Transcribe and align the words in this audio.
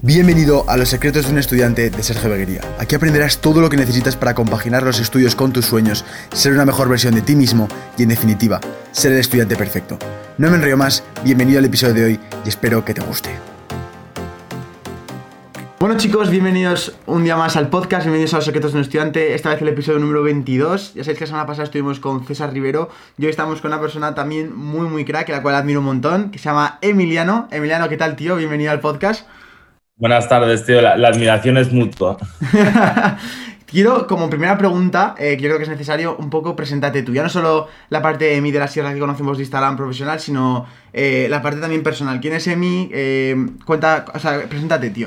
Bienvenido 0.00 0.64
a 0.68 0.76
Los 0.76 0.88
secretos 0.88 1.26
de 1.26 1.32
un 1.32 1.38
estudiante 1.38 1.90
de 1.90 2.02
Sergio 2.02 2.30
Beguería. 2.30 2.62
Aquí 2.78 2.94
aprenderás 2.94 3.40
todo 3.40 3.60
lo 3.60 3.68
que 3.68 3.76
necesitas 3.76 4.16
para 4.16 4.34
compaginar 4.34 4.82
los 4.82 5.00
estudios 5.00 5.34
con 5.34 5.52
tus 5.52 5.66
sueños, 5.66 6.04
ser 6.32 6.52
una 6.52 6.64
mejor 6.64 6.88
versión 6.88 7.14
de 7.14 7.22
ti 7.22 7.36
mismo 7.36 7.68
y, 7.98 8.04
en 8.04 8.08
definitiva, 8.08 8.60
ser 8.90 9.12
el 9.12 9.18
estudiante 9.18 9.56
perfecto. 9.56 9.98
No 10.38 10.50
me 10.50 10.56
enrollo 10.56 10.76
más, 10.76 11.04
bienvenido 11.24 11.58
al 11.58 11.66
episodio 11.66 11.94
de 11.94 12.04
hoy 12.04 12.20
y 12.44 12.48
espero 12.48 12.84
que 12.84 12.94
te 12.94 13.02
guste. 13.02 13.30
Bueno 15.78 15.96
chicos, 15.96 16.30
bienvenidos 16.30 16.94
un 17.06 17.24
día 17.24 17.36
más 17.36 17.56
al 17.56 17.68
podcast, 17.68 18.04
bienvenidos 18.04 18.34
a 18.34 18.36
Los 18.36 18.44
secretos 18.44 18.72
de 18.72 18.78
un 18.78 18.84
estudiante, 18.84 19.34
esta 19.34 19.50
vez 19.50 19.62
el 19.62 19.68
episodio 19.68 19.98
número 19.98 20.22
22. 20.22 20.94
Ya 20.94 21.02
sabéis 21.02 21.18
que 21.18 21.24
la 21.24 21.28
semana 21.28 21.46
pasada 21.46 21.64
estuvimos 21.64 21.98
con 21.98 22.24
César 22.24 22.52
Rivero 22.52 22.88
y 23.18 23.24
hoy 23.24 23.30
estamos 23.30 23.60
con 23.60 23.72
una 23.72 23.80
persona 23.80 24.14
también 24.14 24.54
muy 24.54 24.86
muy 24.86 25.04
crack, 25.04 25.28
la 25.30 25.42
cual 25.42 25.56
admiro 25.56 25.80
un 25.80 25.86
montón, 25.86 26.30
que 26.30 26.38
se 26.38 26.44
llama 26.44 26.78
Emiliano. 26.82 27.48
Emiliano, 27.50 27.88
¿qué 27.88 27.96
tal 27.96 28.14
tío? 28.14 28.36
Bienvenido 28.36 28.70
al 28.70 28.80
podcast. 28.80 29.26
Buenas 30.02 30.28
tardes, 30.28 30.66
tío. 30.66 30.80
La, 30.80 30.94
admiración 31.06 31.56
es 31.58 31.72
mutua. 31.72 32.16
Quiero, 33.66 34.08
como 34.08 34.28
primera 34.28 34.58
pregunta, 34.58 35.14
eh, 35.16 35.36
yo 35.40 35.46
creo 35.46 35.58
que 35.58 35.62
es 35.62 35.68
necesario, 35.68 36.16
un 36.16 36.28
poco 36.28 36.56
presentarte 36.56 37.04
tú. 37.04 37.14
Ya 37.14 37.22
no 37.22 37.28
solo 37.28 37.68
la 37.88 38.02
parte 38.02 38.24
de 38.24 38.34
Emi 38.34 38.50
de 38.50 38.58
la 38.58 38.66
Sierra 38.66 38.92
que 38.92 38.98
conocemos 38.98 39.38
de 39.38 39.44
Instagram 39.44 39.76
profesional, 39.76 40.18
sino 40.18 40.66
eh, 40.92 41.28
la 41.30 41.40
parte 41.40 41.60
también 41.60 41.84
personal. 41.84 42.18
¿Quién 42.18 42.34
es 42.34 42.48
Emi? 42.48 42.90
Eh, 42.92 43.46
cuenta, 43.64 44.06
o 44.12 44.18
sea, 44.18 44.42
preséntate, 44.48 44.90
tío. 44.90 45.06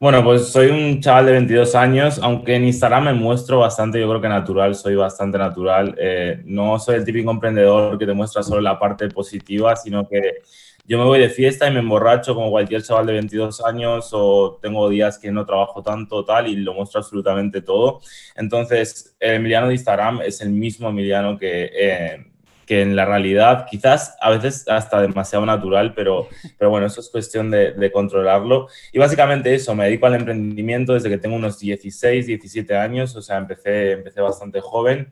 Bueno, 0.00 0.22
pues 0.22 0.50
soy 0.52 0.68
un 0.68 1.00
chaval 1.00 1.26
de 1.26 1.32
22 1.32 1.74
años, 1.74 2.20
aunque 2.22 2.54
en 2.54 2.64
Instagram 2.64 3.06
me 3.06 3.14
muestro 3.14 3.58
bastante, 3.58 3.98
yo 3.98 4.08
creo 4.08 4.20
que 4.20 4.28
natural, 4.28 4.76
soy 4.76 4.94
bastante 4.94 5.38
natural. 5.38 5.96
no 6.44 6.78
soy 6.78 6.96
el 6.96 7.04
típico 7.04 7.32
emprendedor 7.32 7.98
que 7.98 8.06
te 8.06 8.12
muestra 8.12 8.44
solo 8.44 8.60
la 8.60 8.78
parte 8.78 9.08
positiva, 9.08 9.74
sino 9.74 10.08
que 10.08 10.42
yo 10.86 10.98
me 10.98 11.04
voy 11.04 11.18
de 11.18 11.28
fiesta 11.28 11.68
y 11.68 11.72
me 11.72 11.80
emborracho 11.80 12.34
como 12.36 12.50
cualquier 12.50 12.82
chaval 12.82 13.06
de 13.06 13.14
22 13.14 13.64
años 13.64 14.10
o 14.12 14.58
tengo 14.62 14.88
días 14.88 15.18
que 15.18 15.32
no 15.32 15.44
trabajo 15.44 15.82
tanto 15.82 16.24
tal 16.24 16.46
y 16.46 16.54
lo 16.54 16.74
muestro 16.74 17.00
absolutamente 17.00 17.60
todo. 17.60 18.00
Entonces, 18.36 19.16
el 19.18 19.34
Emiliano 19.34 19.66
de 19.66 19.74
Instagram 19.74 20.22
es 20.22 20.40
el 20.40 20.50
mismo 20.50 20.90
Emiliano 20.90 21.36
que, 21.36 21.70
eh, 21.74 22.24
que 22.68 22.82
en 22.82 22.94
la 22.94 23.06
realidad, 23.06 23.66
quizás 23.68 24.14
a 24.20 24.28
veces 24.28 24.68
hasta 24.68 25.00
demasiado 25.00 25.46
natural, 25.46 25.94
pero, 25.94 26.28
pero 26.58 26.68
bueno, 26.68 26.86
eso 26.86 27.00
es 27.00 27.08
cuestión 27.08 27.50
de, 27.50 27.72
de 27.72 27.90
controlarlo. 27.90 28.68
Y 28.92 28.98
básicamente 28.98 29.54
eso, 29.54 29.74
me 29.74 29.86
dedico 29.86 30.04
al 30.04 30.16
emprendimiento 30.16 30.92
desde 30.92 31.08
que 31.08 31.16
tengo 31.16 31.34
unos 31.34 31.58
16, 31.58 32.26
17 32.26 32.76
años, 32.76 33.16
o 33.16 33.22
sea, 33.22 33.38
empecé, 33.38 33.92
empecé 33.92 34.20
bastante 34.20 34.60
joven. 34.60 35.10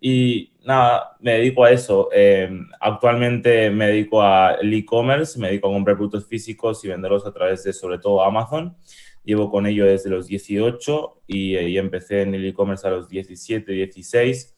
Y 0.00 0.52
nada, 0.64 1.16
me 1.20 1.34
dedico 1.34 1.62
a 1.62 1.70
eso. 1.70 2.08
Eh, 2.12 2.50
actualmente 2.80 3.70
me 3.70 3.86
dedico 3.86 4.20
al 4.20 4.74
e-commerce, 4.74 5.38
me 5.38 5.46
dedico 5.46 5.68
a 5.68 5.72
comprar 5.72 5.96
productos 5.96 6.26
físicos 6.26 6.84
y 6.84 6.88
venderlos 6.88 7.24
a 7.24 7.32
través 7.32 7.62
de 7.62 7.72
sobre 7.72 7.98
todo 7.98 8.24
Amazon. 8.24 8.76
Llevo 9.22 9.48
con 9.48 9.64
ello 9.68 9.86
desde 9.86 10.10
los 10.10 10.26
18 10.26 11.22
y, 11.28 11.56
y 11.56 11.78
empecé 11.78 12.22
en 12.22 12.34
el 12.34 12.44
e-commerce 12.46 12.84
a 12.84 12.90
los 12.90 13.08
17, 13.08 13.70
16 13.70 14.55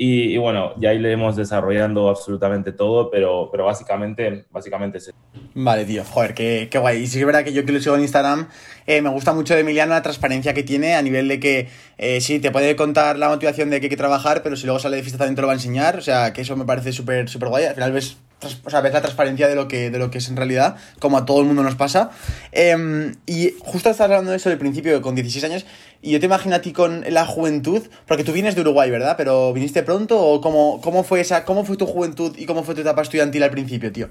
y, 0.00 0.36
bueno, 0.36 0.74
ya 0.78 0.94
iremos 0.94 1.34
desarrollando 1.34 2.08
absolutamente 2.08 2.70
todo, 2.70 3.10
pero, 3.10 3.48
pero 3.50 3.64
básicamente, 3.64 4.46
básicamente 4.52 4.98
es 4.98 5.12
Vale, 5.54 5.84
tío, 5.84 6.04
joder, 6.04 6.34
qué, 6.34 6.68
qué 6.70 6.78
guay. 6.78 7.02
Y 7.02 7.06
sí 7.08 7.18
es 7.18 7.26
verdad 7.26 7.42
que 7.42 7.52
yo 7.52 7.64
que 7.66 7.72
lo 7.72 7.80
sigo 7.80 7.96
en 7.96 8.02
Instagram, 8.02 8.48
eh, 8.86 9.02
me 9.02 9.08
gusta 9.10 9.32
mucho 9.32 9.54
de 9.54 9.60
Emiliano 9.60 9.92
la 9.92 10.02
transparencia 10.02 10.54
que 10.54 10.62
tiene 10.62 10.94
a 10.94 11.02
nivel 11.02 11.26
de 11.26 11.40
que 11.40 11.68
eh, 11.98 12.20
sí, 12.20 12.38
te 12.38 12.52
puede 12.52 12.76
contar 12.76 13.18
la 13.18 13.28
motivación 13.28 13.70
de 13.70 13.80
que 13.80 13.86
hay 13.86 13.90
que 13.90 13.96
trabajar, 13.96 14.44
pero 14.44 14.54
si 14.54 14.66
luego 14.66 14.78
sale 14.78 14.98
de 14.98 15.02
fiesta 15.02 15.18
también 15.18 15.34
te 15.34 15.40
lo 15.40 15.48
va 15.48 15.54
a 15.54 15.56
enseñar. 15.56 15.96
O 15.96 16.02
sea, 16.02 16.32
que 16.32 16.42
eso 16.42 16.56
me 16.56 16.64
parece 16.64 16.92
súper, 16.92 17.28
súper 17.28 17.48
guay. 17.48 17.64
Al 17.64 17.74
final 17.74 17.90
ves 17.90 18.18
o 18.64 18.70
sea, 18.70 18.80
ves 18.80 18.92
la 18.92 19.00
transparencia 19.00 19.48
de 19.48 19.54
lo 19.54 19.66
que, 19.66 19.90
de 19.90 19.98
lo 19.98 20.10
que 20.10 20.18
es 20.18 20.28
en 20.28 20.36
realidad, 20.36 20.76
como 21.00 21.18
a 21.18 21.24
todo 21.24 21.40
el 21.40 21.46
mundo 21.46 21.62
nos 21.62 21.74
pasa. 21.74 22.10
Em, 22.52 23.14
y 23.26 23.54
justo 23.60 23.90
estás 23.90 24.00
hablando 24.00 24.30
de 24.30 24.36
eso 24.36 24.48
del 24.48 24.58
principio, 24.58 25.00
con 25.02 25.14
16 25.14 25.44
años, 25.44 25.66
y 26.00 26.12
yo 26.12 26.20
te 26.20 26.26
imagino 26.26 26.54
a 26.54 26.60
ti 26.60 26.72
con 26.72 27.04
la 27.08 27.26
juventud, 27.26 27.82
porque 28.06 28.24
tú 28.24 28.32
vienes 28.32 28.54
de 28.54 28.60
Uruguay, 28.60 28.90
¿verdad? 28.90 29.16
Pero 29.16 29.52
¿viniste 29.52 29.82
pronto 29.82 30.20
o 30.20 30.40
cómo, 30.40 30.80
cómo, 30.80 31.02
fue, 31.02 31.20
esa, 31.20 31.44
cómo 31.44 31.64
fue 31.64 31.76
tu 31.76 31.86
juventud 31.86 32.34
y 32.38 32.46
cómo 32.46 32.62
fue 32.62 32.74
tu 32.74 32.82
etapa 32.82 33.02
estudiantil 33.02 33.42
al 33.42 33.50
principio, 33.50 33.90
tío? 33.92 34.08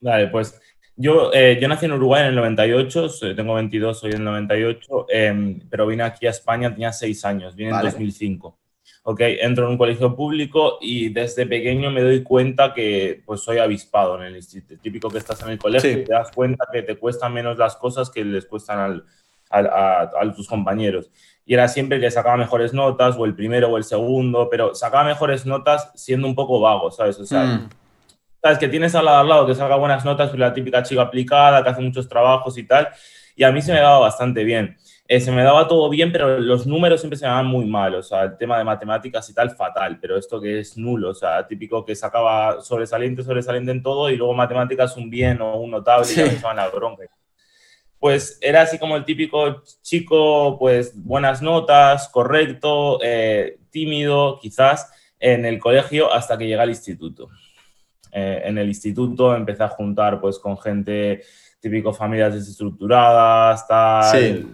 Vale, 0.00 0.28
pues 0.28 0.60
yo, 0.96 1.32
eh, 1.32 1.58
yo 1.60 1.68
nací 1.68 1.86
en 1.86 1.92
Uruguay 1.92 2.22
en 2.22 2.28
el 2.28 2.34
98, 2.34 3.34
tengo 3.34 3.54
22, 3.54 3.98
soy 3.98 4.10
del 4.10 4.24
98, 4.24 5.06
em, 5.08 5.60
pero 5.70 5.86
vine 5.86 6.02
aquí 6.02 6.26
a 6.26 6.30
España, 6.30 6.70
tenía 6.70 6.92
6 6.92 7.24
años, 7.24 7.56
vine 7.56 7.70
en 7.70 7.80
2005 7.80 8.58
ok, 9.04 9.20
entro 9.20 9.64
en 9.64 9.72
un 9.72 9.78
colegio 9.78 10.14
público 10.14 10.78
y 10.80 11.08
desde 11.08 11.46
pequeño 11.46 11.90
me 11.90 12.02
doy 12.02 12.22
cuenta 12.22 12.72
que 12.72 13.22
pues 13.24 13.40
soy 13.40 13.58
avispado 13.58 14.16
en 14.16 14.22
el 14.22 14.36
instituto. 14.36 14.80
Típico 14.80 15.10
que 15.10 15.18
estás 15.18 15.42
en 15.42 15.50
el 15.50 15.58
colegio 15.58 15.90
y 15.90 16.04
te 16.04 16.12
das 16.12 16.30
cuenta 16.30 16.66
que 16.72 16.82
te 16.82 16.96
cuestan 16.96 17.32
menos 17.32 17.58
las 17.58 17.76
cosas 17.76 18.10
que 18.10 18.24
les 18.24 18.46
cuestan 18.46 19.02
a, 19.50 20.32
tus 20.34 20.48
compañeros. 20.48 21.10
Y 21.44 21.54
era 21.54 21.66
siempre 21.68 22.00
que 22.00 22.10
sacaba 22.10 22.36
mejores 22.36 22.72
notas, 22.72 23.16
o 23.18 23.24
el 23.24 23.34
primero 23.34 23.68
o 23.68 23.76
el 23.76 23.84
segundo, 23.84 24.48
pero 24.48 24.74
sacaba 24.74 25.04
mejores 25.04 25.44
notas 25.44 25.90
siendo 25.94 26.26
un 26.26 26.34
poco 26.34 26.60
vago, 26.60 26.90
¿sabes? 26.90 27.18
O 27.18 27.26
sea, 27.26 27.44
mm. 27.44 27.68
sabes 28.40 28.58
que 28.58 28.68
tienes 28.68 28.94
al 28.94 29.04
lado, 29.04 29.18
al 29.18 29.28
lado 29.28 29.46
que 29.46 29.54
saca 29.54 29.74
buenas 29.74 30.04
notas, 30.04 30.30
pero 30.30 30.40
la 30.40 30.54
típica 30.54 30.82
chica 30.84 31.02
aplicada, 31.02 31.62
que 31.62 31.70
hace 31.70 31.82
muchos 31.82 32.08
trabajos 32.08 32.56
y 32.56 32.62
tal. 32.62 32.88
Y 33.34 33.42
a 33.42 33.50
mí 33.50 33.60
se 33.60 33.72
me 33.72 33.80
daba 33.80 33.98
bastante 33.98 34.44
bien. 34.44 34.78
Eh, 35.08 35.20
se 35.20 35.32
me 35.32 35.42
daba 35.42 35.66
todo 35.66 35.90
bien, 35.90 36.12
pero 36.12 36.38
los 36.38 36.66
números 36.66 37.00
siempre 37.00 37.18
se 37.18 37.24
me 37.24 37.30
daban 37.30 37.46
muy 37.46 37.66
mal, 37.66 37.96
o 37.96 38.02
sea, 38.02 38.22
el 38.22 38.36
tema 38.38 38.56
de 38.56 38.64
matemáticas 38.64 39.28
y 39.28 39.34
tal, 39.34 39.50
fatal, 39.50 39.98
pero 40.00 40.16
esto 40.16 40.40
que 40.40 40.60
es 40.60 40.76
nulo, 40.78 41.10
o 41.10 41.14
sea, 41.14 41.46
típico 41.46 41.84
que 41.84 41.94
sacaba 41.96 42.60
sobresaliente, 42.60 43.24
sobresaliente 43.24 43.72
en 43.72 43.82
todo 43.82 44.08
y 44.10 44.16
luego 44.16 44.32
matemáticas 44.32 44.96
un 44.96 45.10
bien 45.10 45.40
o 45.42 45.56
un 45.56 45.72
notable 45.72 46.06
y 46.10 46.14
ya 46.14 46.24
me 46.24 46.30
estaban 46.30 46.56
la 46.56 46.68
bronca. 46.68 47.02
Pues 47.98 48.38
era 48.40 48.62
así 48.62 48.78
como 48.78 48.96
el 48.96 49.04
típico 49.04 49.62
chico, 49.82 50.56
pues 50.58 50.92
buenas 50.94 51.42
notas, 51.42 52.08
correcto, 52.08 52.98
eh, 53.02 53.58
tímido, 53.70 54.38
quizás, 54.40 54.92
en 55.18 55.44
el 55.44 55.58
colegio 55.58 56.12
hasta 56.12 56.38
que 56.38 56.46
llega 56.46 56.62
al 56.62 56.70
instituto. 56.70 57.28
Eh, 58.12 58.42
en 58.44 58.56
el 58.56 58.68
instituto 58.68 59.34
empecé 59.34 59.64
a 59.64 59.68
juntar 59.68 60.20
pues 60.20 60.38
con 60.38 60.56
gente 60.58 61.22
típico 61.60 61.92
familias 61.92 62.34
desestructuradas, 62.34 63.66
tal, 63.66 64.04
sí 64.04 64.46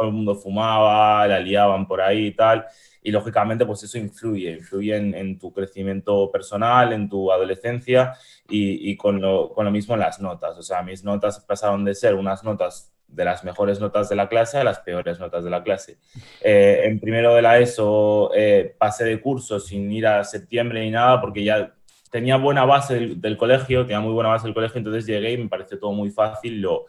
todo 0.00 0.08
el 0.08 0.14
mundo 0.14 0.34
fumaba, 0.34 1.26
la 1.26 1.40
liaban 1.40 1.86
por 1.86 2.00
ahí 2.00 2.28
y 2.28 2.30
tal. 2.32 2.64
Y 3.02 3.10
lógicamente, 3.10 3.66
pues 3.66 3.82
eso 3.82 3.98
influye, 3.98 4.52
influye 4.52 4.96
en, 4.96 5.38
tu 5.38 5.52
crecimiento 5.52 6.30
personal, 6.30 6.92
en 6.94 7.08
tu 7.08 7.30
adolescencia 7.30 8.14
y, 8.48 8.96
con, 8.96 9.20
lo, 9.20 9.52
con, 9.52 9.66
lo, 9.66 9.70
mismo 9.70 9.94
en 9.94 10.00
las 10.00 10.20
notas. 10.20 10.56
O 10.56 10.62
sea, 10.62 10.82
mis 10.82 11.04
notas 11.04 11.40
pasaron 11.40 11.84
de 11.84 11.94
ser 11.94 12.14
unas 12.14 12.42
notas 12.44 12.92
de 13.06 13.24
las 13.24 13.44
mejores 13.44 13.80
notas 13.80 14.08
de 14.08 14.16
la 14.16 14.28
clase 14.28 14.58
a 14.58 14.64
las 14.64 14.78
peores 14.78 15.18
notas 15.18 15.44
de 15.44 15.50
la 15.50 15.62
clase. 15.62 15.98
Eh, 16.40 16.82
en 16.84 16.98
primero 16.98 17.34
de 17.34 17.42
la 17.42 17.58
ESO 17.58 18.30
eh, 18.34 18.74
pasé 18.78 19.04
de 19.04 19.20
curso 19.20 19.60
sin 19.60 19.90
ir 19.92 20.06
a 20.06 20.24
septiembre 20.24 20.80
ni 20.80 20.90
nada 20.90 21.20
porque 21.20 21.42
ya 21.42 21.74
tenía 22.10 22.36
buena 22.36 22.64
base 22.64 22.94
del, 22.94 23.20
del, 23.20 23.36
colegio, 23.36 23.82
tenía 23.82 24.00
muy 24.00 24.12
buena 24.12 24.30
base 24.30 24.46
del 24.46 24.54
colegio, 24.54 24.78
entonces 24.78 25.06
llegué 25.06 25.32
y 25.32 25.38
me 25.38 25.48
pareció 25.48 25.78
todo 25.78 25.92
muy 25.92 26.10
fácil. 26.10 26.60
Lo, 26.60 26.86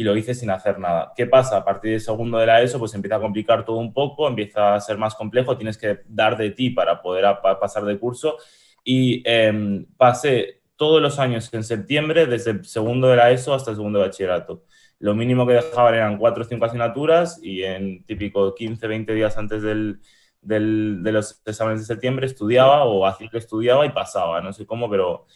y 0.00 0.02
lo 0.02 0.16
hice 0.16 0.34
sin 0.34 0.48
hacer 0.48 0.78
nada. 0.78 1.12
¿Qué 1.14 1.26
pasa? 1.26 1.58
A 1.58 1.64
partir 1.66 1.90
del 1.90 2.00
segundo 2.00 2.38
de 2.38 2.46
la 2.46 2.62
ESO, 2.62 2.78
pues 2.78 2.94
empieza 2.94 3.16
a 3.16 3.20
complicar 3.20 3.66
todo 3.66 3.76
un 3.76 3.92
poco, 3.92 4.26
empieza 4.26 4.74
a 4.74 4.80
ser 4.80 4.96
más 4.96 5.14
complejo, 5.14 5.58
tienes 5.58 5.76
que 5.76 6.00
dar 6.06 6.38
de 6.38 6.52
ti 6.52 6.70
para 6.70 7.02
poder 7.02 7.26
pasar 7.60 7.84
de 7.84 7.98
curso. 7.98 8.38
Y 8.82 9.22
em, 9.26 9.84
pasé 9.98 10.62
todos 10.76 11.02
los 11.02 11.18
años 11.18 11.52
en 11.52 11.64
septiembre, 11.64 12.24
desde 12.24 12.52
el 12.52 12.64
segundo 12.64 13.08
de 13.08 13.16
la 13.16 13.30
ESO 13.30 13.52
hasta 13.52 13.72
el 13.72 13.76
segundo 13.76 13.98
de 13.98 14.06
bachillerato. 14.06 14.64
Lo 15.00 15.14
mínimo 15.14 15.46
que 15.46 15.52
dejaban 15.52 15.94
eran 15.94 16.16
cuatro 16.16 16.44
o 16.44 16.46
cinco 16.46 16.64
asignaturas 16.64 17.38
y 17.42 17.62
en 17.62 18.02
típico 18.06 18.54
15, 18.54 18.86
20 18.86 19.12
días 19.12 19.36
antes 19.36 19.60
del, 19.60 20.00
de 20.40 21.12
los 21.12 21.42
exámenes 21.44 21.80
de 21.80 21.86
septiembre 21.86 22.24
estudiaba 22.24 22.84
o 22.84 23.04
hacía 23.04 23.28
que 23.28 23.36
estudiaba 23.36 23.84
y 23.84 23.90
pasaba, 23.90 24.40
no 24.40 24.54
sé 24.54 24.64
cómo, 24.64 24.88
pero 24.88 25.26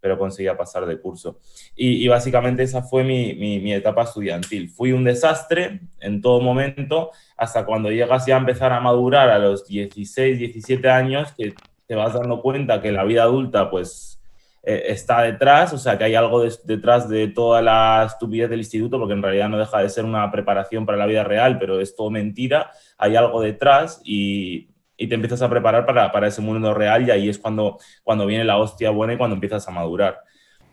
pero 0.00 0.18
conseguía 0.18 0.56
pasar 0.56 0.86
de 0.86 1.00
curso. 1.00 1.38
Y, 1.74 2.06
básicamente 2.08 2.62
esa 2.62 2.82
fue 2.82 3.04
mi, 3.04 3.72
etapa 3.72 4.02
estudiantil. 4.02 4.70
Fui 4.70 4.92
un 4.92 5.04
desastre 5.04 5.80
en 6.00 6.20
todo 6.20 6.40
momento, 6.40 7.10
hasta 7.36 7.64
cuando 7.64 7.90
llegas 7.90 8.26
ya 8.26 8.36
a 8.36 8.38
empezar 8.38 8.72
a 8.72 8.80
madurar 8.80 9.28
a 9.30 9.38
los 9.38 9.66
16, 9.66 10.38
17 10.38 10.88
años, 10.88 11.32
que 11.32 11.54
te 11.86 11.94
vas 11.94 12.14
dando 12.14 12.42
cuenta 12.42 12.82
que 12.82 12.92
la 12.92 13.04
vida 13.04 13.22
adulta, 13.22 13.70
pues 13.70 14.18
eh, 14.62 14.92
está 14.92 15.22
detrás, 15.22 15.72
o 15.72 15.78
sea, 15.78 15.96
que 15.96 16.04
hay 16.04 16.14
algo 16.14 16.44
detrás 16.64 17.08
de 17.08 17.28
toda 17.28 17.62
la 17.62 18.04
estupidez 18.06 18.50
del 18.50 18.58
instituto, 18.58 18.98
porque 18.98 19.14
en 19.14 19.22
realidad 19.22 19.48
no 19.48 19.58
deja 19.58 19.80
de 19.80 19.88
ser 19.88 20.04
una 20.04 20.30
preparación 20.30 20.84
para 20.84 20.98
la 20.98 21.06
vida 21.06 21.24
real, 21.24 21.58
pero 21.58 21.80
es 21.80 21.96
todo 21.96 22.10
mentira, 22.10 22.70
hay 22.98 23.16
algo 23.16 23.40
detrás 23.40 24.02
y, 24.04 24.67
y 24.98 25.06
te 25.06 25.14
empiezas 25.14 25.40
a 25.40 25.48
preparar 25.48 25.86
para, 25.86 26.12
para, 26.12 26.26
ese 26.26 26.42
mundo 26.42 26.74
real 26.74 27.06
y 27.06 27.10
ahí 27.10 27.28
es 27.28 27.38
cuando, 27.38 27.78
cuando 28.02 28.26
viene 28.26 28.44
la 28.44 28.58
hostia 28.58 28.90
buena 28.90 29.14
y 29.14 29.16
cuando 29.16 29.34
empiezas 29.34 29.66
a 29.66 29.70
madurar. 29.70 30.20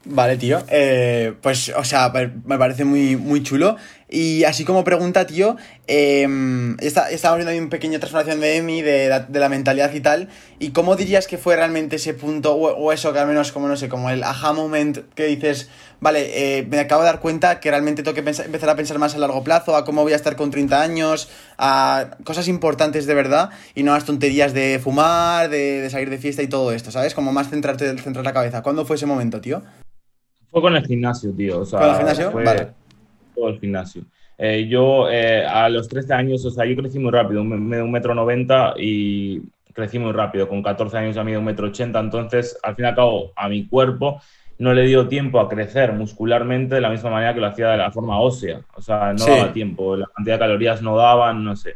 Vale, 0.06 0.38
tío. 0.38 0.60
Eh, 0.69 1.33
pues, 1.42 1.72
o 1.75 1.83
sea, 1.83 2.12
me 2.45 2.57
parece 2.57 2.86
muy, 2.86 3.16
muy 3.16 3.42
chulo. 3.42 3.75
Y 4.07 4.44
así 4.44 4.66
como 4.66 4.84
pregunta, 4.84 5.25
tío, 5.25 5.57
eh, 5.88 6.28
estaba 6.80 7.36
viendo 7.36 7.52
ahí 7.52 7.57
un 7.57 7.69
pequeño 7.69 8.00
transformación 8.00 8.40
de 8.40 8.57
Emi, 8.57 8.84
de 8.84 9.10
la, 9.10 9.22
de 9.22 9.40
la, 9.40 9.50
mentalidad 9.50 9.92
y 9.94 10.00
tal. 10.00 10.30
¿Y 10.60 10.69
cómo 10.69 10.96
dirías 10.96 11.25
que 11.25 11.40
fue 11.40 11.56
realmente 11.56 11.96
ese 11.96 12.13
punto, 12.13 12.54
o, 12.56 12.92
eso 12.92 13.12
que 13.13 13.19
al 13.19 13.28
menos, 13.28 13.52
como 13.52 13.68
no 13.68 13.75
sé, 13.75 13.90
como 13.90 14.12
el 14.12 14.24
aha 14.24 14.54
moment 14.54 15.00
que 15.16 15.25
dices, 15.25 15.69
vale, 16.02 16.60
eh, 16.60 16.68
me 16.69 16.80
acabo 16.80 17.02
de 17.02 17.07
dar 17.07 17.19
cuenta 17.19 17.60
que 17.60 17.72
realmente 17.72 18.04
tengo 18.04 18.13
que 18.13 18.22
pensar, 18.22 18.46
empezar 18.46 18.69
a 18.69 18.75
pensar 18.75 19.00
más 19.00 19.16
a 19.16 19.18
largo 19.18 19.44
plazo, 19.44 19.75
a 19.75 19.84
cómo 19.84 20.04
voy 20.04 20.13
a 20.13 20.18
estar 20.18 20.36
con 20.36 20.52
30 20.52 20.84
años, 20.84 21.30
a 21.57 22.12
cosas 22.24 22.48
importantes 22.48 23.07
de 23.07 23.16
verdad 23.16 23.50
y 23.74 23.81
no 23.81 23.92
a 23.92 23.96
las 23.96 24.06
tonterías 24.06 24.54
de 24.54 24.80
fumar, 24.84 25.50
de, 25.50 25.81
de 25.81 25.90
salir 25.90 26.12
de 26.12 26.19
fiesta 26.19 26.44
y 26.44 26.48
todo 26.48 26.72
esto, 26.74 26.92
¿sabes? 26.92 27.16
Como 27.16 27.34
más 27.34 27.50
centrarte, 27.50 27.98
centrar 27.98 28.24
la 28.24 28.34
cabeza. 28.34 28.62
¿Cuándo 28.62 28.86
fue 28.86 28.98
ese 28.98 29.07
momento, 29.07 29.42
tío? 29.42 29.63
Fue 30.52 30.62
con 30.62 30.75
el 30.75 30.86
gimnasio, 30.86 31.34
tío. 31.34 31.62
O 31.62 31.66
sea, 31.66 31.80
¿Con 31.80 31.90
el 31.90 31.96
gimnasio? 31.96 32.31
Fue 32.31 32.44
vale. 32.44 32.85
Todo 33.36 33.50
el 33.50 33.60
gimnasio. 33.60 34.04
Eh, 34.38 34.68
yo 34.68 35.10
eh, 35.10 35.46
a 35.46 35.70
los 35.70 35.88
13 35.88 36.14
años, 36.14 36.46
o 36.46 36.52
sea, 36.52 36.66
yo 36.66 36.76
crecí 36.76 37.00
muy 37.00 37.12
rápido, 37.12 37.44
me 37.44 37.82
un 37.82 37.92
metro 37.92 38.14
noventa 38.14 38.74
y 38.78 39.42
crecí 39.74 40.00
muy 40.00 40.12
rápido. 40.12 40.48
Con 40.48 40.64
14 40.64 40.98
años 40.98 41.16
ya 41.16 41.24
mido 41.24 41.40
un 41.40 41.46
metro 41.46 41.68
ochenta, 41.68 42.00
entonces 42.00 42.58
al 42.64 42.76
fin 42.76 42.86
y 42.86 42.88
al 42.88 42.96
cabo 42.96 43.32
a 43.36 43.48
mi 43.48 43.68
cuerpo 43.68 44.22
no 44.58 44.74
le 44.74 44.84
dio 44.84 45.08
tiempo 45.08 45.40
a 45.40 45.50
crecer 45.50 45.92
muscularmente 45.92 46.76
de 46.76 46.82
la 46.82 46.90
misma 46.90 47.10
manera 47.10 47.34
que 47.34 47.42
lo 47.42 47.48
hacía 47.48 47.70
de 47.70 47.78
la 47.78 47.92
forma 47.92 48.20
ósea. 48.20 48.62
O 48.76 48.82
sea, 48.82 49.12
no 49.12 49.20
sí. 49.20 49.32
daba 49.32 49.54
tiempo, 49.54 49.96
la 49.96 50.08
cantidad 50.16 50.36
de 50.36 50.40
calorías 50.40 50.81
no 50.81 50.96
daban, 50.96 51.44
no 51.44 51.56
sé. 51.56 51.76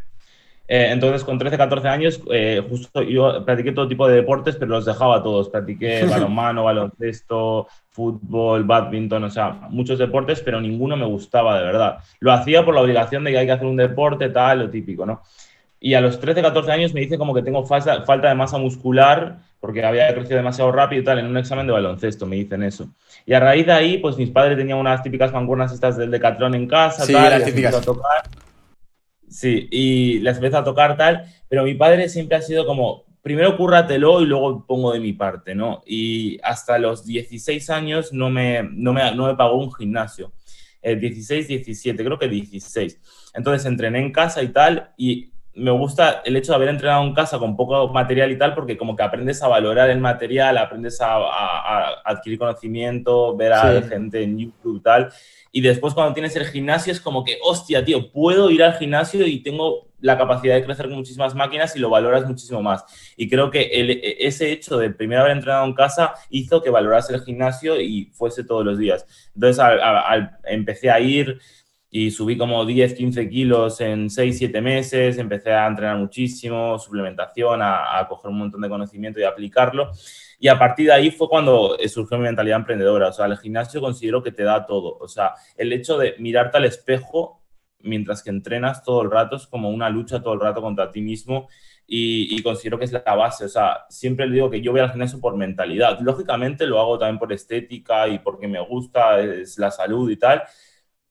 Eh, 0.71 0.91
entonces, 0.91 1.23
con 1.23 1.39
13, 1.39 1.57
14 1.57 1.87
años, 1.87 2.21
eh, 2.31 2.63
justo 2.69 3.01
yo 3.01 3.43
practiqué 3.43 3.71
todo 3.71 3.87
tipo 3.87 4.07
de 4.07 4.17
deportes, 4.17 4.55
pero 4.55 4.69
los 4.69 4.85
dejaba 4.85 5.23
todos. 5.23 5.49
Practiqué 5.49 6.05
balonmano, 6.09 6.63
baloncesto, 6.63 7.67
fútbol, 7.89 8.65
badminton, 8.65 9.23
o 9.23 9.29
sea, 9.31 9.49
muchos 9.71 9.97
deportes, 9.97 10.41
pero 10.41 10.61
ninguno 10.61 10.95
me 10.95 11.07
gustaba 11.07 11.57
de 11.57 11.65
verdad. 11.65 11.97
Lo 12.19 12.31
hacía 12.31 12.63
por 12.63 12.75
la 12.75 12.81
obligación 12.81 13.23
de 13.23 13.31
que 13.31 13.39
hay 13.39 13.47
que 13.47 13.51
hacer 13.51 13.65
un 13.65 13.77
deporte, 13.77 14.29
tal, 14.29 14.59
lo 14.59 14.69
típico, 14.69 15.07
¿no? 15.07 15.23
Y 15.79 15.95
a 15.95 16.01
los 16.01 16.19
13, 16.19 16.43
14 16.43 16.71
años 16.71 16.93
me 16.93 16.99
dice 17.01 17.17
como 17.17 17.33
que 17.33 17.41
tengo 17.41 17.65
falta, 17.65 18.03
falta 18.03 18.29
de 18.29 18.35
masa 18.35 18.59
muscular 18.59 19.39
porque 19.59 19.83
había 19.83 20.13
crecido 20.13 20.37
demasiado 20.37 20.71
rápido 20.71 21.01
y 21.01 21.05
tal, 21.05 21.17
en 21.17 21.25
un 21.25 21.37
examen 21.37 21.65
de 21.65 21.73
baloncesto 21.73 22.27
me 22.27 22.35
dicen 22.35 22.61
eso. 22.61 22.89
Y 23.25 23.33
a 23.33 23.39
raíz 23.39 23.65
de 23.65 23.71
ahí, 23.71 23.97
pues 23.97 24.17
mis 24.17 24.29
padres 24.29 24.55
tenían 24.55 24.77
unas 24.77 25.01
típicas 25.01 25.33
mancuernas 25.33 25.73
estas 25.73 25.97
del 25.97 26.11
Decathlon 26.11 26.53
en 26.53 26.67
casa, 26.67 27.05
sí, 27.05 27.13
tal, 27.13 27.31
las 27.31 27.43
típicas. 27.43 27.75
A 27.75 27.81
tocar. 27.81 28.21
Sí, 29.29 29.67
y 29.71 30.19
las 30.19 30.37
empiezo 30.37 30.57
a 30.57 30.63
tocar 30.63 30.97
tal, 30.97 31.25
pero 31.47 31.63
mi 31.63 31.75
padre 31.75 32.09
siempre 32.09 32.37
ha 32.37 32.41
sido 32.41 32.65
como, 32.65 33.05
primero 33.21 33.55
cúrratelo 33.57 34.21
y 34.21 34.25
luego 34.25 34.65
pongo 34.65 34.91
de 34.91 34.99
mi 34.99 35.13
parte, 35.13 35.55
¿no? 35.55 35.81
Y 35.85 36.39
hasta 36.43 36.79
los 36.79 37.05
16 37.05 37.69
años 37.69 38.13
no 38.13 38.29
me, 38.29 38.63
no 38.63 38.93
me, 38.93 39.13
no 39.15 39.27
me 39.27 39.35
pagó 39.35 39.57
un 39.57 39.71
gimnasio. 39.71 40.31
Eh, 40.81 40.95
16, 40.95 41.47
17, 41.47 42.03
creo 42.03 42.17
que 42.17 42.27
16. 42.27 43.31
Entonces 43.33 43.65
entrené 43.65 43.99
en 43.99 44.11
casa 44.11 44.41
y 44.41 44.49
tal, 44.49 44.91
y 44.97 45.31
me 45.53 45.71
gusta 45.71 46.21
el 46.23 46.37
hecho 46.37 46.53
de 46.53 46.55
haber 46.55 46.69
entrenado 46.69 47.03
en 47.03 47.13
casa 47.13 47.37
con 47.37 47.57
poco 47.57 47.89
material 47.89 48.31
y 48.31 48.37
tal, 48.37 48.55
porque 48.55 48.77
como 48.77 48.95
que 48.95 49.03
aprendes 49.03 49.43
a 49.43 49.47
valorar 49.47 49.89
el 49.89 49.99
material, 49.99 50.57
aprendes 50.57 51.01
a, 51.01 51.15
a, 51.15 51.89
a 51.89 52.01
adquirir 52.05 52.39
conocimiento, 52.39 53.35
ver 53.35 53.53
a 53.53 53.81
sí. 53.81 53.89
gente 53.89 54.23
en 54.23 54.37
YouTube 54.37 54.77
y 54.77 54.81
tal. 54.81 55.11
Y 55.51 55.61
después 55.61 55.93
cuando 55.93 56.13
tienes 56.13 56.35
el 56.35 56.45
gimnasio 56.45 56.91
es 56.91 57.01
como 57.01 57.23
que, 57.23 57.37
hostia, 57.43 57.83
tío, 57.83 58.11
puedo 58.11 58.49
ir 58.51 58.63
al 58.63 58.77
gimnasio 58.77 59.25
y 59.25 59.41
tengo 59.41 59.89
la 60.01 60.17
capacidad 60.17 60.55
de 60.55 60.63
crecer 60.63 60.87
con 60.87 60.97
muchísimas 60.97 61.35
máquinas 61.35 61.75
y 61.75 61.79
lo 61.79 61.89
valoras 61.89 62.25
muchísimo 62.25 62.61
más. 62.61 62.85
Y 63.17 63.29
creo 63.29 63.49
que 63.51 63.63
el, 63.63 63.99
ese 64.19 64.51
hecho 64.51 64.77
de 64.77 64.91
primero 64.91 65.21
haber 65.21 65.33
entrenado 65.33 65.65
en 65.65 65.73
casa 65.73 66.13
hizo 66.29 66.61
que 66.61 66.69
valorase 66.69 67.13
el 67.13 67.21
gimnasio 67.21 67.79
y 67.81 68.05
fuese 68.13 68.43
todos 68.43 68.63
los 68.63 68.77
días. 68.77 69.05
Entonces 69.33 69.59
al, 69.59 69.81
al, 69.81 70.37
empecé 70.45 70.89
a 70.89 70.99
ir 70.99 71.39
y 71.91 72.11
subí 72.11 72.37
como 72.37 72.65
10, 72.65 72.93
15 72.93 73.29
kilos 73.29 73.81
en 73.81 74.09
6, 74.09 74.37
7 74.37 74.61
meses, 74.61 75.17
empecé 75.17 75.51
a 75.51 75.67
entrenar 75.67 75.97
muchísimo, 75.97 76.77
suplementación, 76.77 77.61
a, 77.61 77.97
a 77.97 78.07
coger 78.07 78.29
un 78.29 78.39
montón 78.39 78.61
de 78.61 78.69
conocimiento 78.69 79.19
y 79.19 79.23
aplicarlo. 79.23 79.91
Y 80.39 80.47
a 80.47 80.57
partir 80.57 80.87
de 80.87 80.93
ahí 80.93 81.11
fue 81.11 81.27
cuando 81.27 81.77
surgió 81.87 82.17
mi 82.17 82.23
mentalidad 82.23 82.59
emprendedora. 82.59 83.09
O 83.09 83.13
sea, 83.13 83.25
el 83.25 83.37
gimnasio 83.37 83.81
considero 83.81 84.23
que 84.23 84.31
te 84.31 84.43
da 84.43 84.65
todo. 84.65 84.97
O 84.99 85.07
sea, 85.07 85.33
el 85.57 85.73
hecho 85.73 85.97
de 85.97 86.15
mirarte 86.19 86.57
al 86.57 86.65
espejo 86.65 87.39
mientras 87.81 88.23
que 88.23 88.29
entrenas 88.29 88.83
todo 88.83 89.01
el 89.01 89.11
rato 89.11 89.35
es 89.35 89.47
como 89.47 89.69
una 89.69 89.89
lucha 89.89 90.21
todo 90.21 90.33
el 90.33 90.39
rato 90.39 90.61
contra 90.61 90.91
ti 90.91 91.01
mismo 91.01 91.47
y, 91.87 92.35
y, 92.35 92.43
considero 92.43 92.77
que 92.77 92.85
es 92.85 92.91
la 92.91 93.01
base. 93.15 93.45
O 93.45 93.49
sea, 93.49 93.85
siempre 93.89 94.27
le 94.27 94.35
digo 94.35 94.49
que 94.49 94.61
yo 94.61 94.71
voy 94.71 94.81
al 94.81 94.91
gimnasio 94.91 95.19
por 95.19 95.35
mentalidad. 95.35 95.99
Lógicamente 96.01 96.67
lo 96.67 96.79
hago 96.79 96.99
también 96.99 97.17
por 97.17 97.33
estética 97.33 98.07
y 98.07 98.19
porque 98.19 98.47
me 98.47 98.59
gusta, 98.59 99.19
es 99.19 99.57
la 99.57 99.71
salud 99.71 100.09
y 100.11 100.17
tal, 100.17 100.43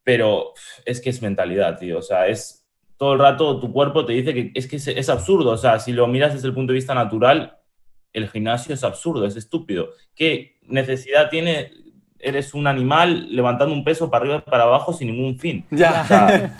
pero 0.08 0.54
es 0.86 1.02
que 1.02 1.10
es 1.10 1.20
mentalidad, 1.20 1.78
tío. 1.78 1.98
O 1.98 2.02
sea, 2.02 2.28
es 2.28 2.66
todo 2.96 3.12
el 3.12 3.18
rato 3.18 3.60
tu 3.60 3.70
cuerpo 3.70 4.06
te 4.06 4.14
dice 4.14 4.32
que 4.32 4.52
es 4.54 4.66
que 4.66 4.76
es, 4.76 4.88
es 4.88 5.10
absurdo. 5.10 5.50
O 5.50 5.58
sea, 5.58 5.78
si 5.80 5.92
lo 5.92 6.06
miras 6.06 6.32
desde 6.32 6.48
el 6.48 6.54
punto 6.54 6.72
de 6.72 6.78
vista 6.78 6.94
natural, 6.94 7.58
el 8.14 8.26
gimnasio 8.30 8.72
es 8.72 8.84
absurdo, 8.84 9.26
es 9.26 9.36
estúpido. 9.36 9.90
¿Qué 10.14 10.60
necesidad 10.62 11.28
tiene? 11.28 11.72
Eres 12.18 12.54
un 12.54 12.66
animal 12.66 13.28
levantando 13.36 13.74
un 13.74 13.84
peso 13.84 14.10
para 14.10 14.22
arriba 14.24 14.42
y 14.46 14.50
para 14.50 14.62
abajo 14.62 14.94
sin 14.94 15.08
ningún 15.08 15.38
fin. 15.38 15.66
Ya. 15.70 16.00
O 16.00 16.06
sea, 16.06 16.58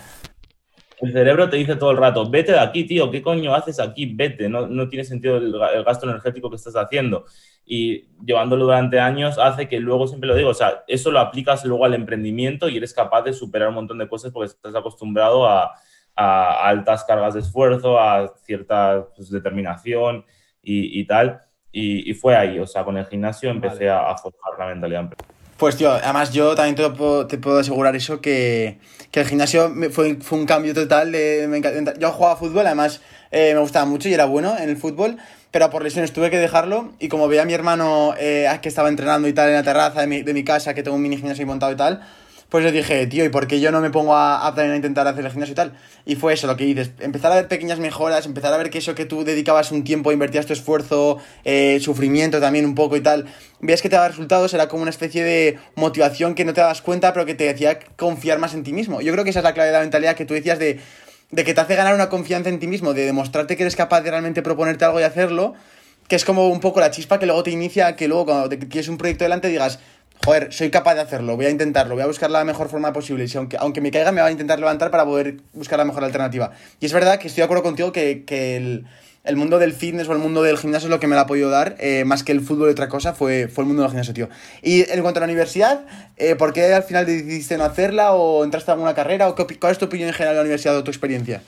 el 1.01 1.11
cerebro 1.11 1.49
te 1.49 1.57
dice 1.57 1.75
todo 1.75 1.89
el 1.89 1.97
rato, 1.97 2.29
vete 2.29 2.51
de 2.51 2.59
aquí, 2.59 2.83
tío, 2.83 3.09
¿qué 3.09 3.23
coño 3.23 3.55
haces 3.55 3.79
aquí? 3.79 4.13
Vete, 4.13 4.47
no, 4.47 4.67
no 4.67 4.87
tiene 4.89 5.05
sentido 5.05 5.37
el, 5.37 5.55
el, 5.73 5.83
gasto 5.83 6.07
energético 6.07 6.51
que 6.51 6.57
estás 6.57 6.75
haciendo. 6.75 7.25
Y 7.71 8.07
llevándolo 8.25 8.65
durante 8.65 8.99
años 8.99 9.37
hace 9.37 9.69
que 9.69 9.79
luego, 9.79 10.07
siempre 10.07 10.27
lo 10.27 10.35
digo, 10.35 10.49
o 10.49 10.55
sea, 10.55 10.83
eso 10.87 11.11
lo 11.11 11.19
aplicas 11.19 11.63
luego 11.65 11.85
al 11.85 11.93
emprendimiento 11.93 12.67
y 12.67 12.77
eres 12.77 12.95
capaz 12.95 13.21
de 13.21 13.31
superar 13.31 13.69
un 13.69 13.75
montón 13.75 13.99
de 13.99 14.09
cosas 14.09 14.31
porque 14.31 14.47
estás 14.47 14.73
acostumbrado 14.73 15.47
a, 15.47 15.75
a 16.15 16.67
altas 16.67 17.03
cargas 17.03 17.35
de 17.35 17.41
esfuerzo, 17.41 17.99
a 17.99 18.33
cierta 18.43 19.05
pues, 19.15 19.29
determinación 19.29 20.25
y, 20.63 20.99
y 20.99 21.05
tal. 21.05 21.41
Y, 21.71 22.09
y, 22.09 22.15
fue 22.15 22.35
ahí, 22.35 22.57
o 22.57 22.65
sea, 22.65 22.83
con 22.83 22.97
el 22.97 23.05
gimnasio 23.05 23.51
empecé 23.51 23.85
vale. 23.85 23.89
a, 23.91 24.11
a, 24.13 24.17
forjar 24.17 24.57
la 24.57 24.65
mentalidad. 24.65 25.13
Pues 25.59 25.77
tío, 25.77 25.91
además 25.91 26.33
yo 26.33 26.55
también 26.55 26.75
te 26.75 26.89
puedo, 26.89 27.27
te 27.27 27.37
puedo 27.37 27.59
asegurar 27.59 27.95
eso, 27.95 28.19
que, 28.19 28.79
que 29.11 29.19
el 29.19 29.27
gimnasio 29.27 29.71
fue, 29.91 30.15
fue, 30.15 30.39
un 30.39 30.47
cambio 30.47 30.73
total. 30.73 31.11
De, 31.11 31.45
me 31.47 31.57
encanta, 31.57 31.93
yo 31.99 32.11
jugaba 32.11 32.35
fútbol, 32.37 32.65
además 32.65 33.03
eh, 33.29 33.53
me 33.53 33.59
gustaba 33.59 33.85
mucho 33.85 34.09
y 34.09 34.13
era 34.13 34.25
bueno 34.25 34.57
en 34.57 34.69
el 34.69 34.77
fútbol, 34.77 35.17
pero 35.51 35.69
por 35.69 35.83
lesiones 35.83 36.13
tuve 36.13 36.29
que 36.29 36.37
dejarlo 36.37 36.91
y 36.99 37.07
como 37.09 37.27
veía 37.27 37.43
a 37.43 37.45
mi 37.45 37.53
hermano 37.53 38.13
eh, 38.19 38.47
que 38.61 38.69
estaba 38.69 38.89
entrenando 38.89 39.27
y 39.27 39.33
tal 39.33 39.49
en 39.49 39.55
la 39.55 39.63
terraza 39.63 40.01
de 40.01 40.07
mi, 40.07 40.21
de 40.21 40.33
mi 40.33 40.43
casa, 40.43 40.73
que 40.73 40.83
tengo 40.83 40.95
un 40.95 41.01
mini 41.01 41.17
gimnasio 41.17 41.45
montado 41.47 41.71
y 41.71 41.75
tal, 41.75 42.01
pues 42.49 42.63
le 42.63 42.71
dije, 42.71 43.05
tío, 43.05 43.23
¿y 43.23 43.29
por 43.29 43.45
qué 43.45 43.59
yo 43.59 43.71
no 43.71 43.79
me 43.79 43.91
pongo 43.91 44.15
a, 44.15 44.47
a, 44.47 44.55
a 44.55 44.75
intentar 44.75 45.07
hacer 45.07 45.23
el 45.23 45.31
gimnasio 45.31 45.53
y 45.53 45.55
tal? 45.55 45.73
Y 46.05 46.15
fue 46.15 46.33
eso 46.33 46.47
lo 46.47 46.57
que 46.57 46.65
dices, 46.65 46.91
empezar 46.99 47.31
a 47.31 47.35
ver 47.35 47.47
pequeñas 47.47 47.79
mejoras, 47.79 48.25
empezar 48.25 48.51
a 48.53 48.57
ver 48.57 48.71
que 48.71 48.79
eso 48.79 48.95
que 48.95 49.05
tú 49.05 49.23
dedicabas 49.23 49.71
un 49.71 49.83
tiempo, 49.83 50.11
invertías 50.11 50.47
tu 50.47 50.53
esfuerzo, 50.53 51.19
eh, 51.45 51.79
sufrimiento 51.79 52.39
también 52.39 52.65
un 52.65 52.73
poco 52.73 52.97
y 52.97 53.01
tal, 53.01 53.25
veías 53.59 53.83
que 53.83 53.89
te 53.89 53.95
daba 53.95 54.07
resultados, 54.07 54.53
era 54.55 54.67
como 54.67 54.81
una 54.81 54.89
especie 54.89 55.23
de 55.23 55.59
motivación 55.75 56.33
que 56.33 56.43
no 56.43 56.53
te 56.53 56.61
dabas 56.61 56.81
cuenta, 56.81 57.13
pero 57.13 57.27
que 57.27 57.35
te 57.35 57.49
hacía 57.49 57.77
confiar 57.95 58.39
más 58.39 58.55
en 58.55 58.63
ti 58.63 58.73
mismo. 58.73 59.01
Yo 59.01 59.11
creo 59.13 59.23
que 59.23 59.29
esa 59.29 59.39
es 59.39 59.43
la 59.43 59.53
clave 59.53 59.67
de 59.67 59.73
la 59.73 59.81
mentalidad 59.81 60.15
que 60.15 60.25
tú 60.25 60.33
decías 60.33 60.57
de, 60.57 60.79
de 61.31 61.43
que 61.43 61.53
te 61.53 61.61
hace 61.61 61.75
ganar 61.75 61.93
una 61.93 62.09
confianza 62.09 62.49
en 62.49 62.59
ti 62.59 62.67
mismo, 62.67 62.93
de 62.93 63.05
demostrarte 63.05 63.55
que 63.55 63.63
eres 63.63 63.75
capaz 63.75 64.01
de 64.01 64.11
realmente 64.11 64.41
proponerte 64.41 64.85
algo 64.85 64.99
y 64.99 65.03
hacerlo, 65.03 65.53
que 66.07 66.15
es 66.15 66.25
como 66.25 66.47
un 66.49 66.59
poco 66.59 66.79
la 66.79 66.91
chispa 66.91 67.19
que 67.19 67.25
luego 67.25 67.43
te 67.43 67.51
inicia, 67.51 67.95
que 67.95 68.07
luego 68.07 68.25
cuando 68.25 68.49
te 68.49 68.57
quieres 68.57 68.87
un 68.87 68.97
proyecto 68.97 69.25
delante 69.25 69.47
digas, 69.47 69.79
joder, 70.25 70.51
soy 70.51 70.69
capaz 70.71 70.95
de 70.95 71.01
hacerlo, 71.01 71.35
voy 71.35 71.45
a 71.45 71.49
intentarlo, 71.49 71.93
voy 71.95 72.03
a 72.03 72.07
buscar 72.07 72.31
la 72.31 72.43
mejor 72.43 72.67
forma 72.67 72.91
posible. 72.93 73.25
Y 73.31 73.37
aunque, 73.37 73.57
aunque 73.57 73.79
me 73.79 73.91
caiga, 73.91 74.11
me 74.11 74.21
va 74.21 74.27
a 74.27 74.31
intentar 74.31 74.59
levantar 74.59 74.89
para 74.89 75.05
poder 75.05 75.37
buscar 75.53 75.77
la 75.77 75.85
mejor 75.85 76.03
alternativa. 76.03 76.51
Y 76.79 76.87
es 76.87 76.93
verdad 76.93 77.19
que 77.19 77.27
estoy 77.27 77.41
de 77.41 77.45
acuerdo 77.45 77.63
contigo 77.63 77.91
que, 77.91 78.25
que 78.25 78.57
el, 78.57 78.85
el, 79.23 79.35
mundo 79.35 79.59
del 79.59 79.73
fitness 79.73 80.07
o 80.07 80.13
el 80.13 80.19
mundo 80.19 80.41
del 80.43 80.57
gimnasio 80.57 80.87
es 80.87 80.91
lo 80.91 80.99
que 80.99 81.07
me 81.07 81.15
la 81.15 81.21
ha 81.21 81.27
podido 81.27 81.49
dar, 81.49 81.75
eh, 81.79 82.03
más 82.05 82.23
que 82.23 82.31
el 82.31 82.41
fútbol 82.41 82.69
y 82.69 82.71
otra 82.71 82.89
cosa, 82.89 83.13
fue, 83.13 83.47
fue 83.47 83.63
el 83.63 83.67
mundo 83.67 83.83
del 83.83 83.91
gimnasio, 83.91 84.13
tío. 84.13 84.29
Y 84.61 84.89
en 84.89 85.01
cuanto 85.01 85.19
a 85.19 85.21
la 85.21 85.25
universidad, 85.25 85.85
eh, 86.17 86.35
¿por 86.35 86.53
qué 86.53 86.73
al 86.73 86.83
final 86.83 87.05
decidiste 87.05 87.57
no 87.57 87.63
hacerla 87.63 88.13
o 88.13 88.43
entraste 88.43 88.71
a 88.71 88.73
alguna 88.73 88.93
carrera? 88.93 89.27
O 89.29 89.35
qué, 89.35 89.45
¿Cuál 89.59 89.71
es 89.71 89.77
tu 89.77 89.85
opinión 89.85 90.09
en 90.09 90.13
general 90.13 90.35
de 90.35 90.37
la 90.39 90.43
universidad 90.43 90.77
o 90.77 90.83
tu 90.83 90.91
experiencia? 90.91 91.41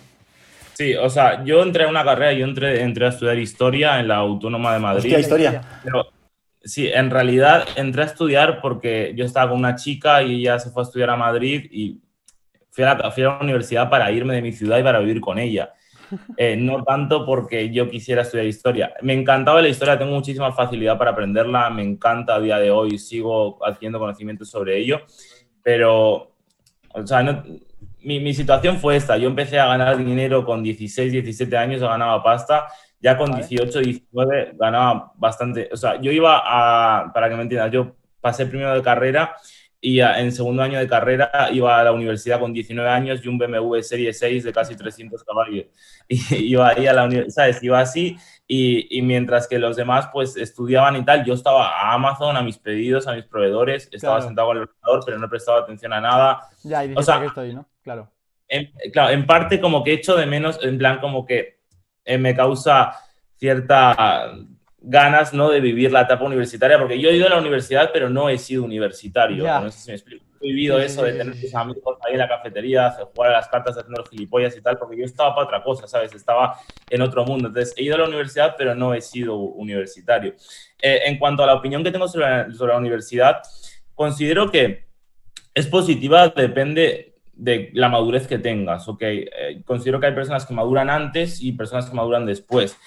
Sí, 0.73 0.95
o 0.95 1.09
sea, 1.09 1.43
yo 1.43 1.61
entré 1.61 1.83
a 1.83 1.87
una 1.87 2.03
carrera, 2.03 2.33
yo 2.33 2.45
entré, 2.45 2.81
entré 2.81 3.05
a 3.05 3.09
estudiar 3.09 3.37
historia 3.37 3.99
en 3.99 4.07
la 4.07 4.15
Autónoma 4.15 4.73
de 4.73 4.79
Madrid. 4.79 5.05
Hostia, 5.05 5.19
historia. 5.19 5.61
Pero, 5.83 6.07
Sí, 6.63 6.87
en 6.87 7.09
realidad 7.09 7.67
entré 7.75 8.03
a 8.03 8.05
estudiar 8.05 8.61
porque 8.61 9.13
yo 9.15 9.25
estaba 9.25 9.49
con 9.49 9.59
una 9.59 9.75
chica 9.75 10.21
y 10.21 10.41
ella 10.41 10.59
se 10.59 10.69
fue 10.69 10.83
a 10.83 10.85
estudiar 10.85 11.09
a 11.09 11.15
Madrid 11.15 11.67
y 11.71 11.99
fui 12.69 12.83
a 12.83 12.93
la, 12.93 13.11
fui 13.11 13.23
a 13.23 13.27
la 13.27 13.39
universidad 13.39 13.89
para 13.89 14.11
irme 14.11 14.35
de 14.35 14.43
mi 14.43 14.51
ciudad 14.51 14.77
y 14.77 14.83
para 14.83 14.99
vivir 14.99 15.19
con 15.21 15.39
ella. 15.39 15.73
Eh, 16.37 16.55
no 16.57 16.83
tanto 16.83 17.25
porque 17.25 17.71
yo 17.71 17.89
quisiera 17.89 18.21
estudiar 18.21 18.47
historia. 18.47 18.93
Me 19.01 19.13
encantaba 19.13 19.61
la 19.61 19.69
historia, 19.69 19.97
tengo 19.97 20.13
muchísima 20.13 20.51
facilidad 20.51 20.97
para 20.97 21.11
aprenderla, 21.11 21.69
me 21.69 21.83
encanta 21.83 22.35
a 22.35 22.39
día 22.39 22.57
de 22.57 22.71
hoy, 22.71 22.97
sigo 22.97 23.59
haciendo 23.65 23.99
conocimientos 23.99 24.49
sobre 24.49 24.77
ello, 24.77 25.01
pero, 25.63 26.31
o 26.93 27.05
sea, 27.07 27.43
mi, 28.01 28.19
mi, 28.19 28.33
situación 28.33 28.77
fue 28.77 28.95
esta, 28.95 29.17
yo 29.17 29.27
empecé 29.27 29.59
a 29.59 29.67
ganar 29.67 29.97
dinero 29.97 30.43
con 30.45 30.63
16, 30.63 31.11
17 31.11 31.57
años, 31.57 31.81
ganaba 31.81 32.23
pasta, 32.23 32.67
ya 32.99 33.17
con 33.17 33.33
18, 33.33 33.79
19 33.79 34.53
ganaba 34.57 35.11
bastante, 35.15 35.69
o 35.71 35.77
sea, 35.77 35.99
yo 36.01 36.11
iba 36.11 36.41
a, 36.43 37.11
para 37.13 37.29
que 37.29 37.35
me 37.35 37.43
entiendas, 37.43 37.71
yo 37.71 37.95
pasé 38.21 38.45
primero 38.45 38.73
de 38.73 38.81
carrera 38.81 39.35
y 39.83 39.99
en 39.99 40.31
segundo 40.31 40.61
año 40.61 40.77
de 40.77 40.87
carrera 40.87 41.49
iba 41.51 41.79
a 41.79 41.83
la 41.83 41.91
universidad 41.91 42.39
con 42.39 42.53
19 42.53 42.87
años 42.87 43.19
y 43.23 43.27
un 43.27 43.39
BMW 43.39 43.81
Serie 43.81 44.13
6 44.13 44.43
de 44.43 44.53
casi 44.53 44.75
300 44.75 45.23
caballos. 45.23 45.65
Y 46.07 46.51
iba 46.51 46.69
ahí 46.69 46.85
a 46.87 46.93
la 46.93 47.05
universidad, 47.05 47.45
¿sabes? 47.45 47.63
Iba 47.63 47.79
así 47.79 48.17
y, 48.45 48.97
y, 48.97 49.01
mientras 49.01 49.47
que 49.47 49.57
los 49.57 49.77
demás 49.77 50.09
pues 50.11 50.35
estudiaban 50.35 50.97
y 50.97 51.05
tal, 51.05 51.23
yo 51.23 51.33
estaba 51.33 51.69
a 51.69 51.93
Amazon, 51.93 52.35
a 52.35 52.43
mis 52.43 52.57
pedidos, 52.57 53.07
a 53.07 53.13
mis 53.13 53.23
proveedores, 53.23 53.87
estaba 53.91 54.21
sentado 54.21 54.49
con 54.49 54.57
el 54.57 54.63
ordenador, 54.63 55.03
pero 55.05 55.17
no 55.17 55.29
prestaba 55.29 55.61
atención 55.61 55.93
a 55.93 56.01
nada. 56.01 56.41
Ya, 56.63 56.83
y 56.83 56.93
o 56.93 57.01
sea, 57.01 57.21
que 57.21 57.27
estoy, 57.27 57.53
¿no? 57.53 57.65
Claro. 57.81 58.11
En, 58.49 58.69
claro, 58.91 59.11
en 59.11 59.25
parte 59.25 59.61
como 59.61 59.83
que 59.85 59.93
echo 59.93 60.17
de 60.17 60.25
menos, 60.25 60.59
en 60.61 60.77
plan 60.77 60.99
como 60.99 61.25
que 61.25 61.61
eh, 62.03 62.17
me 62.17 62.35
causa 62.35 62.93
cierta 63.37 64.33
ganas 64.81 65.33
¿no? 65.33 65.49
de 65.49 65.61
vivir 65.61 65.91
la 65.91 66.01
etapa 66.01 66.25
universitaria, 66.25 66.77
porque 66.77 66.99
yo 66.99 67.09
he 67.09 67.15
ido 67.15 67.27
a 67.27 67.29
la 67.29 67.39
universidad, 67.39 67.91
pero 67.93 68.09
no 68.09 68.29
he 68.29 68.37
sido 68.37 68.63
universitario. 68.63 69.43
No 69.43 69.71
sé 69.71 69.79
si 69.79 69.91
me 69.91 69.95
explico. 69.95 70.25
He 70.41 70.47
vivido 70.47 70.79
eso 70.79 71.03
de 71.03 71.13
tener 71.13 71.39
tus 71.39 71.53
amigos 71.53 71.97
ahí 72.03 72.13
en 72.13 72.19
la 72.19 72.27
cafetería, 72.27 72.89
jugar 73.13 73.29
a 73.29 73.33
las 73.33 73.47
cartas, 73.47 73.77
haciendo 73.77 74.01
los 74.01 74.09
gilipollas 74.09 74.57
y 74.57 74.61
tal, 74.61 74.79
porque 74.79 74.97
yo 74.97 75.05
estaba 75.05 75.35
para 75.35 75.45
otra 75.45 75.63
cosa, 75.63 75.87
¿sabes? 75.87 76.15
Estaba 76.15 76.57
en 76.89 77.01
otro 77.03 77.23
mundo. 77.25 77.49
Entonces, 77.49 77.75
he 77.77 77.83
ido 77.83 77.93
a 77.93 77.99
la 77.99 78.07
universidad, 78.07 78.55
pero 78.57 78.73
no 78.73 78.95
he 78.95 79.01
sido 79.01 79.35
universitario. 79.35 80.33
Eh, 80.81 81.01
en 81.05 81.19
cuanto 81.19 81.43
a 81.43 81.45
la 81.45 81.53
opinión 81.53 81.83
que 81.83 81.91
tengo 81.91 82.07
sobre 82.07 82.25
la, 82.25 82.51
sobre 82.51 82.73
la 82.73 82.79
universidad, 82.79 83.43
considero 83.93 84.49
que 84.49 84.87
es 85.53 85.67
positiva, 85.67 86.29
depende 86.29 87.13
de 87.33 87.69
la 87.73 87.89
madurez 87.89 88.25
que 88.25 88.39
tengas, 88.39 88.87
¿ok? 88.87 89.01
Eh, 89.01 89.61
considero 89.63 89.99
que 89.99 90.07
hay 90.07 90.15
personas 90.15 90.45
que 90.45 90.55
maduran 90.55 90.89
antes 90.89 91.39
y 91.41 91.51
personas 91.51 91.87
que 91.87 91.95
maduran 91.95 92.25
después. 92.25 92.77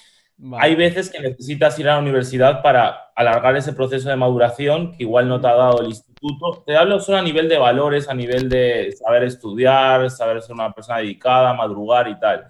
Hay 0.58 0.74
veces 0.74 1.10
que 1.10 1.20
necesitas 1.20 1.78
ir 1.78 1.88
a 1.88 1.94
la 1.94 2.00
universidad 2.00 2.60
para 2.60 3.12
alargar 3.14 3.56
ese 3.56 3.72
proceso 3.72 4.08
de 4.08 4.16
maduración 4.16 4.92
que 4.92 5.04
igual 5.04 5.28
no 5.28 5.40
te 5.40 5.46
ha 5.46 5.54
dado 5.54 5.80
el 5.80 5.88
instituto. 5.88 6.64
Te 6.66 6.76
hablo 6.76 6.98
solo 6.98 7.18
a 7.18 7.22
nivel 7.22 7.48
de 7.48 7.56
valores, 7.56 8.08
a 8.08 8.14
nivel 8.14 8.48
de 8.48 8.92
saber 8.92 9.22
estudiar, 9.22 10.10
saber 10.10 10.42
ser 10.42 10.54
una 10.54 10.72
persona 10.72 10.98
dedicada, 10.98 11.54
madrugar 11.54 12.08
y 12.08 12.18
tal. 12.18 12.48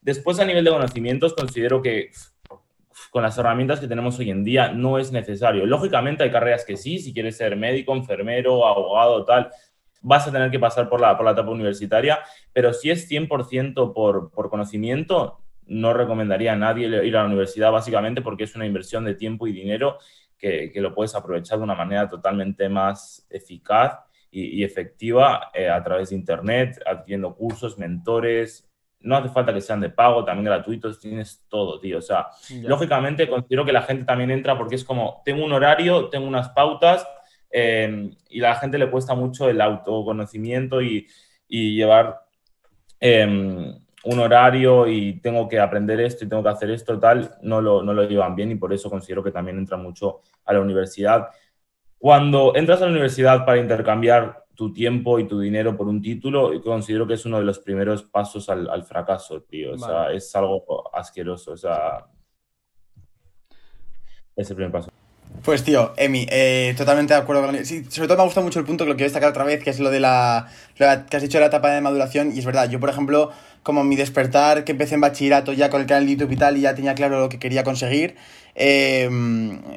Después, 0.00 0.40
a 0.40 0.44
nivel 0.44 0.64
de 0.64 0.70
conocimientos, 0.70 1.34
considero 1.34 1.82
que 1.82 2.10
con 3.10 3.22
las 3.22 3.36
herramientas 3.36 3.80
que 3.80 3.88
tenemos 3.88 4.18
hoy 4.18 4.30
en 4.30 4.42
día 4.42 4.72
no 4.72 4.98
es 4.98 5.12
necesario. 5.12 5.66
Lógicamente 5.66 6.24
hay 6.24 6.30
carreras 6.30 6.64
que 6.64 6.76
sí, 6.76 6.98
si 6.98 7.12
quieres 7.12 7.36
ser 7.36 7.56
médico, 7.56 7.94
enfermero, 7.94 8.66
abogado, 8.66 9.24
tal, 9.24 9.50
vas 10.00 10.26
a 10.26 10.32
tener 10.32 10.50
que 10.50 10.58
pasar 10.58 10.88
por 10.88 11.00
la, 11.00 11.16
por 11.16 11.26
la 11.26 11.32
etapa 11.32 11.50
universitaria, 11.50 12.20
pero 12.52 12.72
si 12.72 12.90
es 12.90 13.08
100% 13.10 13.92
por, 13.92 14.30
por 14.30 14.50
conocimiento, 14.50 15.40
no 15.68 15.92
recomendaría 15.92 16.52
a 16.52 16.56
nadie 16.56 16.86
ir 17.04 17.16
a 17.16 17.20
la 17.20 17.26
universidad 17.26 17.70
básicamente 17.70 18.22
porque 18.22 18.44
es 18.44 18.56
una 18.56 18.66
inversión 18.66 19.04
de 19.04 19.14
tiempo 19.14 19.46
y 19.46 19.52
dinero 19.52 19.98
que, 20.38 20.72
lo 20.76 20.94
puedes 20.94 21.14
aprovechar 21.14 21.58
de 21.58 21.64
una 21.64 21.74
manera 21.74 22.08
totalmente 22.08 22.68
más 22.68 23.26
eficaz 23.28 23.98
y, 24.30 24.62
efectiva 24.62 25.50
eh, 25.54 25.68
a 25.68 25.82
través 25.82 26.10
de 26.10 26.16
Internet, 26.16 26.80
adquiriendo 26.86 27.34
cursos, 27.34 27.78
mentores. 27.78 28.68
No 29.00 29.16
hace 29.16 29.30
falta 29.30 29.54
que 29.54 29.60
sean 29.60 29.80
de 29.80 29.90
pago, 29.90 30.24
también 30.24 30.46
gratuitos, 30.46 31.00
tienes 31.00 31.44
todo, 31.48 31.80
tío. 31.80 31.98
O 31.98 32.02
sea, 32.02 32.28
lógicamente 32.62 33.28
considero 33.28 33.64
que 33.64 33.72
la 33.72 33.82
gente 33.82 34.04
también 34.04 34.30
entra 34.30 34.56
porque 34.56 34.74
es 34.74 34.84
como, 34.84 35.22
tengo 35.24 35.44
un 35.44 35.52
horario, 35.52 36.08
tengo 36.08 36.26
unas 36.26 36.50
pautas 36.50 37.06
eh, 37.50 38.10
y 38.28 38.40
a 38.40 38.50
la 38.50 38.54
gente 38.56 38.78
le 38.78 38.90
cuesta 38.90 39.14
mucho 39.14 39.48
el 39.48 39.60
autoconocimiento 39.60 40.82
y, 40.82 41.08
llevar... 41.48 42.20
Em, 43.00 43.87
un 44.04 44.18
horario 44.20 44.86
y 44.86 45.20
tengo 45.20 45.48
que 45.48 45.58
aprender 45.58 46.00
esto 46.00 46.24
y 46.24 46.28
tengo 46.28 46.42
que 46.42 46.48
hacer 46.48 46.70
esto, 46.70 46.98
tal, 46.98 47.36
no 47.42 47.60
lo, 47.60 47.82
no 47.82 47.92
lo 47.92 48.04
llevan 48.04 48.34
bien 48.34 48.50
y 48.52 48.54
por 48.54 48.72
eso 48.72 48.88
considero 48.88 49.22
que 49.22 49.32
también 49.32 49.58
entra 49.58 49.76
mucho 49.76 50.20
a 50.44 50.52
la 50.52 50.60
universidad. 50.60 51.28
Cuando 51.98 52.54
entras 52.54 52.80
a 52.80 52.84
la 52.84 52.92
universidad 52.92 53.44
para 53.44 53.58
intercambiar 53.58 54.44
tu 54.58 54.72
tiempo 54.72 55.18
y 55.18 55.28
tu 55.28 55.38
dinero 55.38 55.76
por 55.76 55.86
un 55.86 56.02
título, 56.02 56.60
considero 56.62 57.06
que 57.06 57.14
es 57.14 57.24
uno 57.24 57.38
de 57.38 57.44
los 57.44 57.60
primeros 57.60 58.02
pasos 58.02 58.48
al, 58.48 58.82
fracaso, 58.84 59.42
tío. 59.42 59.74
O 59.74 59.78
sea, 59.78 60.10
es 60.12 60.34
algo 60.34 60.90
asqueroso. 60.92 61.52
O 61.52 61.56
sea, 61.56 62.06
es 64.34 64.50
el 64.50 64.56
primer 64.56 64.72
paso. 64.72 64.90
Pues 65.44 65.62
tío, 65.62 65.92
Emi, 65.96 66.26
eh, 66.28 66.74
totalmente 66.76 67.14
de 67.14 67.20
acuerdo 67.20 67.46
con 67.46 67.64
sí, 67.64 67.84
sobre 67.84 68.08
todo 68.08 68.16
me 68.16 68.22
ha 68.22 68.26
gustado 68.26 68.44
mucho 68.44 68.58
el 68.58 68.64
punto 68.64 68.84
que 68.84 68.90
lo 68.90 68.96
quiero 68.96 69.06
destacar 69.06 69.30
otra 69.30 69.44
vez, 69.44 69.62
que 69.62 69.70
es 69.70 69.78
lo 69.78 69.90
de 69.90 70.00
la, 70.00 70.48
que 70.76 70.84
has 70.84 71.22
dicho 71.22 71.38
de 71.38 71.42
la 71.42 71.46
etapa 71.46 71.70
de 71.70 71.80
maduración, 71.80 72.32
y 72.34 72.40
es 72.40 72.44
verdad, 72.44 72.68
yo 72.68 72.80
por 72.80 72.90
ejemplo, 72.90 73.30
como 73.62 73.84
mi 73.84 73.96
despertar, 73.96 74.64
que 74.64 74.72
empecé 74.72 74.94
en 74.94 75.00
bachillerato 75.00 75.52
ya 75.52 75.70
con 75.70 75.80
el 75.80 75.86
canal 75.86 76.06
de 76.06 76.12
YouTube 76.12 76.32
y 76.32 76.36
tal, 76.36 76.56
y 76.56 76.62
ya 76.62 76.74
tenía 76.74 76.94
claro 76.94 77.20
lo 77.20 77.28
que 77.28 77.38
quería 77.38 77.64
conseguir, 77.64 78.16
eh, 78.54 79.08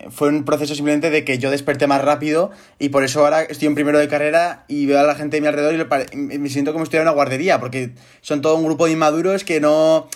fue 0.09 0.29
un 0.29 0.43
proceso 0.43 0.73
simplemente 0.75 1.09
de 1.09 1.23
que 1.23 1.38
yo 1.38 1.51
desperté 1.51 1.88
más 1.88 2.01
rápido, 2.01 2.51
y 2.79 2.89
por 2.89 3.03
eso 3.03 3.23
ahora 3.23 3.43
estoy 3.43 3.67
en 3.67 3.75
primero 3.75 4.00
de 4.00 4.07
carrera 4.07 4.63
y 4.67 4.85
veo 4.85 5.00
a 5.00 5.03
la 5.03 5.15
gente 5.15 5.38
de 5.38 5.41
mi 5.41 5.47
alrededor 5.47 5.88
y 6.13 6.17
me 6.17 6.50
siento 6.50 6.73
como 6.73 6.85
si 6.85 6.88
estuviera 6.88 7.03
en 7.03 7.09
una 7.09 7.15
guardería, 7.15 7.59
porque 7.59 7.91
son 8.21 8.41
todo 8.41 8.55
un 8.55 8.65
grupo 8.65 8.85
de 8.85 8.93
inmaduros 8.93 9.43
que 9.43 9.59
no 9.59 10.07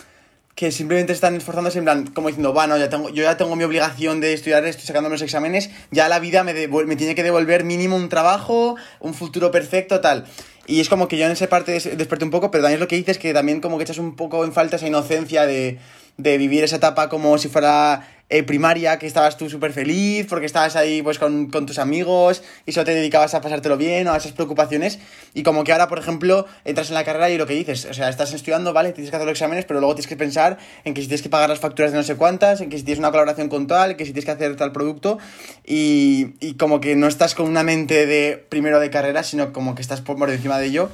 que 0.56 0.72
simplemente 0.72 1.12
están 1.12 1.36
esforzándose 1.36 1.80
en 1.80 1.84
plan, 1.84 2.08
como 2.08 2.30
diciendo, 2.30 2.54
bueno, 2.54 2.78
ya 2.78 2.90
tengo, 2.90 3.10
yo 3.10 3.24
ya 3.24 3.36
tengo 3.36 3.56
mi 3.58 3.66
obligación 3.66 4.22
de 4.22 4.34
estudiar 4.34 4.66
esto, 4.66 4.84
sacándome 4.86 5.16
los 5.16 5.22
exámenes, 5.22 5.70
ya 5.92 6.08
la 6.08 6.20
vida 6.20 6.44
me, 6.46 6.54
me 6.68 6.96
tiene 6.96 7.14
que 7.14 7.24
devolver 7.24 7.66
mínimo 7.66 7.98
un 7.98 8.08
trabajo, 8.08 8.78
un 9.02 9.14
futuro 9.14 9.52
perfecto, 9.52 10.00
tal. 10.00 10.26
Y 10.66 10.80
es 10.80 10.90
como 10.90 11.08
que 11.08 11.18
yo 11.18 11.26
en 11.26 11.34
esa 11.34 11.48
parte 11.48 11.74
desperté 11.74 12.26
un 12.26 12.32
poco, 12.32 12.52
pero 12.52 12.64
también 12.64 12.78
es 12.78 12.82
lo 12.82 12.88
que 12.88 12.96
dices, 12.96 13.18
que 13.18 13.34
también 13.34 13.60
como 13.60 13.78
que 13.78 13.84
echas 13.84 13.98
un 13.98 14.16
poco 14.16 14.46
en 14.46 14.54
falta 14.54 14.78
esa 14.78 14.88
inocencia 14.88 15.46
de, 15.46 15.78
de 16.18 16.38
vivir 16.38 16.64
esa 16.64 16.78
etapa 16.78 17.10
como 17.10 17.38
si 17.38 17.50
fuera 17.50 18.08
eh, 18.28 18.42
primaria, 18.42 18.98
que 18.98 19.06
estabas 19.06 19.38
tú 19.38 19.52
súper 19.52 19.72
feliz, 19.72 20.26
porque 20.28 20.48
estabas 20.48 20.76
ahí 20.76 21.04
pues 21.04 21.20
con, 21.20 21.52
tus 21.52 21.78
amigos 21.78 22.42
y 22.66 22.72
solo 22.72 22.86
te 22.86 22.96
dedicabas 22.96 23.36
a 23.36 23.42
pasártelo 23.42 23.78
bien 23.78 24.08
o 24.08 24.14
a 24.14 24.18
esas 24.18 24.32
preocupaciones. 24.32 24.98
Y 25.36 25.44
como 25.44 25.64
que 25.64 25.72
ahora, 25.72 25.88
por 25.88 26.00
ejemplo, 26.00 26.48
entras 26.64 26.90
en 26.90 26.96
la 26.96 27.04
carrera 27.04 27.30
y 27.30 27.38
lo 27.38 27.46
que 27.46 27.54
dices, 27.54 27.86
o 27.86 27.94
sea, 27.94 28.10
estás 28.10 28.34
estudiando, 28.34 28.74
¿vale? 28.74 28.94
Tienes 28.94 29.12
que 29.12 29.16
hacer 29.16 29.28
los 29.28 29.34
exámenes, 29.34 29.66
pero 29.66 29.80
luego 29.80 29.94
tienes 29.94 30.08
que 30.08 30.18
pensar 30.18 30.58
en 30.86 30.96
que 30.96 31.02
si 31.02 31.08
tienes 31.08 31.22
que 31.22 31.30
pagar 31.30 31.50
las 31.50 31.60
facturas 31.60 31.92
de 31.92 32.00
no 32.00 32.04
sé 32.04 32.16
cuántas, 32.16 32.62
en 32.62 32.72
que 32.72 32.80
si 32.80 32.84
tienes 32.84 32.98
una 32.98 33.12
colaboración 33.12 33.48
con 33.48 33.68
tal, 33.68 33.96
que 33.96 34.06
si 34.06 34.12
tienes 34.12 34.26
que 34.26 34.32
hacer 34.32 34.56
tal 34.56 34.72
producto. 34.72 35.20
Y, 35.64 36.34
y 36.40 36.56
como 36.56 36.82
que 36.82 36.96
no 36.96 37.08
estás 37.08 37.36
con 37.36 37.48
una 37.48 37.62
mente 37.62 38.08
de 38.08 38.44
primero 38.50 38.80
de 38.80 38.90
carrera, 38.90 39.22
sino 39.22 39.54
como 39.54 39.76
que 39.76 39.84
estás 39.84 40.02
por 40.02 40.30
encima 40.32 40.58
de 40.58 40.66
ello. 40.66 40.90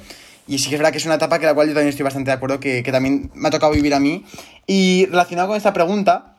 Y 0.46 0.58
sí 0.58 0.68
que 0.68 0.76
es 0.76 0.80
verdad 0.80 0.92
que 0.92 0.98
es 0.98 1.06
una 1.06 1.14
etapa 1.14 1.38
que 1.38 1.46
la 1.46 1.54
cual 1.54 1.68
yo 1.68 1.74
también 1.74 1.90
estoy 1.90 2.04
bastante 2.04 2.30
de 2.30 2.36
acuerdo, 2.36 2.60
que, 2.60 2.82
que 2.82 2.92
también 2.92 3.30
me 3.34 3.48
ha 3.48 3.50
tocado 3.50 3.72
vivir 3.72 3.94
a 3.94 4.00
mí. 4.00 4.24
Y 4.66 5.06
relacionado 5.06 5.48
con 5.48 5.56
esta 5.56 5.72
pregunta, 5.72 6.32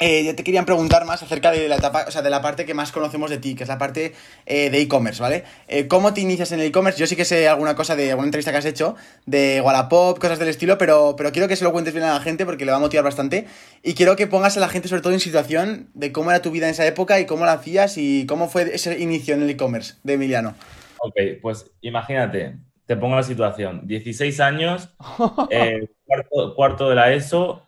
eh, 0.00 0.32
te 0.34 0.44
querían 0.44 0.64
preguntar 0.64 1.04
más 1.06 1.24
acerca 1.24 1.50
de 1.50 1.66
la 1.66 1.76
etapa, 1.76 2.04
o 2.06 2.10
sea, 2.12 2.22
de 2.22 2.30
la 2.30 2.40
parte 2.40 2.64
que 2.64 2.72
más 2.72 2.92
conocemos 2.92 3.30
de 3.30 3.38
ti, 3.38 3.56
que 3.56 3.64
es 3.64 3.68
la 3.68 3.78
parte 3.78 4.12
eh, 4.46 4.70
de 4.70 4.80
e-commerce, 4.80 5.20
¿vale? 5.20 5.42
Eh, 5.66 5.88
¿Cómo 5.88 6.14
te 6.14 6.20
inicias 6.20 6.52
en 6.52 6.60
el 6.60 6.66
e-commerce? 6.66 7.00
Yo 7.00 7.08
sí 7.08 7.16
que 7.16 7.24
sé 7.24 7.48
alguna 7.48 7.74
cosa 7.74 7.96
de 7.96 8.10
alguna 8.10 8.26
entrevista 8.26 8.52
que 8.52 8.58
has 8.58 8.64
hecho, 8.64 8.94
de 9.26 9.60
Wallapop, 9.60 10.20
cosas 10.20 10.38
del 10.38 10.48
estilo, 10.48 10.78
pero, 10.78 11.16
pero 11.16 11.32
quiero 11.32 11.48
que 11.48 11.56
se 11.56 11.64
lo 11.64 11.72
cuentes 11.72 11.94
bien 11.94 12.06
a 12.06 12.14
la 12.14 12.20
gente 12.20 12.46
porque 12.46 12.64
le 12.64 12.70
va 12.70 12.76
a 12.76 12.80
motivar 12.80 13.04
bastante. 13.04 13.46
Y 13.82 13.94
quiero 13.94 14.14
que 14.14 14.28
pongas 14.28 14.56
a 14.56 14.60
la 14.60 14.68
gente, 14.68 14.86
sobre 14.86 15.02
todo, 15.02 15.12
en 15.12 15.20
situación 15.20 15.90
de 15.94 16.12
cómo 16.12 16.30
era 16.30 16.42
tu 16.42 16.52
vida 16.52 16.66
en 16.66 16.72
esa 16.72 16.86
época 16.86 17.18
y 17.18 17.26
cómo 17.26 17.44
la 17.44 17.54
hacías 17.54 17.98
y 17.98 18.24
cómo 18.26 18.48
fue 18.48 18.72
ese 18.72 19.00
inicio 19.00 19.34
en 19.34 19.42
el 19.42 19.50
e-commerce 19.50 19.94
de 20.04 20.12
Emiliano. 20.12 20.54
Ok, 21.00 21.14
pues 21.42 21.72
imagínate, 21.80 22.56
te 22.88 22.96
pongo 22.96 23.14
la 23.14 23.22
situación: 23.22 23.86
16 23.86 24.40
años, 24.40 24.96
cuarto, 24.98 26.54
cuarto 26.56 26.88
de 26.88 26.96
la 26.96 27.12
ESO. 27.12 27.62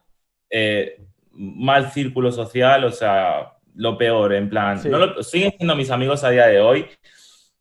Eh, 0.50 1.00
mal 1.32 1.90
círculo 1.92 2.32
social, 2.32 2.84
o 2.84 2.90
sea, 2.90 3.56
lo 3.74 3.96
peor, 3.96 4.34
en 4.34 4.50
plan, 4.50 4.78
siguen 5.22 5.52
siendo 5.56 5.76
mis 5.76 5.90
amigos 5.90 6.24
a 6.24 6.30
día 6.30 6.46
de 6.46 6.60
hoy, 6.60 6.86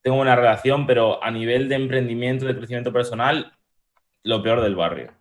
tengo 0.01 0.17
una 0.19 0.35
relación, 0.35 0.87
pero 0.87 1.23
a 1.23 1.29
nivel 1.31 1.69
de 1.69 1.75
emprendimiento, 1.75 2.45
de 2.45 2.57
crecimiento 2.57 2.91
personal, 2.91 3.53
lo 4.23 4.41
peor 4.41 4.61
del 4.61 4.75
barrio. 4.75 5.13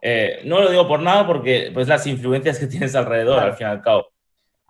Eh, 0.00 0.40
no 0.44 0.60
lo 0.60 0.70
digo 0.70 0.86
por 0.86 1.00
nada 1.00 1.26
porque 1.26 1.70
pues 1.74 1.88
las 1.88 2.06
influencias 2.06 2.58
que 2.58 2.66
tienes 2.68 2.94
alrededor, 2.94 3.40
al 3.40 3.54
fin 3.54 3.66
y 3.66 3.70
al 3.70 3.82
cabo. 3.82 4.08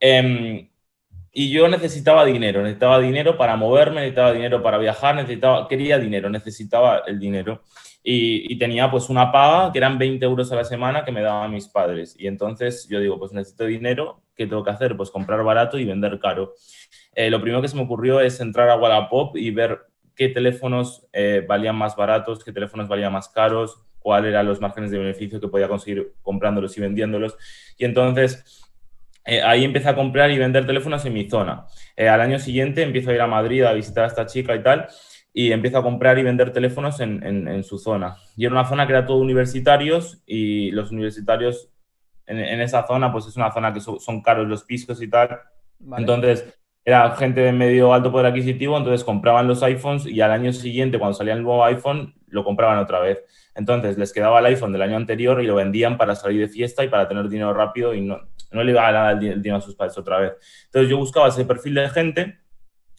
Em, 0.00 0.68
y 1.38 1.50
yo 1.50 1.68
necesitaba 1.68 2.24
dinero, 2.24 2.62
necesitaba 2.62 2.98
dinero 2.98 3.36
para 3.36 3.56
moverme, 3.56 3.96
necesitaba 3.96 4.32
dinero 4.32 4.62
para 4.62 4.78
viajar, 4.78 5.14
necesitaba, 5.16 5.68
quería 5.68 5.98
dinero, 5.98 6.30
necesitaba 6.30 7.02
el 7.06 7.20
dinero 7.20 7.62
y, 8.02 8.56
tenía 8.58 8.90
pues 8.90 9.10
una 9.10 9.30
paga 9.30 9.70
que 9.70 9.76
eran 9.76 9.98
20 9.98 10.24
euros 10.24 10.50
a 10.50 10.56
la 10.56 10.64
semana 10.64 11.04
que 11.04 11.12
me 11.12 11.20
daban 11.20 11.52
mis 11.52 11.68
padres. 11.68 12.16
Y 12.18 12.26
entonces 12.26 12.88
yo 12.88 13.00
digo, 13.00 13.18
pues 13.18 13.32
necesito 13.32 13.66
dinero, 13.66 14.22
¿qué 14.34 14.46
tengo 14.46 14.64
que 14.64 14.70
hacer? 14.70 14.96
Pues 14.96 15.10
comprar 15.10 15.44
barato 15.44 15.78
y 15.78 15.84
vender 15.84 16.18
caro. 16.20 16.54
Eh, 17.14 17.28
lo 17.28 17.38
primero 17.42 17.60
que 17.60 17.68
se 17.68 17.76
me 17.76 17.82
ocurrió 17.82 18.20
es 18.20 18.40
entrar 18.40 18.70
a 18.70 18.76
Wallapop 18.76 19.36
y 19.36 19.50
ver 19.50 19.80
qué 20.14 20.30
teléfonos 20.30 21.06
eh, 21.12 21.44
valían 21.46 21.76
más 21.76 21.96
baratos, 21.96 22.42
qué 22.42 22.52
teléfonos 22.52 22.88
valían 22.88 23.12
más 23.12 23.28
caros, 23.28 23.82
cuáles 23.98 24.30
eran 24.30 24.46
los 24.46 24.62
márgenes 24.62 24.90
de 24.90 24.96
beneficio 24.96 25.38
que 25.38 25.48
podía 25.48 25.68
conseguir 25.68 26.14
comprándolos 26.22 26.78
y 26.78 26.80
vendiéndolos. 26.80 27.36
Y 27.76 27.84
entonces 27.84 28.65
eh, 29.26 29.42
ahí 29.42 29.64
empecé 29.64 29.88
a 29.88 29.94
comprar 29.94 30.30
y 30.30 30.38
vender 30.38 30.66
teléfonos 30.66 31.04
en 31.04 31.12
mi 31.12 31.28
zona. 31.28 31.66
Eh, 31.96 32.08
al 32.08 32.20
año 32.20 32.38
siguiente 32.38 32.82
empiezo 32.82 33.10
a 33.10 33.14
ir 33.14 33.20
a 33.20 33.26
Madrid 33.26 33.64
a 33.64 33.72
visitar 33.72 34.04
a 34.04 34.06
esta 34.06 34.26
chica 34.26 34.54
y 34.54 34.62
tal, 34.62 34.86
y 35.32 35.52
empiezo 35.52 35.78
a 35.78 35.82
comprar 35.82 36.18
y 36.18 36.22
vender 36.22 36.52
teléfonos 36.52 37.00
en, 37.00 37.22
en, 37.24 37.64
su 37.64 37.78
zona. 37.78 38.16
Y 38.36 38.46
era 38.46 38.54
una 38.54 38.64
zona 38.64 38.86
que 38.86 38.92
era 38.92 39.04
todo 39.04 39.18
universitarios 39.18 40.22
y 40.26 40.70
los 40.70 40.92
universitarios 40.92 41.70
en, 42.26 42.38
en 42.38 42.60
esa 42.60 42.86
zona, 42.86 43.12
pues 43.12 43.26
es 43.26 43.36
una 43.36 43.52
zona 43.52 43.72
que 43.74 43.80
son 43.80 44.22
caros 44.22 44.48
los 44.48 44.64
pisos 44.64 45.02
y 45.02 45.08
tal. 45.08 45.40
Entonces, 45.98 46.56
era 46.86 47.10
gente 47.16 47.40
de 47.40 47.52
medio 47.52 47.92
alto 47.92 48.12
poder 48.12 48.26
adquisitivo, 48.26 48.78
entonces 48.78 49.02
compraban 49.02 49.48
los 49.48 49.62
iPhones 49.64 50.06
y 50.06 50.20
al 50.20 50.30
año 50.30 50.52
siguiente, 50.52 51.00
cuando 51.00 51.14
salía 51.14 51.34
el 51.34 51.42
nuevo 51.42 51.64
iPhone, 51.64 52.14
lo 52.28 52.44
compraban 52.44 52.78
otra 52.78 53.00
vez. 53.00 53.24
Entonces 53.56 53.98
les 53.98 54.12
quedaba 54.12 54.38
el 54.38 54.46
iPhone 54.46 54.72
del 54.72 54.82
año 54.82 54.96
anterior 54.96 55.42
y 55.42 55.46
lo 55.46 55.56
vendían 55.56 55.98
para 55.98 56.14
salir 56.14 56.40
de 56.40 56.48
fiesta 56.48 56.84
y 56.84 56.88
para 56.88 57.08
tener 57.08 57.28
dinero 57.28 57.52
rápido 57.52 57.92
y 57.92 58.02
no, 58.02 58.20
no 58.50 58.62
le 58.62 58.72
iba 58.72 58.86
a 58.86 58.92
dar 58.92 59.12
el 59.22 59.42
dinero 59.42 59.56
a 59.56 59.60
sus 59.60 59.74
padres 59.74 59.96
otra 59.98 60.18
vez. 60.18 60.32
Entonces 60.66 60.90
yo 60.90 60.96
buscaba 60.96 61.28
ese 61.28 61.44
perfil 61.44 61.74
de 61.74 61.88
gente 61.88 62.38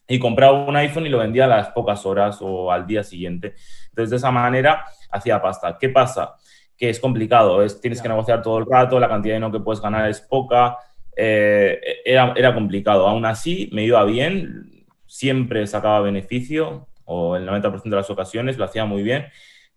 y 0.08 0.20
compraba 0.20 0.66
un 0.66 0.76
iPhone 0.76 1.06
y 1.06 1.10
lo 1.10 1.20
vendía 1.20 1.46
a 1.46 1.48
las 1.48 1.70
pocas 1.70 2.06
horas 2.06 2.38
o 2.42 2.72
al 2.72 2.88
día 2.88 3.04
siguiente. 3.04 3.56
Entonces 3.90 4.10
de 4.12 4.18
esa 4.18 4.32
manera 4.32 4.86
hacía 5.12 5.42
pasta. 5.42 5.78
¿Qué 5.80 5.90
pasa? 5.90 6.36
Que 6.78 6.90
es 6.90 7.00
complicado, 7.00 7.64
es, 7.64 7.82
tienes 7.82 8.02
que 8.02 8.08
negociar 8.08 8.42
todo 8.42 8.60
el 8.60 8.66
rato, 8.66 9.00
la 9.00 9.10
cantidad 9.10 9.34
de 9.34 9.40
dinero 9.40 9.52
que 9.52 9.64
puedes 9.64 9.82
ganar 9.82 10.10
es 10.10 10.22
poca, 10.22 10.78
eh, 11.16 11.80
era, 12.06 12.34
era 12.36 12.54
complicado. 12.54 13.08
Aún 13.08 13.26
así 13.26 13.70
me 13.74 13.84
iba 13.84 14.04
bien, 14.06 14.86
siempre 15.08 15.66
sacaba 15.68 16.02
beneficio 16.02 16.88
o 17.06 17.36
el 17.36 17.48
90% 17.48 17.84
de 17.84 17.96
las 17.96 18.10
ocasiones 18.10 18.58
lo 18.58 18.66
hacía 18.66 18.86
muy 18.86 19.02
bien, 19.02 19.26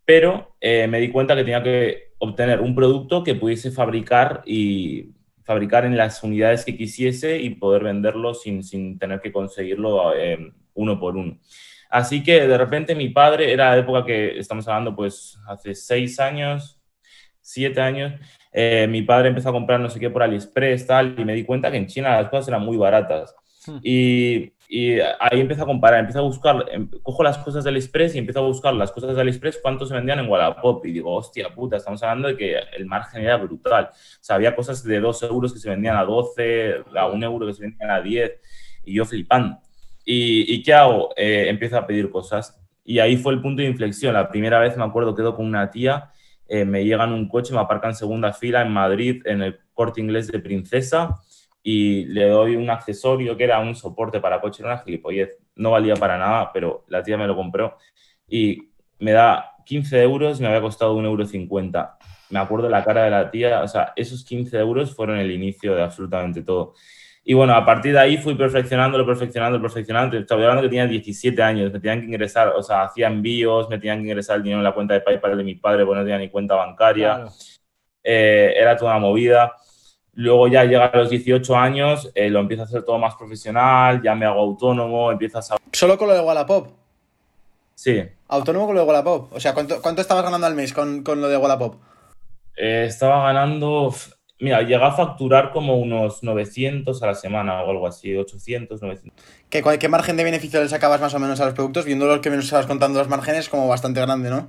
pero 0.05 0.57
eh, 0.61 0.87
me 0.89 1.00
di 1.00 1.11
cuenta 1.11 1.35
que 1.35 1.45
tenía 1.45 1.62
que 1.62 2.11
obtener 2.19 2.61
un 2.61 2.75
producto 2.75 3.23
que 3.25 3.37
pudiese 3.37 3.71
fabricar 3.71 4.43
y 4.45 5.11
fabricar 5.44 5.85
en 5.85 5.97
las 5.97 6.23
unidades 6.23 6.64
que 6.64 6.76
quisiese 6.76 7.38
y 7.38 7.50
poder 7.50 7.85
venderlo 7.85 8.35
sin, 8.35 8.62
sin 8.62 8.99
tener 8.99 9.20
que 9.20 9.32
conseguirlo 9.32 10.14
eh, 10.14 10.52
uno 10.75 10.99
por 10.99 11.16
uno. 11.16 11.38
Así 11.90 12.23
que 12.23 12.47
de 12.47 12.56
repente 12.56 12.94
mi 12.94 13.09
padre, 13.09 13.52
era 13.52 13.70
la 13.70 13.78
época 13.78 14.04
que 14.04 14.38
estamos 14.38 14.66
hablando, 14.68 14.94
pues 14.94 15.38
hace 15.49 15.75
seis 15.75 16.20
años, 16.20 16.80
siete 17.40 17.80
años, 17.80 18.14
eh, 18.52 18.87
mi 18.88 19.02
padre 19.02 19.28
empezó 19.28 19.49
a 19.49 19.52
comprar 19.52 19.80
no 19.80 19.90
sé 19.90 19.99
qué 19.99 20.11
por 20.11 20.23
AliExpress, 20.23 20.87
tal, 20.87 21.16
y 21.18 21.25
me 21.25 21.35
di 21.35 21.44
cuenta 21.44 21.70
que 21.70 21.76
en 21.76 21.87
China 21.87 22.20
las 22.20 22.30
cosas 22.30 22.49
eran 22.49 22.62
muy 22.62 22.76
baratas. 22.76 23.35
Hmm. 23.66 23.78
Y 23.82 24.52
y 24.73 25.00
ahí 25.00 25.41
empiezo 25.41 25.65
a 25.65 25.67
comparar, 25.67 25.99
empiezo 25.99 26.21
a 26.21 26.23
buscar, 26.23 26.65
em, 26.71 26.89
cojo 27.03 27.25
las 27.25 27.37
cosas 27.39 27.65
del 27.65 27.75
Express 27.75 28.15
y 28.15 28.19
empiezo 28.19 28.39
a 28.39 28.47
buscar 28.47 28.73
las 28.73 28.93
cosas 28.93 29.17
del 29.17 29.27
Express, 29.27 29.59
cuánto 29.61 29.85
se 29.85 29.95
vendían 29.95 30.21
en 30.21 30.29
Wallapop. 30.29 30.87
Y 30.87 30.93
digo, 30.93 31.12
hostia 31.12 31.53
puta, 31.53 31.77
estamos 31.77 32.00
hablando 32.05 32.29
de 32.29 32.37
que 32.37 32.57
el 32.77 32.87
margen 32.87 33.23
era 33.23 33.37
brutal. 33.37 33.91
O 33.91 34.19
sea, 34.21 34.37
había 34.37 34.55
cosas 34.55 34.85
de 34.85 35.00
2 35.00 35.25
euros 35.25 35.53
que 35.53 35.59
se 35.59 35.69
vendían 35.69 35.97
a 35.97 36.05
12, 36.05 36.85
a 36.95 37.09
1 37.09 37.27
euro 37.27 37.49
que 37.49 37.55
se 37.55 37.62
vendían 37.62 37.91
a 37.91 38.00
10, 38.00 38.41
y 38.85 38.95
yo 38.95 39.05
flipando. 39.05 39.59
¿Y, 40.05 40.55
y 40.55 40.62
qué 40.62 40.73
hago? 40.73 41.11
Eh, 41.17 41.47
empiezo 41.49 41.77
a 41.77 41.85
pedir 41.85 42.09
cosas. 42.09 42.57
Y 42.85 43.00
ahí 43.00 43.17
fue 43.17 43.33
el 43.33 43.43
punto 43.43 43.62
de 43.62 43.69
inflexión. 43.69 44.15
La 44.15 44.29
primera 44.29 44.61
vez 44.61 44.77
me 44.77 44.85
acuerdo, 44.85 45.17
quedo 45.17 45.35
con 45.35 45.47
una 45.47 45.69
tía, 45.73 46.12
eh, 46.47 46.65
me 46.65 46.85
llegan 46.85 47.12
un 47.12 47.29
coche, 47.29 47.53
me 47.53 47.59
aparcan 47.59 47.97
segunda 47.97 48.33
fila 48.33 48.62
en 48.62 48.71
Madrid, 48.71 49.21
en 49.25 49.43
el 49.43 49.59
corte 49.75 50.00
inglés 50.00 50.29
de 50.29 50.39
Princesa 50.39 51.17
y 51.62 52.07
le 52.07 52.29
doy 52.29 52.57
un 52.57 52.71
accesorio 52.71 53.37
que 53.37 53.45
era 53.45 53.61
un 53.61 53.75
soporte 53.75 54.21
para 54.21 54.40
coche, 54.40 54.62
era 54.62 54.75
una 54.75 54.83
gilipollez, 54.83 55.38
no 55.57 55.73
valía 55.73 55.95
para 55.95 56.17
nada, 56.17 56.50
pero 56.52 56.85
la 56.88 57.02
tía 57.02 57.17
me 57.17 57.26
lo 57.26 57.37
compró 57.37 57.76
y 58.29 58.71
me 58.99 59.12
da 59.12 59.57
15 59.64 60.02
euros 60.02 60.38
y 60.38 60.43
me 60.43 60.49
había 60.49 60.61
costado 60.61 60.97
1,50 60.97 61.45
euro. 61.45 61.90
Me 62.31 62.38
acuerdo 62.38 62.69
la 62.69 62.85
cara 62.85 63.05
de 63.05 63.11
la 63.11 63.31
tía, 63.31 63.62
o 63.62 63.69
sea, 63.69 63.93
esos 63.97 64.25
15 64.25 64.57
euros 64.59 64.95
fueron 64.95 65.19
el 65.19 65.31
inicio 65.31 65.75
de 65.75 65.83
absolutamente 65.83 66.43
todo. 66.43 66.75
Y 67.23 67.35
bueno, 67.35 67.55
a 67.55 67.64
partir 67.64 67.93
de 67.93 67.99
ahí 67.99 68.17
fui 68.17 68.35
perfeccionándolo, 68.35 69.05
perfeccionando, 69.05 69.61
perfeccionando. 69.61 70.17
Estaba 70.17 70.43
hablando 70.43 70.62
que 70.62 70.69
tenía 70.69 70.87
17 70.87 71.43
años, 71.43 71.73
me 71.73 71.79
tenían 71.81 72.00
que 72.00 72.07
ingresar, 72.07 72.49
o 72.49 72.62
sea, 72.62 72.85
hacía 72.85 73.09
envíos, 73.09 73.69
me 73.69 73.79
tenían 73.79 73.99
que 73.99 74.09
ingresar 74.09 74.37
el 74.37 74.43
dinero 74.43 74.61
en 74.61 74.64
la 74.64 74.73
cuenta 74.73 74.95
de 74.95 75.00
PayPal 75.00 75.37
de 75.37 75.45
mi 75.45 75.55
padre, 75.57 75.85
porque 75.85 75.99
no 75.99 76.05
tenía 76.05 76.18
ni 76.18 76.31
cuenta 76.31 76.55
bancaria. 76.55 77.27
Eh, 78.03 78.55
era 78.57 78.77
toda 78.77 78.92
una 78.92 79.01
movida. 79.01 79.53
Luego 80.14 80.49
ya 80.49 80.64
llega 80.64 80.87
a 80.87 80.96
los 80.96 81.11
18 81.11 81.57
años, 81.57 82.11
eh, 82.14 82.29
lo 82.29 82.40
empiezo 82.40 82.62
a 82.62 82.66
hacer 82.66 82.83
todo 82.83 82.99
más 82.99 83.14
profesional, 83.14 84.03
ya 84.03 84.14
me 84.14 84.27
hago 84.27 84.40
autónomo, 84.40 85.12
empiezas 85.12 85.53
a... 85.53 85.57
¿Solo 85.73 85.96
con 85.96 86.09
lo 86.09 86.14
de 86.14 86.20
Wallapop? 86.20 86.68
Sí. 87.75 88.03
¿Autónomo 88.29 88.66
con 88.66 88.75
lo 88.75 88.83
de 88.83 88.87
Wallapop? 88.87 89.33
O 89.33 89.40
sea, 89.40 89.55
¿cuánto, 89.55 89.81
cuánto 89.81 90.03
estabas 90.03 90.25
ganando 90.25 90.46
al 90.46 90.55
mes 90.55 90.73
con, 90.73 91.03
con 91.03 91.20
lo 91.20 91.29
de 91.29 91.37
Wallapop? 91.37 91.77
Eh, 92.57 92.87
estaba 92.88 93.25
ganando... 93.25 93.94
Mira, 94.40 94.62
llega 94.62 94.88
a 94.88 94.92
facturar 94.92 95.53
como 95.53 95.77
unos 95.77 96.23
900 96.23 97.03
a 97.03 97.07
la 97.07 97.14
semana 97.14 97.62
o 97.62 97.70
algo 97.70 97.87
así, 97.87 98.16
800, 98.16 98.81
900. 98.81 99.25
¿Qué, 99.51 99.62
¿Qué 99.79 99.88
margen 99.88 100.16
de 100.16 100.25
beneficio 100.25 100.62
le 100.62 100.68
sacabas 100.68 101.01
más 101.01 101.12
o 101.12 101.18
menos 101.18 101.40
a 101.40 101.44
los 101.44 101.55
productos? 101.55 101.85
Viendo 101.85 102.07
lo 102.07 102.23
que 102.23 102.31
me 102.31 102.38
estabas 102.38 102.66
contando 102.66 102.99
los 102.99 103.09
márgenes, 103.09 103.51
como 103.51 103.68
bastante 103.68 104.01
grande, 104.01 104.31
¿no? 104.31 104.49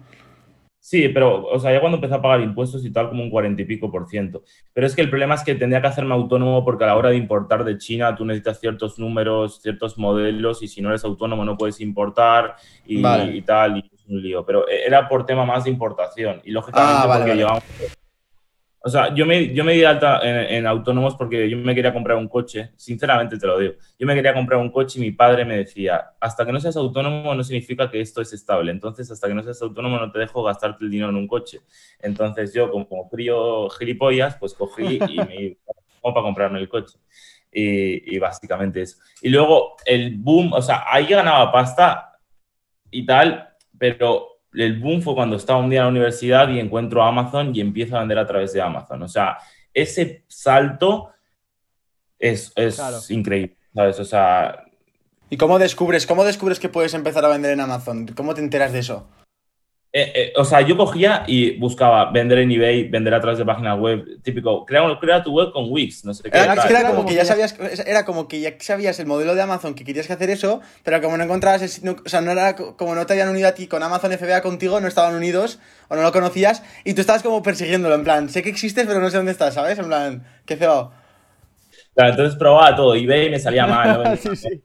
Sí, 0.84 1.10
pero, 1.10 1.46
o 1.46 1.60
sea, 1.60 1.72
ya 1.72 1.80
cuando 1.80 1.98
empecé 1.98 2.16
a 2.16 2.22
pagar 2.24 2.42
impuestos 2.42 2.84
y 2.84 2.92
tal, 2.92 3.10
como 3.10 3.22
un 3.22 3.30
cuarenta 3.30 3.62
y 3.62 3.66
pico 3.66 3.92
por 3.92 4.08
ciento. 4.08 4.42
Pero 4.74 4.88
es 4.88 4.96
que 4.96 5.02
el 5.02 5.12
problema 5.12 5.36
es 5.36 5.44
que 5.44 5.54
tendría 5.54 5.80
que 5.80 5.88
hacerme 5.88 6.16
autónomo 6.16 6.66
porque 6.66 6.86
a 6.86 6.88
la 6.88 6.98
hora 6.98 7.12
de 7.12 7.18
importar 7.18 7.64
de 7.64 7.78
China 7.78 8.16
tú 8.16 8.26
necesitas 8.26 8.60
ciertos 8.60 8.98
números, 8.98 9.62
ciertos 9.62 10.00
modelos 10.00 10.64
y 10.64 10.68
si 10.68 10.82
no 10.82 10.90
eres 10.90 11.06
autónomo 11.06 11.46
no 11.46 11.56
puedes 11.56 11.80
importar 11.82 12.56
y, 12.84 13.00
tal, 13.44 13.78
y 13.78 13.92
es 13.94 14.06
un 14.08 14.24
lío. 14.24 14.44
Pero 14.44 14.68
era 14.68 15.08
por 15.08 15.24
tema 15.24 15.46
más 15.46 15.66
de 15.66 15.70
importación 15.70 16.42
y 16.44 16.50
lógicamente 16.50 17.08
ah, 17.08 17.16
porque 17.16 17.36
llevamos 17.36 17.64
o 18.84 18.90
sea, 18.90 19.14
yo 19.14 19.28
me, 19.28 19.54
yo 19.54 19.64
me 19.64 19.74
di 19.74 19.84
alta 19.84 20.20
en, 20.24 20.66
autónomos 20.66 21.16
porque 21.16 21.48
yo 21.48 21.56
me 21.58 21.76
quería 21.76 21.94
comprar 21.94 22.18
un 22.18 22.28
coche, 22.28 22.72
sinceramente 22.76 23.38
te 23.38 23.46
lo 23.46 23.60
digo. 23.60 23.74
Yo 24.00 24.08
me 24.08 24.16
quería 24.16 24.34
comprar 24.34 24.60
un 24.60 24.72
coche 24.72 24.98
y 24.98 25.04
mi 25.04 25.12
padre 25.12 25.46
me 25.46 25.58
decía, 25.58 26.14
hasta 26.20 26.46
que 26.46 26.52
no 26.52 26.60
seas 26.60 26.76
autónomo 26.78 27.36
no 27.36 27.44
significa 27.44 27.92
que 27.92 28.02
esto 28.02 28.22
es 28.22 28.34
estable. 28.34 28.72
Entonces, 28.72 29.12
hasta 29.12 29.28
que 29.28 29.36
no 29.36 29.44
seas 29.44 29.62
autónomo 29.62 30.00
no 30.00 30.12
te 30.12 30.18
dejo 30.18 30.42
gastarte 30.42 30.84
el 30.84 30.90
dinero 30.90 31.12
en 31.12 31.18
un 31.18 31.28
coche. 31.28 31.62
Entonces, 32.00 32.56
yo 32.56 32.72
como 32.72 33.08
frío 33.08 33.70
gilipollas, 33.70 34.36
pues 34.38 34.56
cogí 34.56 34.98
y 35.10 35.18
me 35.18 35.58
como 36.02 36.16
para 36.16 36.24
comprarme 36.24 36.60
el 36.60 36.68
coche. 36.68 36.98
Y, 37.52 38.16
y 38.16 38.18
básicamente 38.18 38.82
eso. 38.82 38.98
Y 39.22 39.30
luego 39.30 39.76
el 39.86 40.18
boom, 40.18 40.54
o 40.54 40.62
sea, 40.62 40.86
ahí 40.88 41.06
ganaba 41.06 41.52
pasta 41.52 42.18
y 42.90 43.06
tal, 43.06 43.48
pero 43.78 44.31
el 44.54 44.80
boom 44.80 45.02
fue 45.02 45.16
cuando 45.16 45.36
estaba 45.36 45.60
un 45.60 45.70
día 45.70 45.80
en 45.80 45.86
la 45.86 45.92
universidad 45.92 46.50
y 46.50 46.60
encuentro 46.60 47.04
Amazon 47.04 47.56
y 47.56 47.62
empiezo 47.62 47.96
a 47.96 48.00
vender 48.00 48.20
a 48.20 48.28
través 48.28 48.54
de 48.54 48.62
Amazon. 48.62 49.02
O 49.04 49.08
sea, 49.08 49.38
ese 49.74 50.24
salto 50.28 51.10
es, 52.20 52.54
increíble, 53.10 53.58
¿sabes? 53.74 54.00
O 54.00 54.06
sea... 54.06 54.66
¿Y 55.30 55.38
cómo 55.38 55.60
descubres, 55.60 56.06
cómo 56.06 56.26
descubres 56.26 56.60
que 56.60 56.70
puedes 56.70 56.94
empezar 56.94 57.24
a 57.24 57.30
vender 57.30 57.52
en 57.52 57.62
Amazon? 57.62 58.08
¿Cómo 58.08 58.34
te 58.34 58.42
enteras 58.42 58.74
de 58.74 58.80
eso? 58.80 59.08
Eh, 59.94 60.12
eh, 60.16 60.34
o 60.38 60.46
sea, 60.46 60.62
yo 60.62 60.78
cogía 60.78 61.26
y 61.28 61.58
buscaba 61.58 62.12
vender 62.12 62.40
en 62.40 62.52
eBay, 62.52 62.88
vender 62.88 63.14
a 63.14 63.20
través 63.20 63.40
de 63.40 63.44
páginas 63.44 63.78
web, 63.78 64.22
típico, 64.24 64.66
crea, 64.66 64.84
crea 65.02 65.22
tu 65.22 65.34
web 65.34 65.52
con 65.52 65.70
Wix, 65.70 66.06
no 66.06 66.14
sé 66.14 66.24
qué. 66.24 66.38
Era, 66.38 66.54
era 66.54 66.88
como 66.88 67.06
que 67.06 67.14
ya 67.14 67.26
sabías, 67.26 67.58
era 67.86 68.06
como 68.06 68.30
que 68.30 68.40
ya 68.40 68.54
sabías 68.60 68.98
el 69.02 69.06
modelo 69.06 69.36
de 69.36 69.42
Amazon 69.42 69.74
que 69.74 69.84
querías 69.84 70.08
que 70.08 70.14
hacer 70.14 70.30
eso, 70.30 70.62
pero 70.84 71.02
como 71.02 71.18
no 71.18 71.26
encontrabas, 71.26 71.82
o 71.84 72.10
sea, 72.10 72.22
no 72.22 72.32
era 72.32 72.56
como 72.56 72.96
no 72.96 73.06
te 73.06 73.14
habían 73.14 73.28
unido 73.28 73.50
a 73.50 73.52
ti 73.52 73.68
con 73.68 73.84
Amazon 73.84 74.14
FBA 74.14 74.42
contigo, 74.42 74.80
no 74.80 74.88
estaban 74.88 75.14
unidos 75.14 75.60
o 75.90 75.98
no 75.98 76.04
lo 76.04 76.14
conocías 76.14 76.64
y 76.86 76.94
tú 76.94 77.02
estabas 77.02 77.22
como 77.22 77.44
persiguiéndolo, 77.44 77.96
en 77.96 78.06
plan, 78.06 78.30
sé 78.30 78.42
que 78.42 78.50
existes, 78.50 78.88
pero 78.88 79.02
no 79.02 79.10
sé 79.10 79.18
dónde 79.18 79.34
estás, 79.34 79.56
¿sabes? 79.56 79.78
En 79.78 79.88
plan, 79.88 80.24
qué 80.46 80.56
feo. 80.56 80.94
Claro, 81.94 82.12
entonces 82.12 82.40
probaba 82.40 82.74
todo, 82.78 82.96
eBay 82.96 83.30
me 83.30 83.40
salía 83.40 83.68
mal, 83.68 84.04
¿no? 84.04 84.16
sí, 84.36 84.38
sí. 84.38 84.62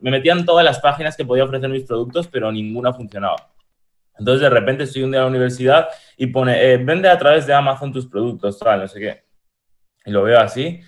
Me 0.00 0.10
metían 0.10 0.46
todas 0.46 0.64
las 0.64 0.78
páginas 0.78 1.18
que 1.18 1.26
podía 1.26 1.44
ofrecer 1.44 1.68
mis 1.68 1.84
productos, 1.84 2.26
pero 2.28 2.50
ninguna 2.50 2.94
funcionaba. 2.94 3.50
Entonces, 4.20 4.42
de 4.42 4.50
repente 4.50 4.84
estoy 4.84 5.02
un 5.02 5.10
día 5.10 5.18
en 5.18 5.24
la 5.24 5.30
universidad 5.30 5.88
y 6.16 6.28
pone, 6.28 6.62
eh, 6.62 6.76
vende 6.76 7.08
a 7.08 7.18
través 7.18 7.46
de 7.46 7.54
Amazon 7.54 7.92
tus 7.92 8.06
productos, 8.06 8.58
tal, 8.58 8.80
no 8.80 8.88
sé 8.88 9.00
qué. 9.00 9.24
Y 10.04 10.12
lo 10.12 10.22
veo 10.22 10.38
así 10.38 10.80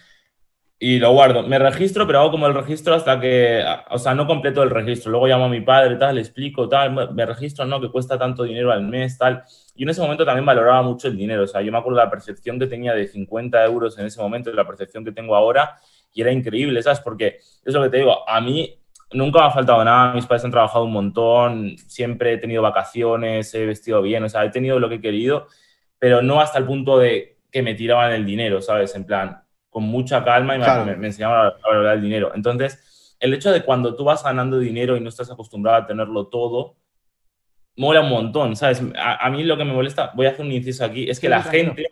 y 0.82 0.98
lo 0.98 1.12
guardo. 1.12 1.44
Me 1.44 1.60
registro, 1.60 2.08
pero 2.08 2.18
hago 2.18 2.32
como 2.32 2.48
el 2.48 2.54
registro 2.54 2.94
hasta 2.94 3.20
que, 3.20 3.64
o 3.90 3.98
sea, 3.98 4.14
no 4.14 4.26
completo 4.26 4.64
el 4.64 4.70
registro. 4.70 5.12
Luego 5.12 5.28
llamo 5.28 5.44
a 5.44 5.48
mi 5.48 5.60
padre, 5.60 5.94
tal, 5.94 6.16
le 6.16 6.22
explico, 6.22 6.68
tal, 6.68 7.14
me 7.14 7.24
registro, 7.24 7.64
no, 7.64 7.80
que 7.80 7.88
cuesta 7.88 8.18
tanto 8.18 8.42
dinero 8.42 8.72
al 8.72 8.82
mes, 8.82 9.16
tal. 9.16 9.44
Y 9.76 9.84
en 9.84 9.90
ese 9.90 10.00
momento 10.00 10.24
también 10.24 10.44
valoraba 10.44 10.82
mucho 10.82 11.06
el 11.06 11.16
dinero. 11.16 11.44
O 11.44 11.46
sea, 11.46 11.62
yo 11.62 11.70
me 11.70 11.78
acuerdo 11.78 11.98
la 11.98 12.10
percepción 12.10 12.58
que 12.58 12.66
tenía 12.66 12.94
de 12.94 13.06
50 13.06 13.64
euros 13.64 13.96
en 13.96 14.06
ese 14.06 14.20
momento 14.20 14.50
y 14.50 14.54
la 14.54 14.66
percepción 14.66 15.04
que 15.04 15.12
tengo 15.12 15.36
ahora 15.36 15.78
y 16.12 16.20
era 16.20 16.32
increíble, 16.32 16.82
¿sabes? 16.82 16.98
Porque 16.98 17.38
es 17.64 17.72
lo 17.72 17.80
que 17.84 17.88
te 17.88 17.98
digo, 17.98 18.28
a 18.28 18.40
mí 18.40 18.81
nunca 19.14 19.40
me 19.40 19.46
ha 19.46 19.50
faltado 19.50 19.84
nada, 19.84 20.14
mis 20.14 20.26
padres 20.26 20.44
han 20.44 20.50
trabajado 20.50 20.84
un 20.84 20.92
montón, 20.92 21.76
siempre 21.78 22.34
he 22.34 22.38
tenido 22.38 22.62
vacaciones, 22.62 23.52
he 23.54 23.66
vestido 23.66 24.02
bien, 24.02 24.24
o 24.24 24.28
sea, 24.28 24.44
he 24.44 24.50
tenido 24.50 24.78
lo 24.78 24.88
que 24.88 24.96
he 24.96 25.00
querido, 25.00 25.46
pero 25.98 26.22
no 26.22 26.40
hasta 26.40 26.58
el 26.58 26.66
punto 26.66 26.98
de 26.98 27.38
que 27.50 27.62
me 27.62 27.74
tiraban 27.74 28.12
el 28.12 28.24
dinero, 28.24 28.60
¿sabes? 28.62 28.94
En 28.94 29.04
plan, 29.04 29.42
con 29.70 29.84
mucha 29.84 30.24
calma 30.24 30.56
y 30.56 30.58
me, 30.98 31.06
enseñaban 31.06 31.46
a 31.46 31.68
valorar 31.68 31.96
el 31.96 32.02
dinero. 32.02 32.32
Entonces, 32.34 33.16
el 33.20 33.34
hecho 33.34 33.52
de 33.52 33.62
cuando 33.62 33.94
tú 33.94 34.04
vas 34.04 34.24
ganando 34.24 34.58
dinero 34.58 34.96
y 34.96 35.00
no 35.00 35.08
estás 35.08 35.30
acostumbrado 35.30 35.82
a 35.82 35.86
tenerlo 35.86 36.26
todo, 36.26 36.76
mola 37.76 38.00
un 38.00 38.10
montón, 38.10 38.56
¿sabes? 38.56 38.82
A, 38.98 39.30
mí 39.30 39.44
lo 39.44 39.56
que 39.56 39.64
me 39.64 39.72
molesta, 39.72 40.12
voy 40.14 40.26
a 40.26 40.30
hacer 40.30 40.44
un 40.44 40.52
inciso 40.52 40.84
aquí, 40.84 41.08
es 41.08 41.20
que 41.20 41.28
la 41.28 41.42
gente 41.42 41.86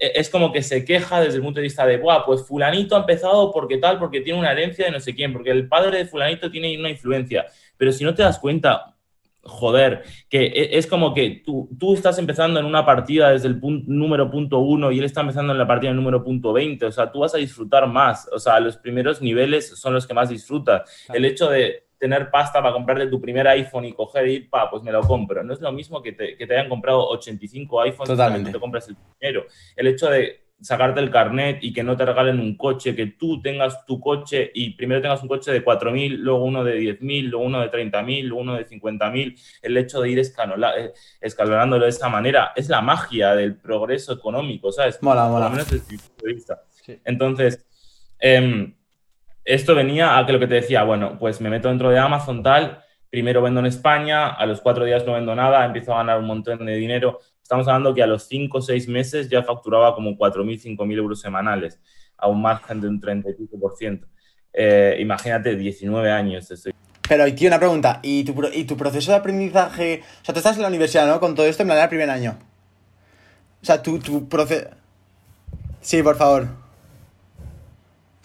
es 0.00 0.30
como 0.30 0.50
que 0.50 0.62
se 0.62 0.84
queja 0.84 1.20
desde 1.20 1.36
el 1.36 1.42
punto 1.42 1.60
de 1.60 1.64
vista 1.64 1.86
de, 1.86 1.98
Buah, 1.98 2.24
pues 2.24 2.46
fulanito 2.46 2.96
ha 2.96 3.00
empezado 3.00 3.52
porque 3.52 3.76
tal, 3.76 3.98
porque 3.98 4.22
tiene 4.22 4.38
una 4.38 4.52
herencia 4.52 4.86
de 4.86 4.90
no 4.90 5.00
sé 5.00 5.14
quién, 5.14 5.32
porque 5.32 5.50
el 5.50 5.68
padre 5.68 5.98
de 5.98 6.06
fulanito 6.06 6.50
tiene 6.50 6.76
una 6.78 6.88
influencia. 6.88 7.46
Pero 7.76 7.92
si 7.92 8.02
no 8.04 8.14
te 8.14 8.22
das 8.22 8.38
cuenta, 8.38 8.96
joder, 9.42 10.02
que 10.28 10.46
e, 10.46 10.78
es 10.78 10.86
como 10.86 11.12
que 11.12 11.42
tú, 11.44 11.68
tú 11.78 11.94
estás 11.94 12.18
empezando 12.18 12.58
en 12.58 12.66
una 12.66 12.84
partida 12.84 13.30
desde 13.30 13.48
el 13.48 13.60
punto, 13.60 13.84
número 13.88 14.30
punto 14.30 14.58
uno 14.60 14.90
y 14.90 14.98
él 14.98 15.04
está 15.04 15.20
empezando 15.20 15.52
en 15.52 15.58
la 15.58 15.66
partida 15.66 15.92
número 15.92 16.24
punto 16.24 16.52
20, 16.52 16.86
o 16.86 16.92
sea, 16.92 17.12
tú 17.12 17.20
vas 17.20 17.34
a 17.34 17.38
disfrutar 17.38 17.86
más, 17.86 18.28
o 18.32 18.38
sea, 18.38 18.58
los 18.60 18.76
primeros 18.78 19.20
niveles 19.20 19.68
son 19.78 19.94
los 19.94 20.06
que 20.06 20.14
más 20.14 20.30
disfrutas. 20.30 21.06
El 21.12 21.24
hecho 21.24 21.50
de 21.50 21.89
tener 22.00 22.30
pasta 22.30 22.62
para 22.62 22.72
comprarle 22.72 23.06
tu 23.08 23.20
primer 23.20 23.46
iPhone 23.46 23.84
y 23.84 23.92
coger 23.92 24.26
y 24.26 24.40
pa, 24.40 24.70
pues 24.70 24.82
me 24.82 24.90
lo 24.90 25.02
compro. 25.02 25.44
No 25.44 25.52
es 25.52 25.60
lo 25.60 25.70
mismo 25.70 26.02
que 26.02 26.12
te, 26.12 26.34
que 26.34 26.46
te 26.46 26.54
hayan 26.54 26.70
comprado 26.70 27.06
85 27.10 27.82
iPhones 27.82 28.08
Totalmente. 28.08 28.48
y 28.48 28.52
te 28.54 28.58
compras 28.58 28.88
el 28.88 28.96
primero. 28.96 29.44
El 29.76 29.86
hecho 29.86 30.08
de 30.08 30.40
sacarte 30.62 31.00
el 31.00 31.10
carnet 31.10 31.58
y 31.62 31.72
que 31.72 31.82
no 31.82 31.96
te 31.96 32.06
regalen 32.06 32.40
un 32.40 32.56
coche, 32.56 32.96
que 32.96 33.06
tú 33.06 33.40
tengas 33.42 33.84
tu 33.84 34.00
coche 34.00 34.50
y 34.54 34.70
primero 34.70 35.02
tengas 35.02 35.22
un 35.22 35.28
coche 35.28 35.52
de 35.52 35.62
4.000, 35.62 36.16
luego 36.18 36.42
uno 36.42 36.64
de 36.64 36.80
10.000, 36.80 37.28
luego 37.28 37.44
uno 37.44 37.60
de 37.60 37.70
30.000, 37.70 38.22
luego 38.24 38.42
uno 38.42 38.54
de 38.56 38.66
50.000, 38.66 39.38
el 39.62 39.76
hecho 39.76 40.00
de 40.00 40.10
ir 40.10 40.18
eh, 40.18 40.92
escalonándolo 41.20 41.84
de 41.84 41.90
esa 41.90 42.08
manera 42.08 42.52
es 42.56 42.70
la 42.70 42.80
magia 42.80 43.34
del 43.34 43.56
progreso 43.56 44.14
económico, 44.14 44.72
¿sabes? 44.72 45.02
Mola, 45.02 45.28
mola. 45.28 45.48
Por 45.48 45.50
lo 45.50 45.50
menos 45.50 45.70
desde 45.70 45.92
mi 45.92 45.98
punto 45.98 46.26
de 46.26 46.32
vista. 46.32 46.62
Entonces, 47.04 47.66
eh, 48.20 48.74
esto 49.54 49.74
venía 49.74 50.16
a 50.16 50.24
que 50.24 50.32
lo 50.32 50.38
que 50.38 50.46
te 50.46 50.54
decía, 50.54 50.84
bueno, 50.84 51.18
pues 51.18 51.40
me 51.40 51.50
meto 51.50 51.68
dentro 51.68 51.90
de 51.90 51.98
Amazon 51.98 52.42
tal, 52.42 52.84
primero 53.10 53.42
vendo 53.42 53.60
en 53.60 53.66
España, 53.66 54.28
a 54.28 54.46
los 54.46 54.60
cuatro 54.60 54.84
días 54.84 55.04
no 55.04 55.14
vendo 55.14 55.34
nada, 55.34 55.64
empiezo 55.64 55.92
a 55.92 55.98
ganar 55.98 56.20
un 56.20 56.26
montón 56.26 56.64
de 56.64 56.76
dinero. 56.76 57.18
Estamos 57.42 57.66
hablando 57.66 57.92
que 57.92 58.02
a 58.02 58.06
los 58.06 58.28
cinco 58.28 58.58
o 58.58 58.62
seis 58.62 58.86
meses 58.86 59.28
ya 59.28 59.42
facturaba 59.42 59.94
como 59.94 60.12
4.000, 60.16 60.76
5.000 60.78 60.96
euros 60.96 61.20
semanales, 61.20 61.80
a 62.16 62.28
un 62.28 62.40
margen 62.40 62.80
de 62.80 62.88
un 62.88 63.00
35%. 63.00 63.58
por 63.58 63.76
ciento. 63.76 64.06
Eh, 64.52 64.96
imagínate, 65.00 65.56
19 65.56 66.10
años 66.12 66.48
estoy. 66.48 66.72
Pero, 67.08 67.34
tío, 67.34 67.48
una 67.48 67.58
pregunta. 67.58 67.98
¿Y 68.04 68.22
tu, 68.22 68.40
¿Y 68.52 68.64
tu 68.64 68.76
proceso 68.76 69.10
de 69.10 69.16
aprendizaje? 69.16 70.02
O 70.22 70.24
sea, 70.24 70.32
tú 70.32 70.38
estás 70.38 70.56
en 70.56 70.62
la 70.62 70.68
universidad, 70.68 71.08
¿no? 71.08 71.18
Con 71.18 71.34
todo 71.34 71.46
esto 71.46 71.64
en 71.64 71.70
el 71.70 71.88
primer 71.88 72.08
año. 72.08 72.38
O 73.60 73.66
sea, 73.66 73.82
tu, 73.82 73.98
tu 73.98 74.28
proceso... 74.28 74.68
Sí, 75.80 76.04
por 76.04 76.16
favor. 76.16 76.69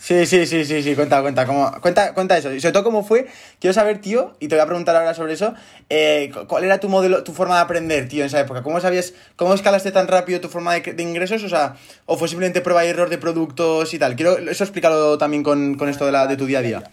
Sí, 0.05 0.27
sí, 0.27 0.45
sí, 0.45 0.65
sí, 0.65 0.83
sí, 0.83 0.93
cuenta, 0.93 1.19
cuenta, 1.23 1.47
cómo, 1.47 1.71
cuenta, 1.81 2.13
cuenta 2.13 2.37
eso. 2.37 2.53
Y 2.53 2.61
sobre 2.61 2.73
todo 2.73 2.83
cómo 2.83 3.03
fue, 3.03 3.25
quiero 3.59 3.73
saber, 3.73 4.01
tío, 4.01 4.33
y 4.39 4.47
te 4.47 4.53
voy 4.53 4.61
a 4.61 4.67
preguntar 4.67 4.95
ahora 4.95 5.15
sobre 5.15 5.33
eso, 5.33 5.55
eh, 5.89 6.31
¿cuál 6.45 6.63
era 6.63 6.79
tu 6.79 6.89
modelo, 6.89 7.23
tu 7.23 7.31
forma 7.31 7.55
de 7.55 7.61
aprender, 7.61 8.07
tío, 8.07 8.19
en 8.19 8.27
esa 8.27 8.39
época? 8.39 8.61
¿Cómo 8.61 8.79
sabías, 8.79 9.15
cómo 9.35 9.55
escalaste 9.55 9.91
tan 9.91 10.07
rápido 10.07 10.39
tu 10.39 10.47
forma 10.47 10.75
de, 10.75 11.01
ingresos? 11.01 11.43
O 11.43 11.49
sea, 11.49 11.77
¿o 12.05 12.17
fue 12.17 12.27
simplemente 12.27 12.61
prueba 12.61 12.85
y 12.85 12.89
error 12.89 13.09
de 13.09 13.17
productos 13.17 13.95
y 13.95 13.97
tal? 13.97 14.15
Quiero 14.15 14.37
eso 14.37 14.63
explicarlo 14.63 15.17
también 15.17 15.41
con, 15.41 15.75
esto 15.89 16.05
de, 16.05 16.11
la, 16.11 16.27
de 16.27 16.37
tu 16.37 16.45
día 16.45 16.59
a 16.59 16.61
día. 16.61 16.83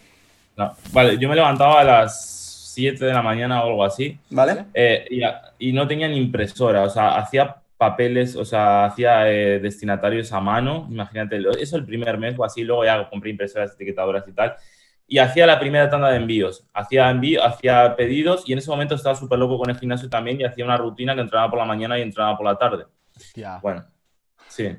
vale, 0.91 1.19
yo 1.19 1.29
me 1.29 1.35
levantaba 1.35 1.83
a 1.83 1.85
las 1.85 2.73
7 2.73 3.05
de 3.05 3.13
la 3.13 3.21
mañana 3.21 3.63
o 3.63 3.67
algo 3.69 3.85
así. 3.85 4.17
¿Vale? 4.31 4.65
Eh, 4.73 5.07
y, 5.11 5.69
y 5.69 5.73
no 5.75 5.87
tenía 5.87 6.09
ni 6.09 6.17
impresora, 6.17 6.83
o 6.83 6.89
sea, 6.89 7.17
hacía 7.17 7.57
papeles, 7.83 8.37
o 8.37 8.45
sea, 8.45 8.85
hacía 8.85 9.29
eh, 9.29 9.59
destinatarios 9.59 10.33
a 10.33 10.39
mano, 10.39 10.87
imagínate, 10.89 11.43
eso 11.59 11.77
el 11.77 11.85
primer 11.85 12.17
mes 12.17 12.39
o 12.39 12.45
así, 12.45 12.63
luego 12.63 12.85
ya 12.85 13.11
compré 13.11 13.31
impresoras, 13.31 13.75
etiquetadoras 13.75 14.23
y 14.29 14.33
tal, 14.33 14.55
y 15.09 15.19
hacía 15.19 15.49
la 15.49 15.59
primera 15.59 15.91
tanda 15.91 16.09
de 16.11 16.19
envíos, 16.19 16.65
hacía, 16.73 17.11
envío, 17.11 17.45
hacía 17.45 17.97
pedidos 17.97 18.45
y 18.49 18.53
en 18.53 18.59
ese 18.59 18.71
momento 18.71 18.95
estaba 18.95 19.17
súper 19.17 19.37
loco 19.41 19.59
con 19.59 19.69
el 19.69 19.77
gimnasio 19.77 20.09
también 20.09 20.41
y 20.41 20.45
hacía 20.45 20.65
una 20.65 20.77
rutina 20.77 21.17
que 21.17 21.23
entraba 21.23 21.51
por 21.51 21.59
la 21.59 21.65
mañana 21.65 21.99
y 21.99 22.03
entraba 22.03 22.37
por 22.37 22.47
la 22.47 22.57
tarde. 22.57 22.85
Bueno, 23.61 23.85
sí. 24.47 24.77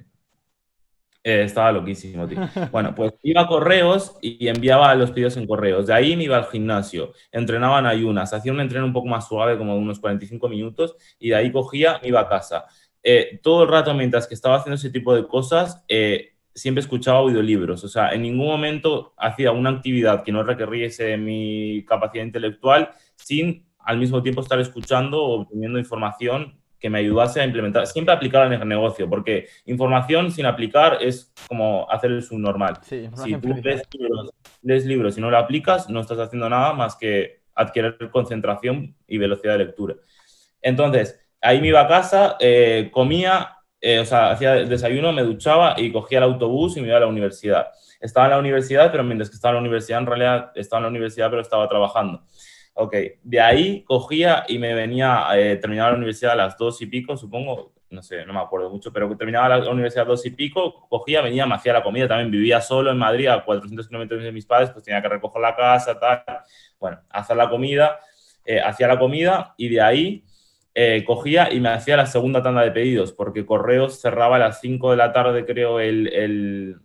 Eh, 1.25 1.43
estaba 1.43 1.71
loquísimo, 1.71 2.27
tío. 2.27 2.39
Bueno, 2.71 2.93
pues 2.93 3.13
iba 3.23 3.41
a 3.41 3.47
correos 3.47 4.17
y 4.21 4.47
enviaba 4.49 4.93
los 4.95 5.11
pedidos 5.11 5.37
en 5.37 5.47
correos. 5.47 5.87
De 5.87 5.93
ahí 5.93 6.17
me 6.17 6.23
iba 6.23 6.35
al 6.35 6.45
gimnasio, 6.45 7.13
entrenaba 7.31 7.79
en 7.79 7.85
ayunas, 7.85 8.33
hacía 8.33 8.51
un 8.51 8.59
entreno 8.59 8.85
un 8.85 8.91
poco 8.91 9.07
más 9.07 9.27
suave, 9.27 9.57
como 9.57 9.73
de 9.73 9.79
unos 9.79 9.99
45 9.99 10.49
minutos, 10.49 10.95
y 11.19 11.29
de 11.29 11.35
ahí 11.35 11.51
cogía, 11.51 11.99
me 12.01 12.09
iba 12.09 12.19
a 12.19 12.27
casa. 12.27 12.65
Eh, 13.03 13.39
todo 13.43 13.63
el 13.63 13.69
rato 13.69 13.93
mientras 13.93 14.27
que 14.27 14.33
estaba 14.33 14.55
haciendo 14.55 14.75
ese 14.75 14.89
tipo 14.89 15.13
de 15.13 15.27
cosas, 15.27 15.83
eh, 15.87 16.33
siempre 16.53 16.81
escuchaba 16.81 17.19
audiolibros. 17.19 17.83
O 17.83 17.87
sea, 17.87 18.13
en 18.13 18.21
ningún 18.21 18.47
momento 18.47 19.13
hacía 19.17 19.51
una 19.51 19.71
actividad 19.71 20.23
que 20.23 20.31
no 20.31 20.43
requiriese 20.43 21.17
mi 21.17 21.83
capacidad 21.85 22.23
intelectual 22.23 22.91
sin 23.15 23.65
al 23.79 23.97
mismo 23.97 24.23
tiempo 24.23 24.41
estar 24.41 24.59
escuchando 24.59 25.21
o 25.21 25.41
obteniendo 25.41 25.77
información 25.77 26.57
que 26.79 26.89
me 26.89 26.99
ayudase 26.99 27.39
a 27.39 27.45
implementar, 27.45 27.87
siempre 27.87 28.13
aplicar 28.13 28.51
en 28.51 28.61
el 28.61 28.67
negocio, 28.67 29.09
porque 29.09 29.47
información 29.65 30.31
sin 30.31 30.45
aplicar 30.45 30.97
es 31.01 31.33
como 31.47 31.89
hacer 31.89 32.11
el 32.11 32.21
subnormal. 32.21 32.79
si 32.83 33.07
tú 33.07 33.53
lees 33.63 33.83
libros, 33.93 34.33
lees 34.61 34.85
libros 34.85 35.17
y 35.17 35.21
no 35.21 35.31
lo 35.31 35.37
aplicas, 35.37 35.89
no 35.89 36.01
estás 36.01 36.19
haciendo 36.19 36.49
nada 36.49 36.73
más 36.73 36.97
que 36.97 37.43
adquirir 37.55 37.97
concentración 38.11 38.95
y 39.07 39.17
velocidad 39.17 39.53
de 39.53 39.65
lectura. 39.65 39.95
Entonces, 40.61 41.22
ahí 41.43 41.60
me 41.62 41.67
iba 41.67 41.82
a 41.82 41.88
casa, 41.88 42.38
eh, 42.39 42.89
comía, 42.91 43.58
eh, 43.79 43.99
o 43.99 44.06
sea, 44.06 44.32
hacía 44.32 44.53
desayuno, 44.53 45.12
me 45.12 45.23
duchaba 45.23 45.75
y 45.77 45.91
cogía 45.91 46.19
el 46.19 46.23
autobús 46.23 46.77
y 46.77 46.82
me 46.82 46.88
iba 46.88 46.97
a 46.97 47.01
la 47.01 47.08
universidad. 47.08 47.67
Estaba 47.99 48.27
en 48.27 48.32
la 48.32 48.39
universidad, 48.39 48.91
pero 48.91 49.03
mientras 49.03 49.29
que 49.29 49.36
estaba 49.36 49.51
en 49.51 49.56
la 49.56 49.62
universidad, 49.62 49.99
en 49.99 50.06
realidad 50.06 50.51
estaba 50.56 50.79
en 50.79 50.84
la 50.84 50.89
universidad, 50.89 51.29
pero 51.29 51.41
estaba 51.41 51.67
trabajando. 51.67 52.23
Ok, 52.75 52.95
de 53.21 53.41
ahí 53.41 53.84
cogía 53.84 54.45
y 54.47 54.58
me 54.58 54.73
venía, 54.73 55.27
eh, 55.36 55.58
terminaba 55.58 55.91
la 55.91 55.97
universidad 55.97 56.32
a 56.32 56.36
las 56.36 56.58
dos 56.58 56.82
y 56.82 56.88
pico, 56.88 57.15
supongo, 57.17 57.73
no 57.89 58.01
sé, 58.01 58.25
no 58.25 58.34
me 58.34 58.39
acuerdo 58.39 58.69
mucho, 58.71 58.91
pero 58.91 59.15
terminaba 59.15 59.58
la 59.58 59.69
universidad 59.69 60.06
a 60.06 60.10
dos 60.10 60.25
y 60.25 60.32
pico, 60.32 60.88
cogía, 60.89 61.21
venía, 61.21 61.45
me 61.45 61.56
hacía 61.56 61.73
la 61.73 61.84
comida, 61.84 62.08
también 62.08 62.32
vivía 62.32 62.62
solo 62.62 62.89
en 62.89 62.97
Madrid, 62.97 63.27
a 63.27 63.43
400 63.43 63.88
kilómetros 63.88 64.23
de 64.23 64.32
mis 64.32 64.45
padres, 64.45 64.71
pues 64.71 64.84
tenía 64.84 65.01
que 65.01 65.10
recoger 65.10 65.41
la 65.41 65.56
casa, 65.56 65.99
tal, 65.99 66.23
bueno, 66.79 67.01
hacer 67.10 67.38
la 67.38 67.49
comida, 67.49 67.99
hacía 68.65 68.88
la 68.88 68.97
comida 68.97 69.53
y 69.56 69.69
de 69.69 69.82
ahí 69.82 70.23
eh, 70.75 71.03
cogía 71.05 71.53
y 71.53 71.59
me 71.59 71.69
hacía 71.69 71.97
la 71.97 72.05
segunda 72.05 72.41
tanda 72.41 72.62
de 72.62 72.71
pedidos, 72.71 73.13
porque 73.13 73.45
Correos 73.45 74.01
cerraba 74.01 74.38
a 74.38 74.39
las 74.39 74.59
5 74.62 74.91
de 74.91 74.97
la 74.97 75.12
tarde, 75.12 75.45
creo, 75.45 75.79
el, 75.79 76.07
el, 76.07 76.77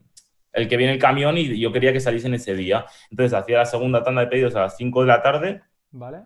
el, 0.53 0.69
que 0.69 0.77
viene 0.77 0.93
el 0.93 0.99
camión 0.99 1.39
y 1.39 1.59
yo 1.59 1.73
quería 1.73 1.93
que 1.93 2.01
saliesen 2.01 2.35
ese 2.35 2.55
día. 2.55 2.87
Entonces 3.11 3.33
hacía 3.33 3.59
la 3.59 3.67
segunda 3.67 4.03
tanda 4.03 4.21
de 4.23 4.27
pedidos 4.27 4.55
a 4.57 4.61
las 4.63 4.77
5 4.77 5.01
de 5.03 5.07
la 5.07 5.23
tarde. 5.23 5.63
Vale. 5.91 6.19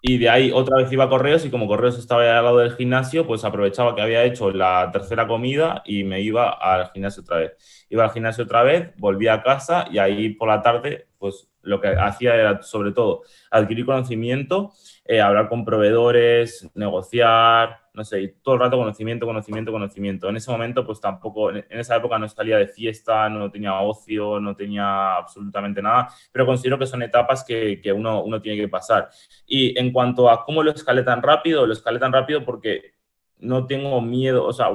Y 0.00 0.18
de 0.18 0.30
ahí 0.30 0.52
otra 0.52 0.76
vez 0.76 0.92
iba 0.92 1.04
a 1.04 1.08
Correos 1.08 1.44
y 1.44 1.50
como 1.50 1.66
Correos 1.66 1.98
estaba 1.98 2.22
al 2.22 2.44
lado 2.44 2.58
del 2.58 2.76
gimnasio, 2.76 3.26
pues 3.26 3.44
aprovechaba 3.44 3.96
que 3.96 4.02
había 4.02 4.22
hecho 4.22 4.50
la 4.52 4.90
tercera 4.92 5.26
comida 5.26 5.82
y 5.84 6.04
me 6.04 6.20
iba 6.20 6.50
al 6.50 6.90
gimnasio 6.92 7.22
otra 7.22 7.38
vez. 7.38 7.86
Iba 7.90 8.04
al 8.04 8.10
gimnasio 8.12 8.44
otra 8.44 8.62
vez, 8.62 8.92
volvía 8.96 9.34
a 9.34 9.42
casa 9.42 9.88
y 9.90 9.98
ahí 9.98 10.30
por 10.30 10.48
la 10.48 10.62
tarde, 10.62 11.08
pues 11.18 11.48
lo 11.62 11.80
que 11.80 11.88
hacía 11.88 12.36
era 12.36 12.62
sobre 12.62 12.92
todo 12.92 13.22
adquirir 13.50 13.86
conocimiento 13.86 14.72
eh, 15.10 15.22
hablar 15.22 15.48
con 15.48 15.64
proveedores, 15.64 16.70
negociar, 16.74 17.80
no 17.94 18.04
sé, 18.04 18.36
todo 18.42 18.56
el 18.56 18.60
rato 18.60 18.76
conocimiento, 18.76 19.24
conocimiento, 19.24 19.72
conocimiento. 19.72 20.28
En 20.28 20.36
ese 20.36 20.50
momento, 20.50 20.84
pues 20.84 21.00
tampoco, 21.00 21.50
en 21.50 21.64
esa 21.70 21.96
época 21.96 22.18
no 22.18 22.28
salía 22.28 22.58
de 22.58 22.68
fiesta, 22.68 23.26
no 23.30 23.50
tenía 23.50 23.80
ocio, 23.80 24.38
no 24.38 24.54
tenía 24.54 25.14
absolutamente 25.16 25.80
nada, 25.80 26.08
pero 26.30 26.44
considero 26.44 26.78
que 26.78 26.84
son 26.84 27.02
etapas 27.02 27.42
que, 27.42 27.80
que 27.80 27.90
uno, 27.90 28.22
uno 28.22 28.42
tiene 28.42 28.60
que 28.60 28.68
pasar. 28.68 29.08
Y 29.46 29.78
en 29.78 29.92
cuanto 29.92 30.28
a 30.28 30.44
cómo 30.44 30.62
lo 30.62 30.72
escalé 30.72 31.02
tan 31.02 31.22
rápido, 31.22 31.66
lo 31.66 31.72
escalé 31.72 31.98
tan 31.98 32.12
rápido 32.12 32.44
porque 32.44 32.92
no 33.38 33.66
tengo 33.66 34.02
miedo, 34.02 34.44
o 34.44 34.52
sea, 34.52 34.68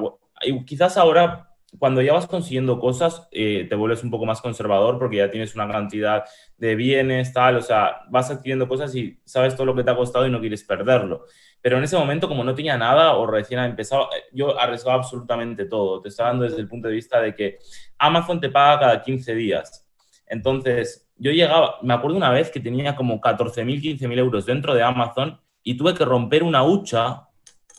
quizás 0.66 0.96
ahora 0.96 1.53
cuando 1.78 2.02
ya 2.02 2.12
vas 2.12 2.26
consiguiendo 2.26 2.78
cosas, 2.78 3.26
eh, 3.32 3.66
te 3.68 3.74
vuelves 3.74 4.04
un 4.04 4.10
poco 4.10 4.26
más 4.26 4.40
conservador 4.40 4.98
porque 4.98 5.16
ya 5.16 5.30
tienes 5.30 5.54
una 5.54 5.68
cantidad 5.68 6.24
de 6.56 6.74
bienes, 6.76 7.32
tal, 7.32 7.56
o 7.56 7.62
sea, 7.62 8.02
vas 8.10 8.30
adquiriendo 8.30 8.68
cosas 8.68 8.94
y 8.94 9.20
sabes 9.24 9.54
todo 9.54 9.66
lo 9.66 9.74
que 9.74 9.82
te 9.82 9.90
ha 9.90 9.96
costado 9.96 10.26
y 10.26 10.30
no 10.30 10.40
quieres 10.40 10.62
perderlo. 10.64 11.24
Pero 11.60 11.78
en 11.78 11.84
ese 11.84 11.96
momento, 11.96 12.28
como 12.28 12.44
no 12.44 12.54
tenía 12.54 12.76
nada 12.76 13.16
o 13.16 13.26
recién 13.26 13.60
ha 13.60 13.66
empezado, 13.66 14.04
eh, 14.12 14.24
yo 14.32 14.58
arriesgaba 14.58 14.96
absolutamente 14.96 15.64
todo. 15.64 16.00
Te 16.00 16.10
estoy 16.10 16.24
hablando 16.24 16.44
desde 16.44 16.60
el 16.60 16.68
punto 16.68 16.88
de 16.88 16.94
vista 16.94 17.20
de 17.20 17.34
que 17.34 17.58
Amazon 17.98 18.40
te 18.40 18.50
paga 18.50 18.80
cada 18.80 19.02
15 19.02 19.34
días. 19.34 19.86
Entonces, 20.26 21.10
yo 21.16 21.30
llegaba, 21.30 21.76
me 21.82 21.94
acuerdo 21.94 22.16
una 22.16 22.30
vez 22.30 22.50
que 22.50 22.60
tenía 22.60 22.94
como 22.94 23.20
14.000, 23.20 23.80
15.000 23.80 24.18
euros 24.18 24.46
dentro 24.46 24.74
de 24.74 24.82
Amazon 24.82 25.40
y 25.62 25.76
tuve 25.76 25.94
que 25.94 26.04
romper 26.04 26.42
una 26.42 26.62
hucha, 26.62 27.28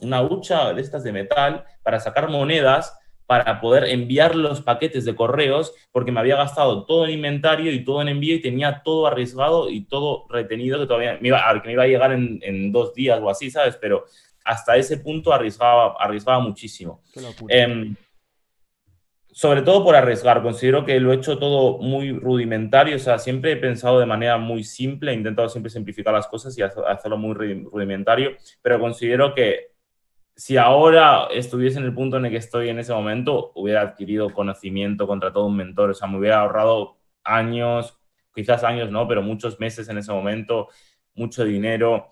una 0.01 0.21
hucha 0.21 0.73
de 0.73 0.81
estas 0.81 1.03
de 1.03 1.11
metal 1.11 1.65
para 1.83 1.99
sacar 1.99 2.29
monedas 2.29 2.97
para 3.25 3.59
poder 3.59 3.85
enviar 3.85 4.35
los 4.35 4.61
paquetes 4.61 5.05
de 5.05 5.15
correos 5.15 5.73
porque 5.91 6.11
me 6.11 6.19
había 6.19 6.35
gastado 6.35 6.85
todo 6.85 7.05
en 7.05 7.11
inventario 7.11 7.71
y 7.71 7.83
todo 7.83 8.01
en 8.01 8.09
envío 8.09 8.35
y 8.35 8.41
tenía 8.41 8.81
todo 8.83 9.07
arriesgado 9.07 9.69
y 9.69 9.85
todo 9.85 10.25
retenido 10.29 10.79
que 10.79 10.85
todavía 10.85 11.17
me 11.19 11.29
iba, 11.29 11.61
que 11.61 11.67
me 11.67 11.73
iba 11.73 11.83
a 11.83 11.87
llegar 11.87 12.11
en, 12.11 12.71
dos 12.71 12.93
días 12.93 13.19
o 13.21 13.29
así, 13.29 13.49
¿sabes? 13.49 13.77
Pero 13.77 14.05
hasta 14.43 14.77
ese 14.77 14.97
punto 14.97 15.33
arriesgaba, 15.33 15.95
arriesgaba 15.99 16.39
muchísimo. 16.39 17.01
Em, 17.49 17.95
sobre 19.35 19.63
todo 19.63 19.83
por 19.83 19.97
arriesgar. 19.97 20.41
Considero 20.41 20.85
que 20.85 20.97
lo 20.97 21.11
he 21.11 21.17
hecho 21.17 21.37
todo 21.37 21.79
muy 21.79 22.13
rudimentario, 22.13 22.95
o 22.95 22.99
sea, 22.99 23.19
siempre 23.19 23.51
he 23.51 23.57
pensado 23.57 23.99
de 23.99 24.05
manera 24.05 24.37
muy 24.37 24.63
simple, 24.63 25.11
he 25.11 25.13
intentado 25.13 25.49
siempre 25.49 25.69
simplificar 25.69 26.13
las 26.13 26.27
cosas 26.27 26.57
y 26.57 26.61
hacerlo 26.61 27.17
muy 27.17 27.33
rudimentario, 27.33 28.37
pero 28.61 28.79
considero 28.79 29.35
que 29.35 29.74
si 30.35 30.57
ahora 30.57 31.27
estuviese 31.31 31.79
en 31.79 31.85
el 31.85 31.93
punto 31.93 32.17
en 32.17 32.25
el 32.25 32.31
que 32.31 32.37
estoy 32.37 32.69
en 32.69 32.79
ese 32.79 32.93
momento, 32.93 33.51
hubiera 33.55 33.81
adquirido 33.81 34.33
conocimiento 34.33 35.07
contra 35.07 35.31
todo 35.31 35.45
un 35.45 35.55
mentor, 35.55 35.91
o 35.91 35.93
sea, 35.93 36.07
me 36.07 36.17
hubiera 36.17 36.41
ahorrado 36.41 36.97
años, 37.23 37.97
quizás 38.33 38.63
años 38.63 38.91
no, 38.91 39.07
pero 39.07 39.21
muchos 39.21 39.59
meses 39.59 39.87
en 39.87 39.97
ese 39.97 40.11
momento, 40.11 40.67
mucho 41.13 41.45
dinero, 41.45 42.11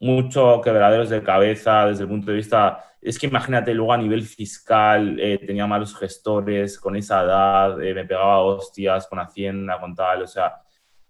mucho 0.00 0.60
quebraderos 0.62 1.10
de 1.10 1.22
cabeza 1.22 1.86
desde 1.86 2.04
el 2.04 2.08
punto 2.08 2.30
de 2.30 2.36
vista, 2.36 2.84
es 3.00 3.18
que 3.18 3.26
imagínate 3.26 3.74
luego 3.74 3.92
a 3.92 3.98
nivel 3.98 4.22
fiscal, 4.22 5.18
eh, 5.20 5.38
tenía 5.38 5.66
malos 5.66 5.96
gestores 5.96 6.78
con 6.78 6.94
esa 6.96 7.24
edad, 7.24 7.82
eh, 7.82 7.94
me 7.94 8.04
pegaba 8.04 8.40
hostias 8.40 9.08
con 9.08 9.18
Hacienda, 9.18 9.80
con 9.80 9.94
tal, 9.94 10.22
o 10.22 10.26
sea, 10.26 10.62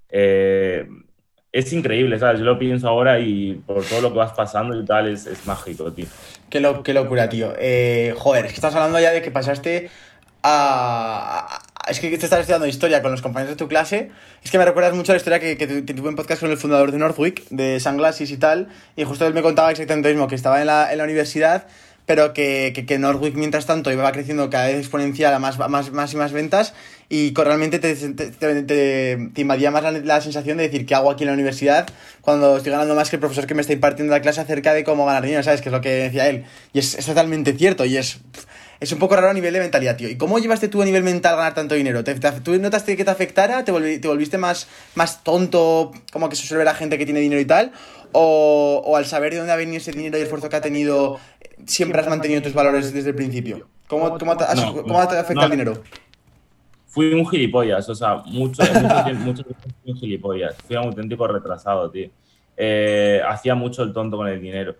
eh, 0.08 0.86
es 1.52 1.72
increíble, 1.72 2.18
¿sabes? 2.18 2.40
Yo 2.40 2.44
lo 2.44 2.58
pienso 2.58 2.88
ahora 2.88 3.20
y 3.20 3.54
por 3.66 3.84
todo 3.84 4.00
lo 4.00 4.12
que 4.12 4.18
vas 4.18 4.32
pasando 4.32 4.78
y 4.78 4.84
tal, 4.84 5.08
es, 5.08 5.26
es 5.26 5.46
mágico, 5.46 5.92
tío. 5.92 6.06
Qué, 6.50 6.60
lo, 6.60 6.82
qué 6.82 6.92
locura, 6.92 7.28
tío. 7.28 7.48
joder, 8.16 8.46
es 8.46 8.52
que 8.52 8.56
estás 8.56 8.74
hablando 8.74 9.00
ya 9.00 9.10
de 9.10 9.22
que 9.22 9.30
pasaste 9.30 9.90
a, 10.42 11.60
es 11.88 12.00
que 12.00 12.16
te 12.16 12.24
estás 12.24 12.40
estudiando 12.40 12.66
historia 12.66 13.02
con 13.02 13.10
los 13.10 13.22
compañeros 13.22 13.54
de 13.54 13.56
tu 13.56 13.68
clase. 13.68 14.10
Es 14.42 14.50
que 14.50 14.58
me 14.58 14.64
recuerdas 14.64 14.94
mucho 14.94 15.12
la 15.12 15.16
historia 15.16 15.40
que, 15.40 15.56
que, 15.56 15.66
tuve 15.66 16.08
en 16.08 16.16
podcast 16.16 16.40
con 16.40 16.50
el 16.50 16.56
fundador 16.56 16.92
de 16.92 16.98
Northwick, 16.98 17.48
de 17.48 17.80
Sunglasses 17.80 18.30
y 18.30 18.36
tal. 18.36 18.68
Y 18.96 19.04
justo 19.04 19.26
él 19.26 19.34
me 19.34 19.42
contaba 19.42 19.70
exactamente 19.70 20.08
lo 20.08 20.14
mismo, 20.14 20.28
que 20.28 20.34
estaba 20.34 20.60
en 20.60 20.66
la, 20.66 20.92
en 20.92 20.98
la 20.98 21.04
universidad, 21.04 21.66
pero 22.06 22.32
que, 22.32 22.72
que, 22.86 22.98
Northwick 22.98 23.34
mientras 23.34 23.66
tanto 23.66 23.90
iba 23.90 24.10
creciendo 24.12 24.50
cada 24.50 24.66
vez 24.66 24.76
exponencial 24.76 25.32
a 25.34 25.38
más, 25.38 25.58
más, 25.58 25.90
más 25.92 26.12
y 26.12 26.16
más 26.16 26.32
ventas. 26.32 26.74
Y 27.10 27.32
realmente 27.32 27.78
te, 27.78 27.94
te, 27.94 28.30
te, 28.30 29.30
te 29.34 29.40
invadía 29.40 29.70
más 29.70 29.82
la, 30.04 30.20
sensación 30.20 30.58
de 30.58 30.64
decir, 30.64 30.84
¿qué 30.84 30.94
hago 30.94 31.10
aquí 31.10 31.24
en 31.24 31.28
la 31.28 31.34
universidad? 31.34 31.88
Cuando 32.20 32.58
estoy 32.58 32.72
ganando 32.72 32.94
más 32.94 33.08
que 33.08 33.16
el 33.16 33.20
profesor 33.20 33.46
que 33.46 33.54
me 33.54 33.62
está 33.62 33.72
impartiendo 33.72 34.12
la 34.12 34.20
clase 34.20 34.42
acerca 34.42 34.74
de 34.74 34.84
cómo 34.84 35.06
ganar 35.06 35.22
dinero, 35.22 35.42
¿sabes? 35.42 35.62
Que 35.62 35.70
es 35.70 35.72
lo 35.72 35.80
que 35.80 35.88
decía 35.88 36.28
él. 36.28 36.44
Y 36.74 36.80
es, 36.80 36.94
es 36.94 37.06
totalmente 37.06 37.54
cierto. 37.54 37.86
Y 37.86 37.96
es 37.96 38.20
es 38.80 38.92
un 38.92 38.98
poco 38.98 39.16
raro 39.16 39.30
a 39.30 39.34
nivel 39.34 39.52
de 39.52 39.60
mentalidad, 39.60 39.96
tío. 39.96 40.08
¿Y 40.08 40.16
cómo 40.16 40.38
llevaste 40.38 40.68
tú 40.68 40.82
a 40.82 40.84
nivel 40.84 41.02
mental 41.02 41.36
ganar 41.36 41.54
tanto 41.54 41.74
dinero? 41.74 42.04
¿Te, 42.04 42.14
¿Tú 42.14 42.56
notaste 42.58 42.96
que 42.96 43.04
te 43.04 43.10
afectara? 43.10 43.64
¿Te, 43.64 43.72
volviste 43.72 44.38
más, 44.38 44.68
más 44.94 45.24
tonto, 45.24 45.90
como 46.12 46.28
que 46.28 46.36
se 46.36 46.46
suele 46.46 46.58
ver 46.58 46.68
a 46.68 46.74
gente 46.74 46.96
que 46.96 47.04
tiene 47.04 47.20
dinero 47.20 47.40
y 47.40 47.44
tal? 47.44 47.72
O, 48.12 48.94
al 48.96 49.04
saber 49.04 49.32
de 49.32 49.38
dónde 49.38 49.52
ha 49.52 49.56
venido 49.56 49.78
ese 49.78 49.90
dinero 49.90 50.16
y 50.16 50.20
el 50.20 50.24
esfuerzo 50.24 50.48
que 50.48 50.56
ha 50.56 50.60
tenido, 50.60 51.18
siempre 51.66 52.00
has 52.00 52.08
mantenido 52.08 52.40
tus 52.40 52.54
valores 52.54 52.92
desde 52.92 53.08
el 53.10 53.16
principio? 53.16 53.66
¿Cómo, 53.88 54.16
cómo, 54.18 54.36
te, 54.36 54.44
afecta 54.44 55.44
el 55.46 55.50
dinero? 55.50 55.82
Fui 56.98 57.14
un 57.14 57.24
gilipollas, 57.24 57.88
o 57.88 57.94
sea, 57.94 58.16
mucho, 58.26 58.60
mucho, 59.24 59.44
fui 59.44 59.92
un 59.92 59.96
gilipollas. 59.96 60.56
Fui 60.66 60.74
un 60.74 60.86
auténtico 60.86 61.28
retrasado, 61.28 61.88
tío. 61.92 62.10
Eh, 62.56 63.22
hacía 63.24 63.54
mucho 63.54 63.84
el 63.84 63.92
tonto 63.92 64.16
con 64.16 64.26
el 64.26 64.40
dinero. 64.40 64.74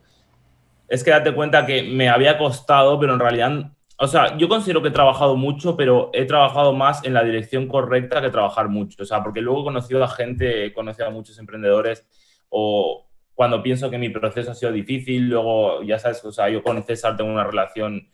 Es 0.88 1.04
que 1.04 1.12
date 1.12 1.32
cuenta 1.32 1.64
que 1.64 1.84
me 1.84 2.08
había 2.08 2.36
costado, 2.36 2.98
pero 2.98 3.14
en 3.14 3.20
realidad 3.20 3.70
o 4.00 4.08
sea, 4.08 4.36
yo 4.36 4.48
considero 4.48 4.82
que 4.82 4.88
he 4.88 4.90
trabajado 4.90 5.36
mucho, 5.36 5.76
pero 5.76 6.10
he 6.12 6.24
trabajado 6.24 6.72
más 6.72 7.04
en 7.04 7.14
la 7.14 7.22
dirección 7.22 7.68
correcta 7.68 8.20
que 8.20 8.30
trabajar 8.30 8.68
mucho. 8.68 9.00
O 9.04 9.06
sea, 9.06 9.22
porque 9.22 9.40
luego 9.40 9.60
he 9.60 9.64
conocido 9.64 10.02
a 10.02 10.08
gente, 10.08 10.66
he 10.66 10.72
conocido 10.72 11.06
a 11.06 11.10
muchos 11.10 11.38
emprendedores, 11.38 12.04
o 12.48 13.06
cuando 13.32 13.62
pienso 13.62 13.90
que 13.90 13.98
mi 13.98 14.08
proceso 14.08 14.50
ha 14.50 14.56
sido 14.56 14.72
difícil, 14.72 15.28
luego, 15.28 15.84
ya 15.84 16.00
sabes, 16.00 16.24
o 16.24 16.32
sea, 16.32 16.48
yo 16.48 16.64
con 16.64 16.82
César 16.82 17.16
tengo 17.16 17.30
una 17.30 17.44
relación 17.44 18.08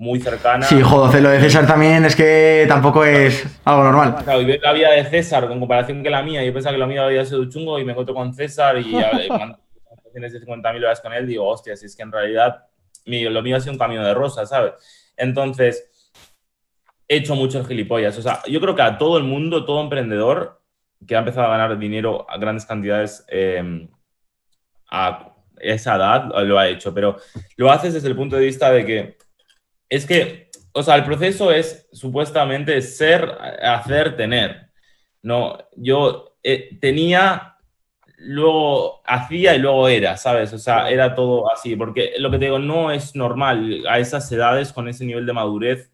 muy 0.00 0.18
cercana. 0.18 0.64
Sí, 0.64 0.80
joder, 0.80 1.22
lo 1.22 1.28
de 1.28 1.40
César 1.40 1.66
también 1.66 2.06
es 2.06 2.16
que 2.16 2.64
tampoco 2.66 3.04
es 3.04 3.46
algo 3.66 3.84
normal. 3.84 4.16
Claro, 4.24 4.40
y 4.40 4.46
ver 4.46 4.60
la 4.62 4.72
vida 4.72 4.90
de 4.92 5.04
César 5.04 5.44
en 5.44 5.60
comparación 5.60 6.02
que 6.02 6.08
la 6.08 6.22
mía, 6.22 6.42
yo 6.42 6.54
pensaba 6.54 6.72
que 6.72 6.78
la 6.78 6.86
mía 6.86 7.04
había 7.04 7.22
sido 7.26 7.44
chungo 7.50 7.78
y 7.78 7.84
me 7.84 7.92
encuentro 7.92 8.14
con 8.14 8.32
César 8.32 8.78
y 8.78 8.92
cuando 9.28 9.58
tienes 10.12 10.32
de 10.32 10.40
50.000 10.40 10.76
horas 10.78 11.02
con 11.02 11.12
él, 11.12 11.26
digo, 11.26 11.46
hostia, 11.46 11.76
si 11.76 11.84
es 11.84 11.94
que 11.94 12.02
en 12.02 12.12
realidad 12.12 12.64
lo 13.04 13.42
mío 13.42 13.56
ha 13.56 13.60
sido 13.60 13.74
un 13.74 13.78
camino 13.78 14.02
de 14.02 14.14
rosa, 14.14 14.46
¿sabes? 14.46 14.72
Entonces, 15.18 16.14
he 17.06 17.16
hecho 17.16 17.34
muchos 17.34 17.68
gilipollas. 17.68 18.16
O 18.16 18.22
sea, 18.22 18.40
yo 18.48 18.58
creo 18.58 18.74
que 18.74 18.82
a 18.82 18.96
todo 18.96 19.18
el 19.18 19.24
mundo, 19.24 19.66
todo 19.66 19.82
emprendedor 19.82 20.62
que 21.06 21.14
ha 21.14 21.18
empezado 21.18 21.46
a 21.46 21.50
ganar 21.50 21.78
dinero 21.78 22.26
a 22.26 22.38
grandes 22.38 22.64
cantidades 22.64 23.22
em, 23.28 23.86
a 24.90 25.34
esa 25.58 25.96
edad, 25.96 26.30
lo 26.46 26.58
ha 26.58 26.68
hecho. 26.68 26.94
Pero 26.94 27.16
lo 27.58 27.70
haces 27.70 27.92
desde 27.92 28.08
el 28.08 28.16
punto 28.16 28.36
de 28.36 28.46
vista 28.46 28.70
de 28.70 28.86
que 28.86 29.29
es 29.90 30.06
que, 30.06 30.50
o 30.72 30.82
sea, 30.82 30.94
el 30.94 31.04
proceso 31.04 31.52
es 31.52 31.88
supuestamente 31.92 32.80
ser, 32.80 33.30
hacer, 33.62 34.16
tener. 34.16 34.70
No, 35.22 35.58
yo 35.76 36.36
eh, 36.42 36.78
tenía 36.80 37.50
luego 38.20 39.00
hacía 39.06 39.54
y 39.54 39.58
luego 39.58 39.88
era, 39.88 40.16
¿sabes? 40.16 40.52
O 40.52 40.58
sea, 40.58 40.90
era 40.90 41.14
todo 41.14 41.50
así, 41.50 41.74
porque 41.74 42.12
lo 42.18 42.30
que 42.30 42.38
te 42.38 42.44
digo, 42.46 42.58
no 42.58 42.90
es 42.90 43.16
normal 43.16 43.82
a 43.88 43.98
esas 43.98 44.30
edades, 44.30 44.72
con 44.72 44.88
ese 44.88 45.04
nivel 45.04 45.26
de 45.26 45.32
madurez, 45.32 45.90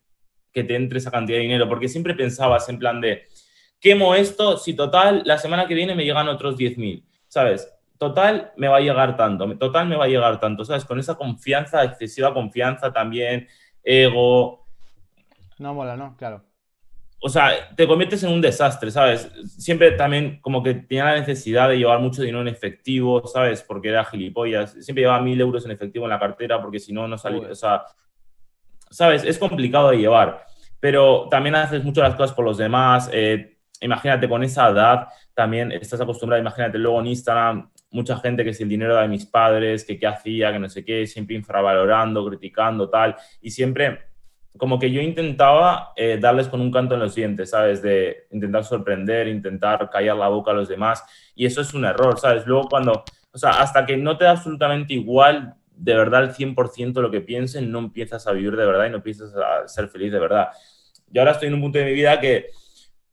que 0.52 0.64
te 0.64 0.74
entre 0.74 0.98
esa 0.98 1.11
cantidad 1.11 1.38
de 1.38 1.42
dinero, 1.42 1.68
porque 1.68 1.88
siempre 1.88 2.14
pensabas 2.14 2.68
en 2.68 2.78
plan 2.78 3.00
de, 3.00 3.24
quemo 3.80 4.14
esto, 4.14 4.59
si 4.59 4.74
total, 4.74 5.22
la 5.24 5.38
semana 5.38 5.68
que 5.68 5.74
viene 5.74 5.94
me 5.94 6.04
llegan 6.04 6.28
otros 6.28 6.56
10.000, 6.56 7.04
¿sabes? 7.28 7.72
Total, 7.98 8.52
me 8.56 8.68
va 8.68 8.78
a 8.78 8.80
llegar 8.80 9.16
tanto, 9.16 9.56
total, 9.56 9.87
me 9.87 9.96
va 9.96 10.06
a 10.06 10.09
llegar 10.09 10.40
tanto, 10.40 10.64
¿sabes? 10.64 10.85
Con 10.85 10.98
esa 10.98 11.14
confianza, 11.14 11.85
excesiva 11.85 12.35
confianza 12.35 12.92
también, 12.92 13.46
ego. 13.87 14.66
No 15.59 15.72
mola, 15.72 15.96
¿no? 15.96 16.14
Claro 16.18 16.42
o 17.27 17.29
sea, 17.29 17.75
te 17.75 17.87
conviertes 17.87 18.22
en 18.22 18.31
un 18.31 18.40
desastre, 18.40 18.90
¿sabes? 18.90 19.31
Siempre 19.59 19.90
también 19.92 20.38
como 20.40 20.62
que 20.62 20.75
tenía 20.75 21.07
la 21.07 21.18
necesidad 21.18 21.68
de 21.68 21.79
llevar 21.79 21.99
mucho 21.99 22.22
dinero 22.22 22.40
en 22.42 22.49
efectivo, 22.49 23.27
¿sabes? 23.27 23.62
Porque 23.62 23.88
era 23.88 24.05
gilipollas. 24.05 24.72
Siempre 24.81 25.03
llevaba 25.03 25.22
mil 25.22 25.40
euros 25.40 25.64
en 25.64 25.72
efectivo 25.72 26.05
en 26.05 26.11
la 26.11 26.18
cartera 26.18 26.61
porque 26.61 26.79
si 26.79 26.92
no, 26.92 27.09
no 27.09 27.16
salía. 27.16 27.49
O 27.51 27.55
sea, 27.55 27.85
¿sabes? 28.90 29.25
Es 29.25 29.38
complicado 29.38 29.90
de 29.90 29.99
llevar. 29.99 30.46
Pero 30.79 31.29
también 31.31 31.57
haces 31.57 31.83
mucho 31.83 32.03
las 32.03 32.14
cosas 32.14 32.33
por 32.33 32.44
los 32.44 32.59
demás. 32.59 33.11
Eh, 33.12 33.59
imagínate, 33.81 34.29
con 34.29 34.44
esa 34.44 34.68
edad 34.68 35.09
también 35.35 35.72
estás 35.72 36.01
acostumbrado, 36.01 36.40
imagínate, 36.40 36.79
luego 36.79 37.01
en 37.01 37.09
Instagram, 37.09 37.70
mucha 37.96 38.16
gente 38.18 38.44
que 38.44 38.52
si 38.52 38.62
el 38.62 38.68
dinero 38.68 38.96
de 38.96 39.09
mis 39.09 39.26
padres, 39.26 39.85
que 39.85 39.98
qué 39.98 40.06
hacía, 40.06 40.52
que 40.52 40.59
no 40.59 40.68
sé 40.68 40.85
qué, 40.85 41.06
siempre 41.06 41.35
infravalorando, 41.35 42.24
criticando, 42.26 42.88
tal. 42.88 43.16
Y 43.40 43.50
siempre 43.50 44.00
como 44.56 44.78
que 44.78 44.90
yo 44.90 45.00
intentaba 45.00 45.92
eh, 45.96 46.18
darles 46.20 46.48
con 46.48 46.61
un 46.61 46.70
canto 46.70 46.94
en 46.94 47.00
los 47.00 47.14
dientes, 47.14 47.50
¿sabes? 47.50 47.82
De 47.82 48.26
intentar 48.30 48.64
sorprender, 48.64 49.28
intentar 49.28 49.90
callar 49.90 50.16
la 50.16 50.28
boca 50.28 50.50
a 50.50 50.54
los 50.54 50.68
demás. 50.68 51.04
Y 51.35 51.46
eso 51.46 51.61
es 51.61 51.74
un 51.74 51.85
error, 51.85 52.18
¿sabes? 52.18 52.46
Luego 52.46 52.68
cuando, 52.68 53.04
o 53.32 53.38
sea, 53.38 53.50
hasta 53.50 53.85
que 53.85 53.96
no 53.96 54.16
te 54.16 54.24
da 54.24 54.32
absolutamente 54.32 54.94
igual 54.94 55.54
de 55.76 55.94
verdad 55.94 56.24
el 56.24 56.30
100% 56.30 57.00
lo 57.00 57.11
que 57.11 57.20
piensen, 57.20 57.70
no 57.70 57.80
empiezas 57.80 58.26
a 58.26 58.32
vivir 58.32 58.56
de 58.56 58.64
verdad 58.64 58.87
y 58.87 58.90
no 58.90 58.96
empiezas 58.96 59.35
a 59.35 59.68
ser 59.68 59.88
feliz 59.88 60.11
de 60.11 60.18
verdad. 60.18 60.48
Yo 61.11 61.20
ahora 61.20 61.32
estoy 61.32 61.48
en 61.48 61.54
un 61.54 61.61
punto 61.61 61.78
de 61.78 61.85
mi 61.85 61.92
vida 61.92 62.18
que, 62.18 62.50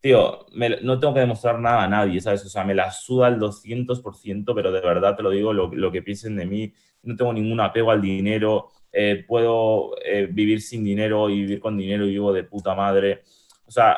tío, 0.03 0.45
no 0.81 0.99
tengo 0.99 1.13
que 1.13 1.21
demostrar 1.21 1.59
nada 1.59 1.83
a 1.83 1.87
nadie, 1.87 2.19
¿sabes? 2.19 2.45
O 2.45 2.49
sea, 2.49 2.65
me 2.65 2.75
la 2.75 2.91
suda 2.91 3.27
al 3.27 3.39
200%, 3.39 4.53
pero 4.53 4.71
de 4.73 4.81
verdad 4.81 5.15
te 5.15 5.23
lo 5.23 5.29
digo, 5.29 5.53
lo, 5.53 5.73
lo 5.73 5.91
que 5.93 6.01
piensen 6.01 6.35
de 6.35 6.45
mí, 6.45 6.73
no 7.03 7.15
tengo 7.15 7.31
ningún 7.31 7.61
apego 7.61 7.89
al 7.89 8.01
dinero, 8.01 8.67
eh, 8.91 9.23
puedo 9.25 9.95
eh, 10.03 10.27
vivir 10.29 10.61
sin 10.61 10.83
dinero 10.83 11.29
y 11.29 11.35
vivir 11.39 11.61
con 11.61 11.77
dinero 11.77 12.05
y 12.05 12.09
vivo 12.09 12.33
de 12.33 12.43
puta 12.43 12.75
madre. 12.75 13.23
O 13.65 13.71
sea, 13.71 13.97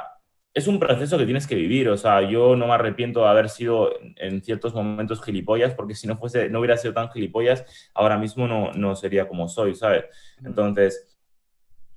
es 0.54 0.68
un 0.68 0.80
proceso 0.80 1.18
que 1.18 1.26
tienes 1.26 1.48
que 1.48 1.56
vivir. 1.56 1.90
O 1.90 1.98
sea, 1.98 2.22
yo 2.22 2.56
no 2.56 2.68
me 2.68 2.74
arrepiento 2.74 3.22
de 3.22 3.28
haber 3.28 3.50
sido 3.50 3.90
en 4.18 4.44
ciertos 4.44 4.76
momentos 4.76 5.24
gilipollas, 5.24 5.74
porque 5.74 5.96
si 5.96 6.06
no 6.06 6.18
fuese, 6.18 6.50
no 6.50 6.60
hubiera 6.60 6.78
sido 6.78 6.94
tan 6.94 7.10
gilipollas, 7.10 7.66
ahora 7.96 8.20
mismo 8.20 8.48
no, 8.48 8.72
no 8.74 8.96
sería 8.96 9.28
como 9.28 9.50
soy, 9.50 9.74
¿sabes? 9.74 10.06
Entonces, 10.46 11.18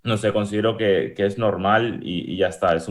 no 0.03 0.17
sé, 0.17 0.33
considero 0.33 0.79
que, 0.79 1.13
que 1.15 1.27
es 1.27 1.37
normal 1.37 2.01
y, 2.03 2.39
ya 2.39 2.49
está. 2.49 2.75
Es 2.75 2.89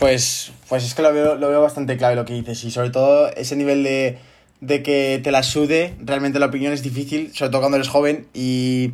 Pues, 0.00 0.50
pues 0.68 0.82
es 0.84 0.94
que 0.94 1.02
lo 1.02 1.12
veo, 1.12 1.36
lo 1.36 1.48
veo 1.48 1.60
bastante 1.60 1.96
clave 1.96 2.16
lo 2.16 2.24
que 2.24 2.34
dices 2.34 2.64
y 2.64 2.72
sobre 2.72 2.90
todo 2.90 3.30
ese 3.36 3.54
nivel 3.54 3.84
de 3.84 4.18
de 4.60 4.82
que 4.82 5.20
te 5.22 5.30
la 5.30 5.42
sude, 5.42 5.94
realmente 6.00 6.38
la 6.38 6.46
opinión 6.46 6.72
es 6.72 6.82
difícil, 6.82 7.34
sobre 7.34 7.50
todo 7.50 7.62
cuando 7.62 7.76
eres 7.76 7.88
joven 7.88 8.26
y, 8.34 8.92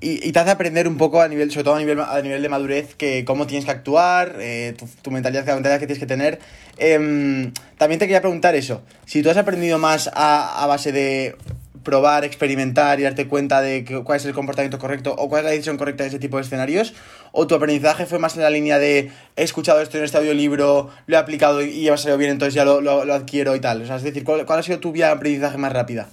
y, 0.00 0.32
te 0.32 0.38
hace 0.38 0.50
aprender 0.50 0.86
un 0.86 0.96
poco 0.98 1.22
a 1.22 1.28
nivel, 1.28 1.50
sobre 1.50 1.64
todo 1.64 1.74
a 1.76 1.78
nivel, 1.78 2.00
a 2.00 2.20
nivel 2.20 2.42
de 2.42 2.48
madurez, 2.48 2.94
que 2.94 3.24
cómo 3.24 3.46
tienes 3.46 3.64
que 3.64 3.70
actuar, 3.70 4.36
eh, 4.38 4.74
tu, 5.02 5.10
mentalidad, 5.10 5.46
la 5.46 5.54
mentalidad 5.54 5.80
que 5.80 5.86
tienes 5.86 6.00
que 6.00 6.06
tener. 6.06 6.40
Em, 6.76 7.52
también 7.78 7.98
te 7.98 8.06
quería 8.06 8.20
preguntar 8.20 8.54
eso, 8.54 8.82
si 9.06 9.22
tú 9.22 9.30
has 9.30 9.36
aprendido 9.36 9.78
más 9.78 10.10
a, 10.12 10.62
a 10.62 10.66
base 10.66 10.92
de 10.92 11.36
probar, 11.82 12.24
experimentar 12.24 13.00
y 13.00 13.02
darte 13.02 13.28
cuenta 13.28 13.60
de 13.60 13.84
cuál 14.04 14.16
es 14.16 14.24
el 14.24 14.34
comportamiento 14.34 14.78
correcto 14.78 15.14
o 15.16 15.28
cuál 15.28 15.40
es 15.40 15.44
la 15.44 15.50
decisión 15.50 15.76
correcta 15.76 16.04
de 16.04 16.08
ese 16.08 16.18
tipo 16.18 16.36
de 16.36 16.42
escenarios? 16.42 16.94
¿O 17.32 17.46
tu 17.46 17.54
aprendizaje 17.54 18.06
fue 18.06 18.18
más 18.18 18.36
en 18.36 18.42
la 18.42 18.50
línea 18.50 18.78
de 18.78 19.10
he 19.36 19.42
escuchado 19.42 19.80
esto 19.80 19.98
en 19.98 20.04
este 20.04 20.18
audiolibro, 20.18 20.90
lo 21.06 21.16
he 21.16 21.18
aplicado 21.18 21.62
y 21.62 21.82
ya 21.82 21.90
me 21.90 21.94
ha 21.94 21.98
salido 21.98 22.18
bien, 22.18 22.30
entonces 22.30 22.54
ya 22.54 22.64
lo, 22.64 22.80
lo, 22.80 23.00
adquiero 23.12 23.54
y 23.56 23.60
tal? 23.60 23.82
O 23.82 23.86
sea, 23.86 23.96
es 23.96 24.02
decir, 24.02 24.24
¿cuál, 24.24 24.46
ha 24.48 24.62
sido 24.62 24.78
tu 24.80 24.92
vía 24.92 25.06
de 25.06 25.12
aprendizaje 25.12 25.58
más 25.58 25.72
rápida? 25.72 26.08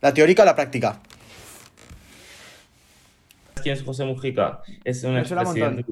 ¿La 0.00 0.12
teórica 0.12 0.42
o 0.42 0.46
la 0.46 0.54
práctica? 0.54 1.00
quién 3.62 3.76
es 3.76 3.82
José 3.82 4.04
Mujica? 4.04 4.60
Es 4.84 5.02
un 5.04 5.16
expresidente, 5.16 5.84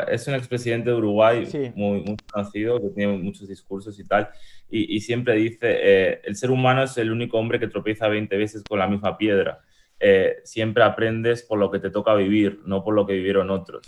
es 0.00 0.26
un 0.28 0.34
expresidente 0.34 0.90
de 0.90 0.96
Uruguay 0.96 1.48
muy, 1.74 2.00
muy, 2.02 2.16
conocido, 2.30 2.80
que 2.80 2.88
tiene 2.90 3.18
muchos 3.18 3.48
discursos 3.48 3.98
y 3.98 4.06
tal, 4.06 4.28
y, 4.68 5.00
siempre 5.00 5.34
dice, 5.34 5.58
eh, 5.62 6.20
el 6.24 6.34
ser 6.36 6.50
humano 6.50 6.82
es 6.82 6.96
el 6.98 7.12
único 7.12 7.38
hombre 7.38 7.60
que 7.60 7.68
tropieza 7.68 8.08
20 8.08 8.36
veces 8.36 8.64
con 8.68 8.78
la 8.78 8.88
misma 8.88 9.16
piedra. 9.16 9.60
Eh, 10.00 10.38
siempre 10.44 10.82
aprendes 10.82 11.42
por 11.44 11.58
lo 11.58 11.70
que 11.70 11.78
te 11.78 11.90
toca 11.90 12.14
vivir, 12.14 12.60
no 12.66 12.82
por 12.82 12.94
lo 12.94 13.06
que 13.06 13.12
vivieron 13.12 13.50
otros. 13.50 13.86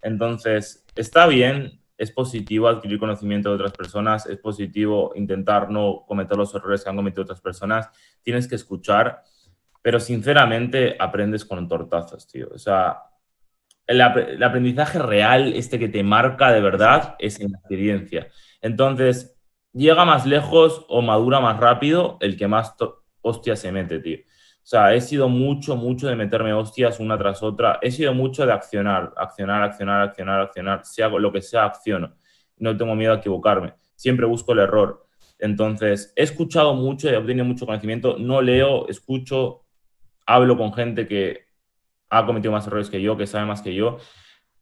Entonces, 0.00 0.86
está 0.94 1.26
bien, 1.26 1.80
es 1.96 2.12
positivo 2.12 2.68
adquirir 2.68 3.00
conocimiento 3.00 3.48
de 3.48 3.56
otras 3.56 3.72
personas, 3.72 4.26
es 4.26 4.38
positivo 4.38 5.12
intentar 5.16 5.68
no 5.70 6.04
cometer 6.06 6.36
los 6.36 6.54
errores 6.54 6.84
que 6.84 6.90
han 6.90 6.96
cometido 6.96 7.24
otras 7.24 7.40
personas, 7.40 7.88
tienes 8.22 8.46
que 8.46 8.54
escuchar, 8.54 9.24
pero 9.82 9.98
sinceramente 9.98 10.96
aprendes 10.98 11.44
con 11.44 11.66
tortazos, 11.66 12.28
tío. 12.28 12.48
O 12.54 12.58
sea, 12.58 12.98
el, 13.88 14.02
aprendizaje 14.42 14.98
real, 14.98 15.54
este 15.54 15.78
que 15.78 15.88
te 15.88 16.02
marca 16.02 16.52
de 16.52 16.60
verdad, 16.60 17.16
es 17.18 17.40
en 17.40 17.52
la 17.52 17.58
experiencia. 17.58 18.28
Entonces, 18.60 19.36
llega 19.72 20.04
más 20.04 20.26
lejos 20.26 20.84
o 20.88 21.00
madura 21.02 21.40
más 21.40 21.58
rápido 21.58 22.18
el 22.20 22.36
que 22.36 22.46
más 22.46 22.76
hostia 23.22 23.56
se 23.56 23.72
mete, 23.72 23.98
tío. 23.98 24.18
O 24.18 24.70
sea, 24.70 24.94
he 24.94 25.00
sido 25.00 25.30
mucho, 25.30 25.76
mucho 25.76 26.08
de 26.08 26.16
meterme 26.16 26.52
hostias 26.52 27.00
una 27.00 27.16
tras 27.16 27.42
otra. 27.42 27.78
He 27.80 27.90
sido 27.90 28.12
mucho 28.12 28.44
de 28.44 28.52
accionar, 28.52 29.14
accionar, 29.16 29.62
accionar, 29.62 30.02
accionar, 30.02 30.40
accionar. 30.42 30.82
Hago 31.02 31.18
lo 31.18 31.32
que 31.32 31.40
sea, 31.40 31.64
acciono. 31.64 32.14
No 32.58 32.76
tengo 32.76 32.94
miedo 32.94 33.14
a 33.14 33.16
equivocarme. 33.16 33.72
Siempre 33.94 34.26
busco 34.26 34.52
el 34.52 34.58
error. 34.58 35.06
Entonces, 35.38 36.12
he 36.14 36.24
escuchado 36.24 36.74
mucho, 36.74 37.08
he 37.08 37.16
obtenido 37.16 37.46
mucho 37.46 37.64
conocimiento. 37.64 38.16
No 38.18 38.42
leo, 38.42 38.86
escucho, 38.88 39.64
hablo 40.26 40.58
con 40.58 40.74
gente 40.74 41.08
que 41.08 41.47
ha 42.10 42.26
cometido 42.26 42.52
más 42.52 42.66
errores 42.66 42.90
que 42.90 43.00
yo, 43.00 43.16
que 43.16 43.26
sabe 43.26 43.46
más 43.46 43.62
que 43.62 43.74
yo. 43.74 43.98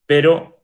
Pero 0.06 0.56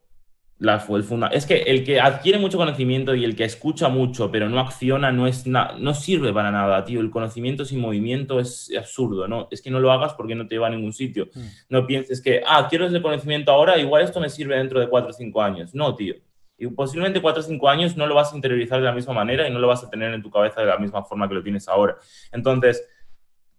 la, 0.63 0.85
el 0.89 1.03
funda 1.03 1.27
es 1.27 1.45
que 1.45 1.63
el 1.63 1.83
que 1.83 2.01
adquiere 2.01 2.39
mucho 2.39 2.57
conocimiento 2.57 3.17
y 3.17 3.25
el 3.25 3.35
que 3.35 3.43
escucha 3.43 3.89
mucho 3.89 4.31
pero 4.31 4.49
no 4.49 4.61
acciona 4.61 5.11
no, 5.11 5.27
es 5.27 5.45
no 5.45 5.95
sirve 5.95 6.33
para 6.33 6.53
nada, 6.53 6.85
tío. 6.85 7.01
El 7.01 7.11
conocimiento 7.11 7.65
sin 7.65 7.81
movimiento 7.81 8.39
es 8.39 8.71
absurdo, 8.79 9.27
¿no? 9.27 9.49
Es 9.51 9.61
que 9.61 9.71
no 9.71 9.81
lo 9.81 9.91
hagas 9.91 10.15
porque 10.15 10.37
no 10.37 10.47
te 10.47 10.55
lleva 10.55 10.69
a 10.69 10.71
ningún 10.71 10.93
sitio. 10.93 11.29
Mm. 11.35 11.41
No 11.69 11.87
pienses 11.87 12.23
que, 12.23 12.43
ah, 12.47 12.69
quiero 12.71 12.87
ese 12.87 13.03
conocimiento 13.03 13.51
ahora, 13.51 13.77
igual 13.79 14.05
esto 14.05 14.21
me 14.21 14.31
sirve 14.31 14.57
dentro 14.57 14.79
de 14.79 14.89
4 14.89 15.11
o 15.11 15.13
5 15.13 15.43
años. 15.43 15.75
No, 15.75 15.97
tío. 15.97 16.15
Y 16.57 16.69
posiblemente 16.69 17.21
4 17.21 17.41
o 17.41 17.45
5 17.45 17.69
años 17.69 17.97
no 17.97 18.07
lo 18.07 18.15
vas 18.15 18.33
a 18.33 18.37
interiorizar 18.37 18.79
de 18.79 18.85
la 18.85 18.93
misma 18.93 19.15
manera 19.15 19.49
y 19.49 19.53
no 19.53 19.59
lo 19.59 19.67
vas 19.67 19.83
a 19.83 19.91
tener 19.91 20.15
en 20.15 20.23
tu 20.23 20.31
cabeza 20.31 20.61
de 20.61 20.69
la 20.69 20.79
misma 20.79 21.03
forma 21.03 21.27
que 21.27 21.35
lo 21.35 21.43
tienes 21.43 21.67
ahora. 21.67 21.97
Entonces, 22.31 22.89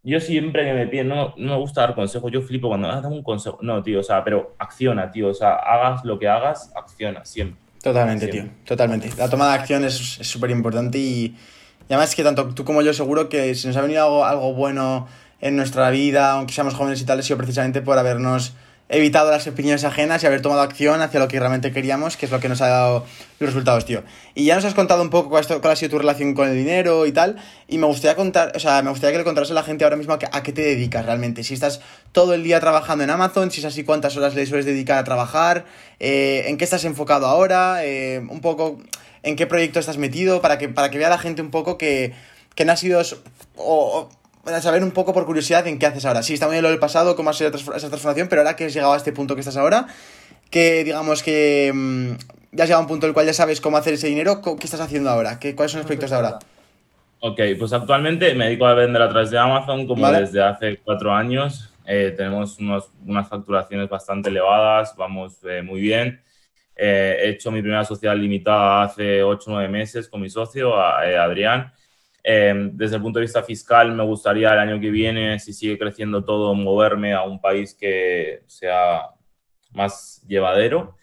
yo 0.04 0.20
siempre 0.20 0.66
que 0.66 0.74
me 0.74 0.88
piden, 0.88 1.08
no, 1.08 1.34
no 1.38 1.54
me 1.54 1.58
gusta 1.58 1.82
dar 1.82 1.96
consejos, 1.96 2.32
yo 2.32 2.42
flipo 2.42 2.68
cuando, 2.68 2.89
ah, 2.89 3.00
dame 3.00 3.16
un 3.16 3.24
consejo. 3.24 3.58
No, 3.62 3.82
tío, 3.82 4.02
o 4.02 4.04
sea, 4.04 4.24
pero 4.24 4.56
acciona, 4.60 5.10
tío, 5.10 5.30
o 5.30 5.34
sea, 5.34 5.54
hagas 5.54 6.04
lo 6.04 6.20
que 6.20 6.28
hagas, 6.28 6.72
acciona, 6.76 7.24
siempre. 7.24 7.58
Totalmente, 7.82 8.28
tío, 8.28 8.50
totalmente. 8.66 9.10
La 9.18 9.30
toma 9.30 9.48
de 9.48 9.54
acción 9.54 9.84
es 9.86 9.94
súper 9.94 10.52
importante 10.52 10.98
y, 10.98 11.36
y, 11.89 11.94
además 11.94 12.16
que 12.16 12.24
tanto 12.24 12.54
tú 12.54 12.66
como 12.66 12.82
yo 12.82 12.94
seguro 12.94 13.30
que 13.30 13.56
si 13.56 13.68
nos 13.68 13.78
ha 13.78 13.82
venido 13.82 14.04
algo, 14.04 14.26
algo 14.26 14.54
bueno 14.54 15.08
en 15.39 15.56
nuestra 15.56 15.89
vida, 15.89 16.32
aunque 16.32 16.54
seamos 16.54 16.74
jóvenes 16.74 17.02
y 17.02 17.06
tal, 17.06 17.20
ha 17.20 17.24
sido 17.24 17.38
precisamente 17.38 17.82
por 17.82 17.98
habernos 17.98 18.54
evitado 18.89 19.32
las 19.32 19.48
opiniones 19.48 19.84
ajenas 19.86 20.22
y 20.24 20.28
haber 20.28 20.41
tomado 20.41 20.62
acción 20.62 21.02
hacia 21.02 21.19
lo 21.19 21.28
que 21.28 21.39
realmente 21.39 21.72
queríamos, 21.72 22.17
que 22.17 22.26
es 22.26 22.32
lo 22.32 22.39
que 22.39 22.50
nos 22.50 22.62
ha 22.62 22.67
dado 22.67 23.06
los 23.39 23.50
resultados, 23.50 23.86
tío. 23.86 24.04
Y 24.36 24.46
ya 24.46 24.56
nos 24.56 24.65
has 24.65 24.74
contado 24.74 25.02
un 25.02 25.10
poco 25.10 25.30
cuál, 25.30 25.46
ha 25.46 25.76
sido 25.76 25.89
tu 25.89 25.98
relación 25.98 26.34
con 26.34 26.50
el 26.50 26.56
dinero 26.56 27.06
y 27.06 27.12
tal, 27.12 27.38
y 27.67 27.78
me 27.78 27.88
gustaría 27.88 28.15
contar, 28.15 28.52
o 28.56 28.60
sea, 28.60 28.82
me 28.82 28.89
gustaría 28.89 29.13
que 29.13 29.17
le 29.19 29.24
contaras 29.24 29.50
a 29.52 29.54
la 29.54 29.63
gente 29.63 29.84
ahora 29.84 29.96
mismo 29.96 30.13
a, 30.13 30.43
qué 30.43 30.52
te 30.52 30.62
dedicas 30.62 31.06
realmente. 31.06 31.43
Si 31.43 31.54
estás 31.54 31.82
todo 32.12 32.34
el 32.34 32.43
día 32.43 32.60
trabajando 32.60 33.04
en 33.04 33.10
Amazon, 33.10 33.52
si 33.52 33.62
es 33.62 33.65
así, 33.65 33.84
cuántas 33.84 34.15
horas 34.17 34.36
le 34.36 34.46
sueles 34.46 34.65
dedicar 34.65 34.98
a 34.98 35.04
trabajar, 35.04 35.65
eh, 36.00 36.46
en 36.48 36.58
qué 36.58 36.63
estás 36.63 36.86
enfocado 36.86 37.28
ahora, 37.28 37.86
eh, 37.86 38.22
un 38.30 38.41
poco 38.41 38.80
en 39.24 39.36
qué 39.36 39.48
proyecto 39.48 39.80
estás 39.80 39.98
metido, 39.98 40.41
para 40.41 40.58
que, 40.58 40.69
para 40.69 40.91
que 40.91 40.98
vea 40.98 41.10
la 41.10 41.17
gente 41.17 41.41
un 41.41 41.52
poco 41.52 41.78
que, 41.78 42.13
que 42.56 42.65
no 42.65 42.74
ha 42.74 42.78
sido... 42.78 43.02
o, 43.56 44.10
para 44.43 44.62
saber 44.62 44.84
un 44.84 44.91
poco 44.91 45.13
por 45.13 45.25
curiosidad 45.25 45.65
en 45.67 45.79
qué 45.79 45.86
haces 45.86 46.06
ahora. 46.06 46.21
Sí, 46.21 46.34
está 46.34 46.47
muy 46.47 46.56
bien 46.56 46.63
lo 46.63 46.69
del 46.69 46.79
pasado, 46.79 47.15
cómo 47.15 47.29
ha 47.29 47.34
sido 47.34 47.49
esa 47.49 47.88
transformación, 47.88 48.27
pero 48.27 48.41
ahora 48.41 48.56
que 48.56 48.65
has 48.65 48.73
llegado 48.73 48.93
a 48.93 48.97
este 48.97 49.13
punto 49.13 49.36
que 49.36 49.41
estás 49.41 49.58
ahora, 49.58 49.88
que 50.49 50.84
digamos 50.84 51.23
que 51.23 51.71
mm, 51.73 52.12
ya 52.51 52.63
has 52.63 52.69
llegado 52.69 52.79
a 52.79 52.82
un 52.82 52.88
punto 52.88 53.06
en 53.06 53.12
el 53.12 53.13
cual 53.13 53.25
ya 53.25 53.34
sabes 53.34 53.62
cómo 53.62 53.77
hacer 53.77 53.93
ese 53.93 54.08
dinero, 54.08 54.41
¿qué 54.41 54.65
estás 54.65 54.82
haciendo 54.82 55.10
ahora? 55.10 55.39
¿Qué, 55.39 55.56
¿Cuáles 55.56 55.71
son 55.71 55.79
los 55.79 55.86
proyectos 55.86 56.10
de 56.10 56.15
ahora? 56.15 56.39
Ok, 57.19 57.39
pues 57.58 57.71
actualmente 57.71 58.36
me 58.36 58.45
dedico 58.47 58.65
a 58.65 58.73
vender 58.73 59.01
a 59.01 59.08
través 59.08 59.32
de 59.32 59.39
Amazon 59.39 59.88
como 59.88 60.12
desde 60.12 60.43
hace 60.43 60.77
cuatro 60.84 61.13
años. 61.13 61.73
Eh, 61.86 62.13
tenemos 62.17 62.60
unos, 62.60 62.89
unas 63.06 63.29
facturaciones 63.29 63.88
bastante 63.88 64.29
elevadas, 64.29 64.93
vamos 64.97 65.38
eh, 65.45 65.62
muy 65.62 65.79
bien. 65.79 66.21
Eh, 66.75 67.17
he 67.21 67.29
hecho 67.29 67.49
mi 67.49 67.62
primera 67.62 67.86
sociedad 67.86 68.15
limitada 68.15 68.84
hace 68.84 69.23
ocho 69.23 69.51
o 69.51 69.53
nueve 69.53 69.69
meses 69.69 70.10
con 70.10 70.19
mi 70.19 70.29
socio, 70.29 70.75
Adrián. 70.75 71.71
Em, 72.23 72.71
desde 72.77 72.95
el 72.95 73.01
punto 73.01 73.19
de 73.19 73.25
vista 73.25 73.43
fiscal, 73.43 73.93
me 73.93 74.03
gustaría 74.03 74.53
el 74.53 74.59
año 74.59 74.79
que 74.79 74.89
viene, 74.89 75.38
si 75.39 75.51
sigue 75.51 75.77
creciendo 75.77 76.23
todo, 76.23 76.55
moverme 76.55 77.13
a 77.13 77.23
un 77.23 77.41
país 77.41 77.75
que 77.75 78.43
sea 78.47 79.09
más 79.73 80.23
llevadero. 80.25 80.95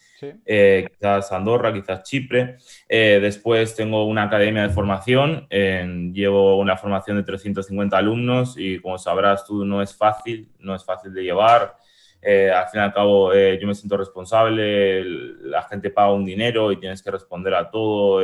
Eh, 0.44 0.86
quizás 0.90 1.32
Andorra, 1.32 1.72
quizás 1.72 2.02
Chipre. 2.02 2.56
Eh, 2.88 3.18
después 3.20 3.74
tengo 3.74 4.04
una 4.04 4.24
academia 4.24 4.62
de 4.62 4.70
formación, 4.70 5.46
llevo 5.48 6.58
una 6.58 6.76
formación 6.76 7.16
de 7.16 7.22
350 7.22 7.96
alumnos 7.96 8.54
y 8.58 8.78
como 8.80 8.98
sabrás 8.98 9.46
tú 9.46 9.64
no 9.64 9.82
es 9.82 9.96
fácil, 9.96 10.50
no 10.58 10.74
es 10.74 10.84
fácil 10.84 11.12
de 11.12 11.22
llevar. 11.22 11.76
Eh, 12.22 12.50
al 12.50 12.68
fin 12.68 12.80
y 12.80 12.84
al 12.84 12.92
cabo 12.92 13.32
yo 13.32 13.66
me 13.66 13.74
siento 13.74 13.96
responsable, 13.96 15.04
la 15.04 15.62
gente 15.62 15.90
paga 15.90 16.12
un 16.12 16.24
dinero 16.24 16.70
y 16.70 16.76
tienes 16.78 17.02
que 17.02 17.10
responder 17.10 17.54
a 17.54 17.70
todo, 17.70 18.22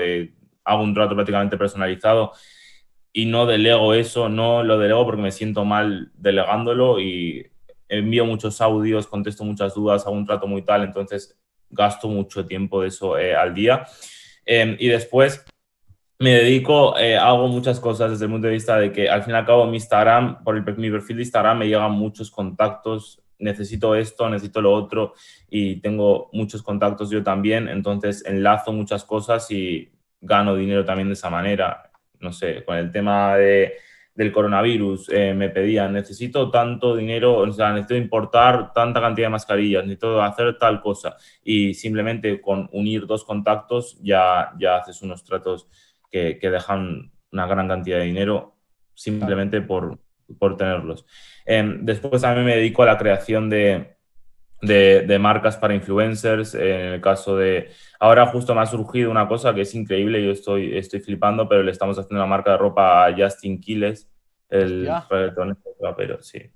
hago 0.64 0.82
un 0.82 0.94
trato 0.94 1.14
prácticamente 1.14 1.56
personalizado 1.56 2.32
y 3.16 3.24
no 3.24 3.46
delego 3.46 3.94
eso, 3.94 4.28
no 4.28 4.62
lo 4.62 4.78
delego 4.78 5.06
porque 5.06 5.22
me 5.22 5.32
siento 5.32 5.64
mal 5.64 6.12
delegándolo 6.18 7.00
y 7.00 7.50
envío 7.88 8.26
muchos 8.26 8.60
audios, 8.60 9.06
contesto 9.06 9.42
muchas 9.42 9.72
dudas, 9.72 10.06
hago 10.06 10.14
un 10.14 10.26
trato 10.26 10.46
muy 10.46 10.60
tal, 10.60 10.84
entonces 10.84 11.34
gasto 11.70 12.08
mucho 12.08 12.44
tiempo 12.44 12.82
de 12.82 12.88
eso 12.88 13.16
eh, 13.16 13.34
al 13.34 13.54
día. 13.54 13.86
Em, 14.44 14.76
y 14.78 14.88
después 14.88 15.46
me 16.18 16.32
dedico, 16.32 16.98
eh, 16.98 17.16
hago 17.16 17.48
muchas 17.48 17.80
cosas 17.80 18.10
desde 18.10 18.26
el 18.26 18.32
punto 18.32 18.48
de 18.48 18.52
vista 18.52 18.76
de 18.76 18.92
que 18.92 19.08
al 19.08 19.22
fin 19.22 19.32
y 19.32 19.38
al 19.38 19.46
cabo 19.46 19.64
mi 19.64 19.78
Instagram, 19.78 20.44
por 20.44 20.54
el, 20.54 20.76
mi 20.76 20.90
perfil 20.90 21.16
de 21.16 21.22
Instagram 21.22 21.60
me 21.60 21.68
llegan 21.68 21.92
muchos 21.92 22.30
contactos, 22.30 23.22
necesito 23.38 23.94
esto, 23.94 24.28
necesito 24.28 24.60
lo 24.60 24.74
otro 24.74 25.14
y 25.48 25.76
tengo 25.76 26.28
muchos 26.34 26.62
contactos 26.62 27.08
yo 27.08 27.22
también, 27.22 27.66
entonces 27.66 28.26
enlazo 28.26 28.74
muchas 28.74 29.04
cosas 29.04 29.50
y 29.50 29.90
gano 30.20 30.54
dinero 30.54 30.84
también 30.84 31.08
de 31.08 31.14
esa 31.14 31.30
manera 31.30 31.85
no 32.20 32.32
sé, 32.32 32.64
con 32.64 32.76
el 32.76 32.90
tema 32.90 33.36
de, 33.36 33.74
del 34.14 34.32
coronavirus, 34.32 35.10
eh, 35.10 35.34
me 35.34 35.50
pedían, 35.50 35.92
necesito 35.92 36.50
tanto 36.50 36.96
dinero, 36.96 37.36
o 37.36 37.52
sea, 37.52 37.72
necesito 37.72 37.96
importar 37.96 38.72
tanta 38.72 39.00
cantidad 39.00 39.26
de 39.26 39.32
mascarillas, 39.32 39.84
necesito 39.84 40.22
hacer 40.22 40.56
tal 40.58 40.80
cosa. 40.80 41.16
Y 41.44 41.74
simplemente 41.74 42.40
con 42.40 42.68
unir 42.72 43.06
dos 43.06 43.24
contactos 43.24 43.98
ya, 44.02 44.52
ya 44.58 44.76
haces 44.76 45.02
unos 45.02 45.24
tratos 45.24 45.68
que, 46.10 46.38
que 46.38 46.50
dejan 46.50 47.12
una 47.32 47.46
gran 47.46 47.68
cantidad 47.68 47.98
de 47.98 48.04
dinero 48.04 48.56
simplemente 48.94 49.60
por, 49.60 49.98
por 50.38 50.56
tenerlos. 50.56 51.06
Em, 51.44 51.84
después 51.84 52.22
también 52.22 52.46
me 52.46 52.56
dedico 52.56 52.82
a 52.82 52.86
la 52.86 52.98
creación 52.98 53.50
de, 53.50 53.95
de, 54.60 55.18
marcas 55.18 55.56
para 55.56 55.74
influencers. 55.74 56.54
En 56.54 56.94
el 56.94 57.00
caso 57.00 57.36
de. 57.36 57.70
Ahora 57.98 58.26
justo 58.26 58.54
me 58.54 58.60
ha 58.60 58.66
surgido 58.66 59.10
una 59.10 59.28
cosa 59.28 59.54
que 59.54 59.62
es 59.62 59.74
increíble, 59.74 60.24
yo 60.24 60.32
estoy, 60.32 60.76
estoy 60.76 61.00
flipando, 61.00 61.48
pero 61.48 61.62
le 61.62 61.72
estamos 61.72 61.98
haciendo 61.98 62.22
una 62.22 62.30
marca 62.30 62.52
de 62.52 62.58
ropa 62.58 63.06
a 63.06 63.14
Justin 63.16 63.60
Quiles, 63.60 64.10
el 64.48 64.88
pero 65.96 66.22
sí. 66.22 66.50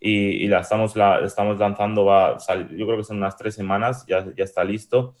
Y, 0.00 0.44
y, 0.44 0.48
la, 0.48 0.60
estamos, 0.60 0.96
la 0.96 1.20
estamos 1.20 1.58
lanzando, 1.60 2.04
va 2.04 2.36
yo 2.76 2.86
creo 2.86 2.96
que 2.96 3.04
son 3.04 3.18
unas 3.18 3.36
tres 3.36 3.54
semanas, 3.54 4.04
ya, 4.08 4.26
ya 4.36 4.42
está 4.42 4.64
listo. 4.64 5.14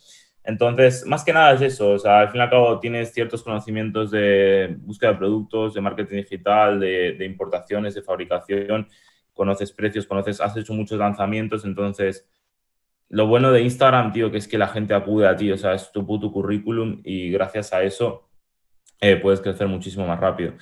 Entonces, 0.44 1.06
más 1.06 1.24
que 1.24 1.32
nada 1.32 1.52
es 1.52 1.60
eso, 1.60 1.90
o 1.90 1.98
sea, 2.00 2.18
al 2.18 2.30
fin 2.30 2.40
y 2.40 2.42
al 2.42 2.50
cabo 2.50 2.80
tienes 2.80 3.12
ciertos 3.12 3.44
conocimientos 3.44 4.10
de 4.10 4.74
búsqueda 4.80 5.12
de 5.12 5.18
productos, 5.18 5.74
de 5.74 5.80
marketing 5.80 6.16
digital, 6.16 6.80
de, 6.80 7.12
de 7.12 7.24
importaciones, 7.24 7.94
de 7.94 8.02
fabricación, 8.02 8.88
conoces 9.32 9.72
precios, 9.72 10.06
conoces, 10.06 10.40
has 10.40 10.56
hecho 10.56 10.74
muchos 10.74 10.98
lanzamientos, 10.98 11.64
entonces 11.64 12.28
lo 13.08 13.26
bueno 13.26 13.52
de 13.52 13.60
Instagram, 13.60 14.12
tío, 14.12 14.30
que 14.30 14.38
es 14.38 14.48
que 14.48 14.56
la 14.56 14.68
gente 14.68 14.94
acude 14.94 15.28
a 15.28 15.36
ti, 15.36 15.52
o 15.52 15.58
sea, 15.58 15.74
es 15.74 15.92
tu 15.92 16.06
puto 16.06 16.32
currículum 16.32 17.02
y 17.04 17.30
gracias 17.30 17.72
a 17.74 17.82
eso 17.82 18.30
eh, 19.02 19.16
puedes 19.16 19.40
crecer 19.40 19.68
muchísimo 19.68 20.06
más 20.06 20.18
rápido. 20.18 20.54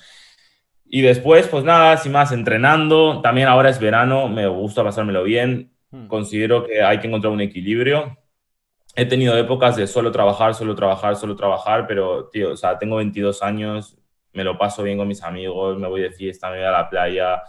Y 0.85 1.03
después, 1.03 1.47
pues 1.47 1.63
nada, 1.63 1.97
sin 1.97 2.11
más, 2.11 2.33
entrenando. 2.33 3.21
También 3.23 3.47
ahora 3.47 3.71
es 3.71 3.79
verano, 3.79 4.29
me 4.29 4.49
gusta 4.49 4.83
pasármelo 4.83 5.23
bien. 5.23 5.73
Hmm. 5.91 6.09
Considero 6.09 6.67
que 6.67 6.83
hay 6.83 6.99
que 6.99 7.07
encontrar 7.07 7.33
un 7.33 7.41
equilibrio. 7.41 8.19
He 8.97 9.07
tenido 9.07 9.39
épocas 9.39 9.77
de 9.77 9.87
solo 9.87 10.11
trabajar, 10.11 10.55
solo 10.55 10.75
trabajar, 10.75 11.15
solo 11.15 11.37
trabajar, 11.37 11.87
pero, 11.87 12.29
tío, 12.31 12.53
o 12.53 12.57
sea, 12.57 12.77
tengo 12.77 12.97
22 12.97 13.41
años, 13.45 13.97
me 14.33 14.43
lo 14.43 14.59
paso 14.59 14.83
bien 14.83 14.99
con 14.99 15.07
mis 15.07 15.23
amigos, 15.23 15.79
me 15.79 15.87
voy 15.87 16.01
de 16.01 16.11
fiesta, 16.11 16.51
me 16.51 16.57
voy 16.57 16.67
a 16.67 16.73
la 16.73 16.91
playa, 16.91 17.43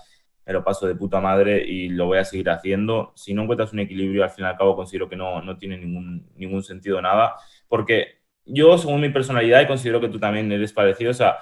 me 0.45 0.53
lo 0.53 0.63
paso 0.63 0.87
de 0.87 0.95
puta 0.95 1.19
madre 1.19 1.63
y 1.65 1.89
lo 1.89 2.07
voy 2.07 2.17
a 2.17 2.25
seguir 2.25 2.49
haciendo. 2.49 3.13
Si 3.15 3.33
no 3.33 3.43
encuentras 3.43 3.73
un 3.73 3.79
equilibrio, 3.79 4.23
al 4.23 4.29
fin 4.31 4.45
y 4.45 4.47
al 4.47 4.57
cabo 4.57 4.75
considero 4.75 5.09
que 5.09 5.15
no, 5.15 5.41
no 5.41 5.57
tiene 5.57 5.77
ningún, 5.77 6.27
ningún 6.35 6.63
sentido 6.63 7.01
nada, 7.01 7.35
porque 7.67 8.21
yo, 8.45 8.77
según 8.77 9.01
mi 9.01 9.09
personalidad, 9.09 9.61
y 9.61 9.67
considero 9.67 10.01
que 10.01 10.09
tú 10.09 10.19
también 10.19 10.51
eres 10.51 10.73
parecido, 10.73 11.11
o 11.11 11.13
sea, 11.13 11.37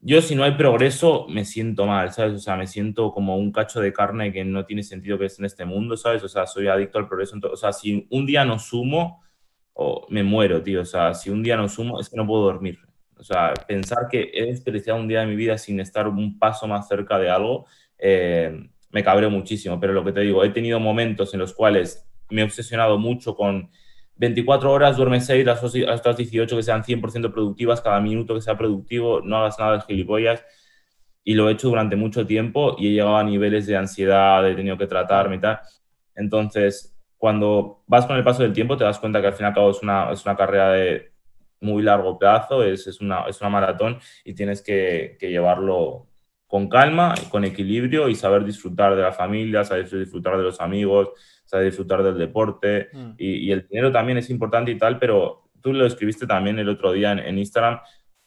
yo 0.00 0.20
si 0.20 0.34
no 0.34 0.42
hay 0.42 0.52
progreso 0.52 1.26
me 1.28 1.44
siento 1.44 1.86
mal, 1.86 2.12
¿sabes? 2.12 2.34
O 2.34 2.38
sea, 2.38 2.56
me 2.56 2.66
siento 2.66 3.12
como 3.12 3.36
un 3.36 3.52
cacho 3.52 3.80
de 3.80 3.92
carne 3.92 4.32
que 4.32 4.44
no 4.44 4.64
tiene 4.66 4.82
sentido 4.82 5.18
que 5.18 5.26
esté 5.26 5.42
en 5.42 5.46
este 5.46 5.64
mundo, 5.64 5.96
¿sabes? 5.96 6.22
O 6.24 6.28
sea, 6.28 6.46
soy 6.46 6.66
adicto 6.66 6.98
al 6.98 7.06
progreso. 7.06 7.36
O 7.50 7.56
sea, 7.56 7.72
si 7.72 8.06
un 8.10 8.26
día 8.26 8.44
no 8.44 8.58
sumo, 8.58 9.22
o 9.74 10.06
me 10.10 10.22
muero, 10.22 10.62
tío. 10.62 10.82
O 10.82 10.84
sea, 10.84 11.14
si 11.14 11.30
un 11.30 11.42
día 11.42 11.56
no 11.56 11.68
sumo, 11.68 12.00
es 12.00 12.08
que 12.08 12.16
no 12.16 12.26
puedo 12.26 12.42
dormir. 12.44 12.78
O 13.16 13.22
sea, 13.24 13.54
pensar 13.68 14.08
que 14.10 14.30
he 14.34 14.46
desperdiciado 14.46 14.98
un 14.98 15.08
día 15.08 15.20
de 15.20 15.26
mi 15.26 15.36
vida 15.36 15.56
sin 15.58 15.78
estar 15.80 16.08
un 16.08 16.38
paso 16.38 16.66
más 16.66 16.88
cerca 16.88 17.18
de 17.18 17.30
algo, 17.30 17.66
eh, 18.04 18.68
me 18.90 19.04
cabreo 19.04 19.30
muchísimo. 19.30 19.78
Pero 19.78 19.92
lo 19.92 20.04
que 20.04 20.12
te 20.12 20.20
digo, 20.20 20.44
he 20.44 20.50
tenido 20.50 20.80
momentos 20.80 21.32
en 21.32 21.40
los 21.40 21.54
cuales 21.54 22.06
me 22.30 22.42
he 22.42 22.44
obsesionado 22.44 22.98
mucho 22.98 23.36
con 23.36 23.70
24 24.16 24.70
horas, 24.70 24.96
duerme 24.96 25.20
6, 25.20 25.46
las 25.46 25.62
otras 25.62 26.16
18 26.16 26.56
que 26.56 26.62
sean 26.62 26.82
100% 26.82 27.32
productivas, 27.32 27.80
cada 27.80 28.00
minuto 28.00 28.34
que 28.34 28.40
sea 28.40 28.58
productivo, 28.58 29.20
no 29.22 29.38
hagas 29.38 29.58
nada 29.58 29.76
de 29.76 29.82
gilipollas. 29.82 30.44
Y 31.24 31.34
lo 31.34 31.48
he 31.48 31.52
hecho 31.52 31.68
durante 31.68 31.94
mucho 31.94 32.26
tiempo 32.26 32.74
y 32.76 32.88
he 32.88 32.90
llegado 32.90 33.16
a 33.16 33.22
niveles 33.22 33.66
de 33.66 33.76
ansiedad, 33.76 34.46
he 34.48 34.56
tenido 34.56 34.76
que 34.76 34.88
tratarme 34.88 35.36
y 35.36 35.40
tal. 35.40 35.60
Entonces, 36.16 36.96
cuando 37.16 37.84
vas 37.86 38.06
con 38.06 38.16
el 38.16 38.24
paso 38.24 38.42
del 38.42 38.52
tiempo, 38.52 38.76
te 38.76 38.82
das 38.82 38.98
cuenta 38.98 39.20
que 39.20 39.28
al 39.28 39.34
fin 39.34 39.44
y 39.44 39.48
al 39.48 39.54
cabo 39.54 39.70
es 39.70 39.80
una, 39.80 40.10
es 40.10 40.24
una 40.24 40.36
carrera 40.36 40.72
de 40.72 41.12
muy 41.60 41.84
largo 41.84 42.18
plazo, 42.18 42.64
es, 42.64 42.88
es, 42.88 43.00
una, 43.00 43.26
es 43.28 43.40
una 43.40 43.50
maratón 43.50 43.98
y 44.24 44.34
tienes 44.34 44.60
que, 44.60 45.16
que 45.20 45.30
llevarlo 45.30 46.08
con 46.52 46.68
calma 46.68 47.14
y 47.16 47.30
con 47.30 47.46
equilibrio 47.46 48.10
y 48.10 48.14
saber 48.14 48.44
disfrutar 48.44 48.94
de 48.94 49.00
la 49.00 49.12
familia, 49.12 49.64
saber 49.64 49.88
disfrutar 49.88 50.36
de 50.36 50.42
los 50.42 50.60
amigos, 50.60 51.08
saber 51.46 51.64
disfrutar 51.64 52.02
del 52.02 52.18
deporte 52.18 52.90
mm. 52.92 53.12
y, 53.16 53.50
el 53.50 53.66
dinero 53.66 53.90
también 53.90 54.18
es 54.18 54.28
importante 54.28 54.70
y 54.70 54.76
tal, 54.76 54.98
pero 54.98 55.48
tú 55.62 55.72
lo 55.72 55.86
escribiste 55.86 56.26
también 56.26 56.58
el 56.58 56.68
otro 56.68 56.92
día 56.92 57.12
en, 57.12 57.38
Instagram, 57.38 57.80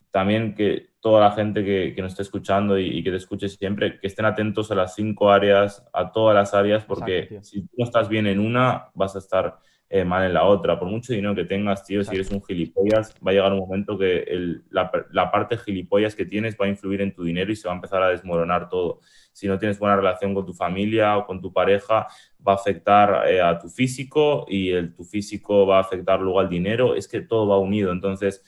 también 0.09 0.55
que 0.55 0.87
toda 0.99 1.21
la 1.21 1.33
gente 1.33 1.63
que, 1.63 1.93
que 1.95 2.01
nos 2.01 2.13
esté 2.13 2.23
escuchando 2.23 2.79
y, 2.79 3.03
que 3.03 3.11
te 3.11 3.17
escuche 3.17 3.47
siempre, 3.47 3.99
que 3.99 4.07
estén 4.07 4.25
atentos 4.25 4.71
a 4.71 4.75
las 4.75 4.95
cinco 4.95 5.29
áreas, 5.29 5.87
a 5.93 6.11
todas 6.11 6.33
las 6.33 6.55
áreas, 6.55 6.83
porque 6.83 7.37
si 7.43 7.61
tú 7.61 7.75
no 7.77 7.85
estás 7.85 8.09
bien 8.09 8.25
en 8.25 8.39
una, 8.39 8.87
vas 8.95 9.15
a 9.15 9.19
estar 9.19 9.59
eh, 9.89 10.03
mal 10.03 10.25
en 10.25 10.33
la 10.33 10.45
otra. 10.45 10.79
Por 10.79 10.87
mucho 10.87 11.13
dinero 11.13 11.35
que 11.35 11.45
tengas, 11.45 11.85
tío, 11.85 12.03
si 12.03 12.15
eres 12.15 12.31
un 12.31 12.43
gilipollas, 12.43 13.13
va 13.25 13.31
a 13.31 13.33
llegar 13.33 13.53
un 13.53 13.59
momento 13.59 13.97
que 13.97 14.23
el, 14.23 14.63
la, 14.69 14.91
la, 15.11 15.31
parte 15.31 15.57
gilipollas 15.57 16.15
que 16.15 16.25
tienes 16.25 16.57
va 16.59 16.65
a 16.65 16.69
influir 16.69 17.01
en 17.01 17.13
tu 17.13 17.23
dinero 17.23 17.51
y 17.51 17.55
se 17.55 17.67
va 17.67 17.73
a 17.73 17.75
empezar 17.75 18.01
a 18.01 18.09
desmoronar 18.09 18.67
todo. 18.67 18.99
Si 19.31 19.47
no 19.47 19.59
tienes 19.59 19.77
buena 19.77 19.95
relación 19.95 20.33
con 20.33 20.45
tu 20.45 20.53
familia 20.53 21.17
o 21.17 21.27
con 21.27 21.39
tu 21.39 21.53
pareja, 21.53 22.07
va 22.45 22.53
a 22.53 22.55
afectar 22.55 23.27
eh, 23.29 23.41
a 23.41 23.59
tu 23.59 23.69
físico 23.69 24.45
y 24.49 24.71
el, 24.71 24.95
tu 24.95 25.03
físico 25.03 25.67
va 25.67 25.77
a 25.77 25.81
afectar 25.81 26.19
luego 26.19 26.39
al 26.39 26.49
dinero. 26.49 26.95
Es 26.95 27.07
que 27.07 27.21
todo 27.21 27.47
va 27.47 27.59
unido. 27.59 27.91
Entonces, 27.91 28.43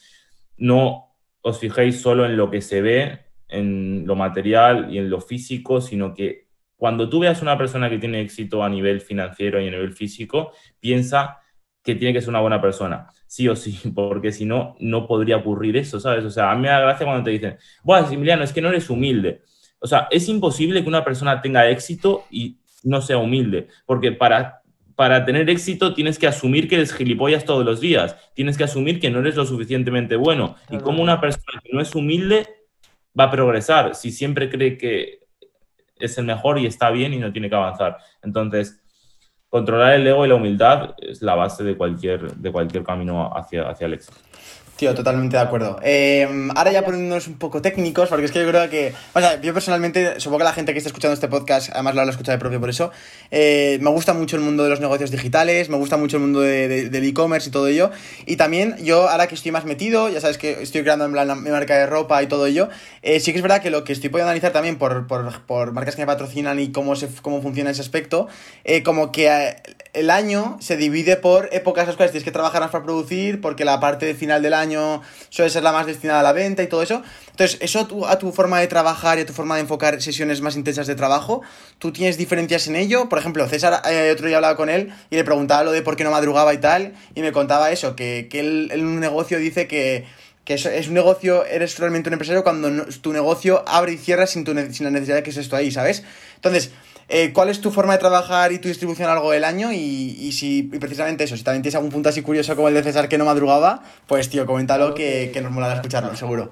no 0.58 1.14
os 1.42 1.60
fijéis 1.60 2.02
solo 2.02 2.26
en 2.26 2.36
lo 2.36 2.50
que 2.50 2.62
se 2.62 2.82
ve, 2.82 3.20
en 3.48 4.08
lo 4.08 4.16
material 4.16 4.94
y 4.94 4.98
en 4.98 5.10
lo 5.10 5.22
físico, 5.22 5.82
sino 5.82 6.14
que 6.14 6.47
cuando 6.78 7.10
tú 7.10 7.20
veas 7.20 7.42
una 7.42 7.58
persona 7.58 7.90
que 7.90 7.98
tiene 7.98 8.22
éxito 8.22 8.64
a 8.64 8.70
nivel 8.70 9.02
financiero 9.02 9.60
y 9.60 9.68
a 9.68 9.72
nivel 9.72 9.94
físico, 9.94 10.54
piensa 10.80 11.40
que 11.84 11.96
tiene 11.96 12.14
que 12.14 12.22
ser 12.22 12.30
una 12.30 12.42
buena 12.42 12.62
persona, 12.62 13.08
sí 13.26 13.48
o 13.48 13.56
sí, 13.56 13.80
porque 13.96 14.32
si 14.32 14.46
no, 14.46 14.76
no 14.80 15.08
podría 15.08 15.38
ocurrir 15.38 15.76
eso, 15.78 16.00
¿sabes? 16.00 16.24
O 16.24 16.30
sea, 16.30 16.52
a 16.52 16.56
mí 16.56 16.62
me 16.62 16.68
da 16.70 16.80
gracia 16.80 17.06
cuando 17.06 17.24
te 17.24 17.32
dicen, 17.32 17.58
bueno, 17.84 18.08
Emiliano, 18.12 18.44
es 18.44 18.54
que 18.54 18.62
no 18.62 18.70
eres 18.70 18.90
humilde. 18.90 19.42
O 19.80 19.88
sea, 19.88 20.08
es 20.12 20.28
imposible 20.30 20.82
que 20.82 20.90
una 20.90 21.04
persona 21.04 21.42
tenga 21.42 21.70
éxito 21.70 22.26
y 22.30 22.60
no 22.84 23.02
sea 23.02 23.18
humilde, 23.18 23.68
porque 23.86 24.12
para, 24.12 24.62
para 24.96 25.26
tener 25.26 25.50
éxito 25.50 25.94
tienes 25.94 26.20
que 26.20 26.28
asumir 26.28 26.68
que 26.68 26.76
eres 26.76 26.94
gilipollas 26.94 27.46
todos 27.46 27.66
los 27.66 27.80
días, 27.80 28.16
tienes 28.34 28.58
que 28.58 28.66
asumir 28.66 29.00
que 29.00 29.10
no 29.10 29.20
eres 29.20 29.36
lo 29.36 29.46
suficientemente 29.46 30.16
bueno. 30.16 30.56
Y 30.70 30.78
como 30.80 31.02
una 31.02 31.22
persona 31.22 31.62
que 31.64 31.74
no 31.74 31.82
es 31.82 31.96
humilde 31.96 32.48
va 33.18 33.26
a 33.26 33.32
progresar 33.32 33.96
si 33.96 34.12
siempre 34.12 34.50
cree 34.50 34.78
que 34.78 35.27
es 36.00 36.18
el 36.18 36.26
mejor 36.26 36.60
y 36.60 36.66
está 36.66 36.90
bien 36.90 37.14
y 37.14 37.18
no 37.18 37.32
tiene 37.32 37.50
que 37.50 37.56
avanzar. 37.56 37.98
Entonces, 38.22 38.82
controlar 39.50 39.94
el 39.94 40.08
ego 40.08 40.26
y 40.26 40.30
la 40.30 40.36
humildad 40.36 40.96
es 40.98 41.22
la 41.22 41.36
base 41.36 41.64
de 41.64 41.76
cualquier, 41.76 42.34
de 42.36 42.52
cualquier 42.52 42.84
camino 42.84 43.32
hacia, 43.36 43.70
hacia 43.70 43.86
el 43.86 43.94
éxito. 43.94 44.18
Tío, 44.78 44.94
totalmente 44.94 45.36
de 45.36 45.42
acuerdo. 45.42 45.80
Em, 45.82 46.52
ahora 46.56 46.72
ya 46.72 46.86
poniéndonos 46.86 47.28
un 47.28 47.40
poco 47.40 47.64
técnicos, 47.64 48.10
porque 48.10 48.26
es 48.26 48.32
que 48.32 48.40
yo 48.40 48.48
creo 48.48 48.70
que, 48.70 48.94
o 49.14 49.20
sea, 49.20 49.42
yo 49.42 49.52
personalmente, 49.52 50.20
supongo 50.20 50.38
que 50.38 50.44
la 50.44 50.54
gente 50.54 50.72
que 50.72 50.78
está 50.78 50.90
escuchando 50.90 51.16
este 51.16 51.28
podcast, 51.28 51.72
además 51.74 51.96
lo 51.96 52.02
ha 52.02 52.06
escuchado 52.06 52.38
de 52.38 52.40
propio 52.40 52.60
por 52.60 52.70
eso, 52.70 52.92
eh, 53.32 53.80
me 53.82 53.90
gusta 53.90 54.14
mucho 54.14 54.36
el 54.36 54.44
mundo 54.44 54.64
de 54.64 54.70
los 54.70 54.80
negocios 54.80 55.10
digitales, 55.10 55.70
me 55.70 55.78
gusta 55.78 55.98
mucho 55.98 56.18
el 56.18 56.22
mundo 56.22 56.42
de, 56.42 56.90
del 56.90 57.04
e-commerce 57.06 57.50
y 57.50 57.52
todo 57.52 57.66
ello, 57.66 57.90
y 58.28 58.36
también 58.36 58.76
yo 58.78 59.10
ahora 59.10 59.26
que 59.26 59.34
estoy 59.34 59.52
más 59.52 59.66
metido, 59.66 60.10
ya 60.10 60.22
sabes 60.22 60.38
que 60.38 60.62
estoy 60.62 60.84
creando 60.84 61.06
en 61.06 61.12
plan 61.12 61.44
mi 61.44 61.50
marca 61.50 61.76
de 61.76 61.88
ropa 61.88 62.22
y 62.22 62.28
todo 62.28 62.46
ello, 62.46 62.70
eh, 63.02 63.20
sí 63.20 63.32
que 63.32 63.40
es 63.40 63.44
verdad 63.44 63.64
que 63.64 63.72
lo 63.72 63.84
que 63.84 63.94
estoy 63.94 64.12
pudiendo 64.12 64.30
analizar 64.30 64.52
también 64.52 64.78
por, 64.78 65.08
por, 65.08 65.42
por 65.48 65.72
marcas 65.72 65.96
que 65.96 66.04
me 66.04 66.06
patrocinan 66.06 66.60
y 66.60 66.72
cómo, 66.72 66.96
se, 66.96 67.08
cómo 67.24 67.42
funciona 67.42 67.72
ese 67.72 67.82
aspecto, 67.82 68.28
eh, 68.64 68.84
como 68.84 69.12
que 69.12 69.56
el 69.98 70.12
año 70.12 70.58
se 70.60 70.78
divide 70.78 71.18
por 71.18 71.50
épocas 71.52 71.84
en 71.84 71.88
las 71.88 71.96
cuales 71.96 72.12
tienes 72.12 72.24
que 72.24 72.32
trabajar 72.32 72.62
más 72.62 72.70
para 72.70 72.84
producir, 72.84 73.42
porque 73.42 73.66
la 73.66 73.80
parte 73.80 74.14
final 74.14 74.44
del 74.44 74.54
año 74.54 75.02
suele 75.30 75.50
ser 75.50 75.64
la 75.64 75.72
más 75.72 75.88
destinada 75.88 76.20
a 76.20 76.24
la 76.24 76.34
venta 76.34 76.62
y 76.62 76.68
todo 76.68 76.84
eso. 76.84 77.02
Entonces, 77.32 77.58
eso 77.62 77.88
a 78.08 78.20
tu 78.20 78.32
forma 78.32 78.60
de 78.60 78.68
trabajar 78.68 79.18
y 79.18 79.22
a 79.22 79.26
tu 79.26 79.34
forma 79.34 79.56
de 79.56 79.62
enfocar 79.62 80.00
sesiones 80.02 80.42
más 80.42 80.56
intensas 80.56 80.86
de 80.86 80.94
trabajo, 80.94 81.42
¿tú 81.80 81.92
tienes 81.92 82.18
diferencias 82.18 82.68
en 82.68 82.76
ello? 82.76 83.10
Por 83.10 83.18
ejemplo, 83.18 83.48
César, 83.48 83.82
eh, 83.90 84.12
otro 84.14 84.28
día 84.28 84.38
hablaba 84.38 84.56
con 84.56 84.70
él 84.70 84.94
y 85.10 85.16
le 85.16 85.24
preguntaba 85.24 85.64
lo 85.64 85.72
de 85.72 85.82
por 85.82 85.96
qué 85.96 86.04
no 86.04 86.12
madrugaba 86.12 86.54
y 86.54 86.60
tal, 86.60 86.94
y 87.16 87.22
me 87.22 87.32
contaba 87.32 87.72
eso, 87.72 87.96
que, 87.96 88.28
que 88.30 88.40
él 88.42 88.70
en 88.72 88.86
un 88.86 89.00
negocio 89.00 89.40
dice 89.40 89.68
que 89.68 90.06
que 90.48 90.54
es, 90.54 90.88
un 90.88 90.94
negocio, 90.94 91.46
eres 91.46 91.78
realmente 91.78 92.08
un 92.08 92.14
empresario 92.14 92.42
cuando 92.42 92.86
tu 93.02 93.12
negocio 93.12 93.66
abre 93.68 93.92
y 93.92 93.98
cierra 93.98 94.26
sin, 94.28 94.46
tu, 94.46 94.54
sin 94.72 94.86
la 94.86 94.92
necesidad 94.92 95.18
de 95.18 95.24
que 95.24 95.32
es 95.32 95.36
esto 95.36 95.58
ahí, 95.58 95.72
¿sabes? 95.72 96.06
Entonces, 96.36 96.72
eh, 97.10 97.32
¿Cuál 97.34 97.50
es 97.50 97.62
tu 97.62 97.72
forma 97.72 97.94
de 97.94 98.00
trabajar 98.00 98.52
y 98.52 98.60
tu 98.60 98.68
distribución 98.68 99.08
a 99.08 99.12
lo 99.12 99.16
largo 99.16 99.32
del 99.32 99.44
año? 99.44 99.72
Y, 99.72 100.32
si 100.34 100.64
precisamente 100.64 101.24
eso, 101.24 101.38
si 101.38 101.44
también 101.44 101.62
tienes 101.62 101.76
algún 101.76 101.92
punto 101.92 102.10
así 102.10 102.22
curioso 102.22 102.56
como 102.56 102.68
el 102.68 102.74
de 102.74 102.84
César 102.84 103.08
que 103.08 103.18
no 103.18 103.26
madrugaba, 103.26 103.84
pues 104.08 104.30
tío, 104.30 104.46
coméntalo 104.46 104.94
que, 104.94 105.32
que 105.34 105.42
nos 105.42 105.52
mola 105.52 105.74
escucharlo, 105.74 106.16
seguro. 106.16 106.52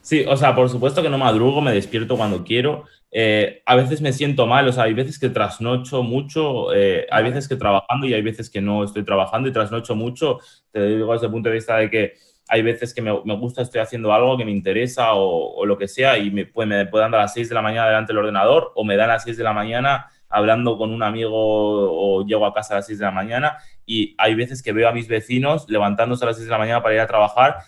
Sí, 0.00 0.24
o 0.26 0.36
sea, 0.38 0.54
por 0.54 0.70
supuesto 0.70 1.02
que 1.02 1.10
no 1.10 1.18
madrugo, 1.18 1.60
me 1.60 1.72
despierto 1.72 2.16
cuando 2.16 2.42
quiero. 2.44 2.86
Eh, 3.10 3.62
a 3.64 3.74
veces 3.74 4.00
me 4.00 4.12
siento 4.12 4.46
mal, 4.46 4.68
o 4.68 4.72
sea, 4.72 4.84
hay 4.84 4.94
veces 4.94 5.18
que 5.18 5.30
trasnocho 5.30 6.02
mucho, 6.02 6.74
eh, 6.74 7.06
hay 7.10 7.24
veces 7.24 7.48
que 7.48 7.56
trabajando 7.56 8.06
y 8.06 8.12
hay 8.14 8.22
veces 8.22 8.50
que 8.50 8.60
no 8.60 8.84
estoy 8.84 9.04
trabajando 9.04 9.48
y 9.48 9.52
trasnocho 9.52 9.94
mucho. 9.94 10.40
Te 10.72 10.86
digo 10.86 11.12
desde 11.12 11.26
el 11.26 11.32
punto 11.32 11.48
de 11.48 11.54
vista 11.54 11.76
de 11.76 11.90
que 11.90 12.14
hay 12.48 12.62
veces 12.62 12.94
que 12.94 13.02
me, 13.02 13.12
me, 13.24 13.36
gusta, 13.36 13.62
estoy 13.62 13.80
haciendo 13.80 14.12
algo 14.12 14.36
que 14.36 14.44
me 14.44 14.50
interesa 14.50 15.14
o, 15.14 15.54
o 15.54 15.66
lo 15.66 15.76
que 15.76 15.88
sea 15.88 16.18
y 16.18 16.30
me, 16.30 16.46
pues, 16.46 16.66
me 16.66 16.86
pueden 16.86 17.10
dar 17.10 17.20
a 17.20 17.24
las 17.24 17.34
6 17.34 17.48
de 17.48 17.54
la 17.54 17.62
mañana 17.62 17.86
delante 17.86 18.12
del 18.12 18.18
ordenador 18.18 18.72
o 18.74 18.84
me 18.84 18.96
dan 18.96 19.10
a 19.10 19.14
las 19.14 19.24
6 19.24 19.36
de 19.36 19.44
la 19.44 19.52
mañana 19.52 20.06
hablando 20.28 20.76
con 20.76 20.92
un 20.92 21.02
amigo 21.02 21.32
o 21.32 22.24
llego 22.26 22.46
a 22.46 22.54
casa 22.54 22.74
a 22.74 22.76
las 22.78 22.86
6 22.86 22.98
de 22.98 23.04
la 23.04 23.10
mañana 23.10 23.58
y 23.86 24.14
hay 24.18 24.34
veces 24.34 24.62
que 24.62 24.72
veo 24.72 24.88
a 24.88 24.92
mis 24.92 25.08
vecinos 25.08 25.68
levantándose 25.68 26.24
a 26.24 26.28
las 26.28 26.36
6 26.36 26.46
de 26.46 26.52
la 26.52 26.58
mañana 26.58 26.82
para 26.82 26.94
ir 26.94 27.00
a 27.00 27.06
trabajar 27.06 27.58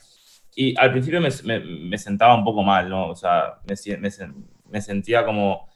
y 0.55 0.79
al 0.79 0.91
principio 0.93 1.21
me, 1.21 1.31
me 1.61 1.99
sentaba 1.99 2.35
un 2.35 2.45
poco 2.45 2.63
mal, 2.63 2.89
¿no? 2.89 3.09
O 3.09 3.17
sea, 3.17 3.61
me, 3.65 4.81
sentía 4.81 5.25
como, 5.25 5.69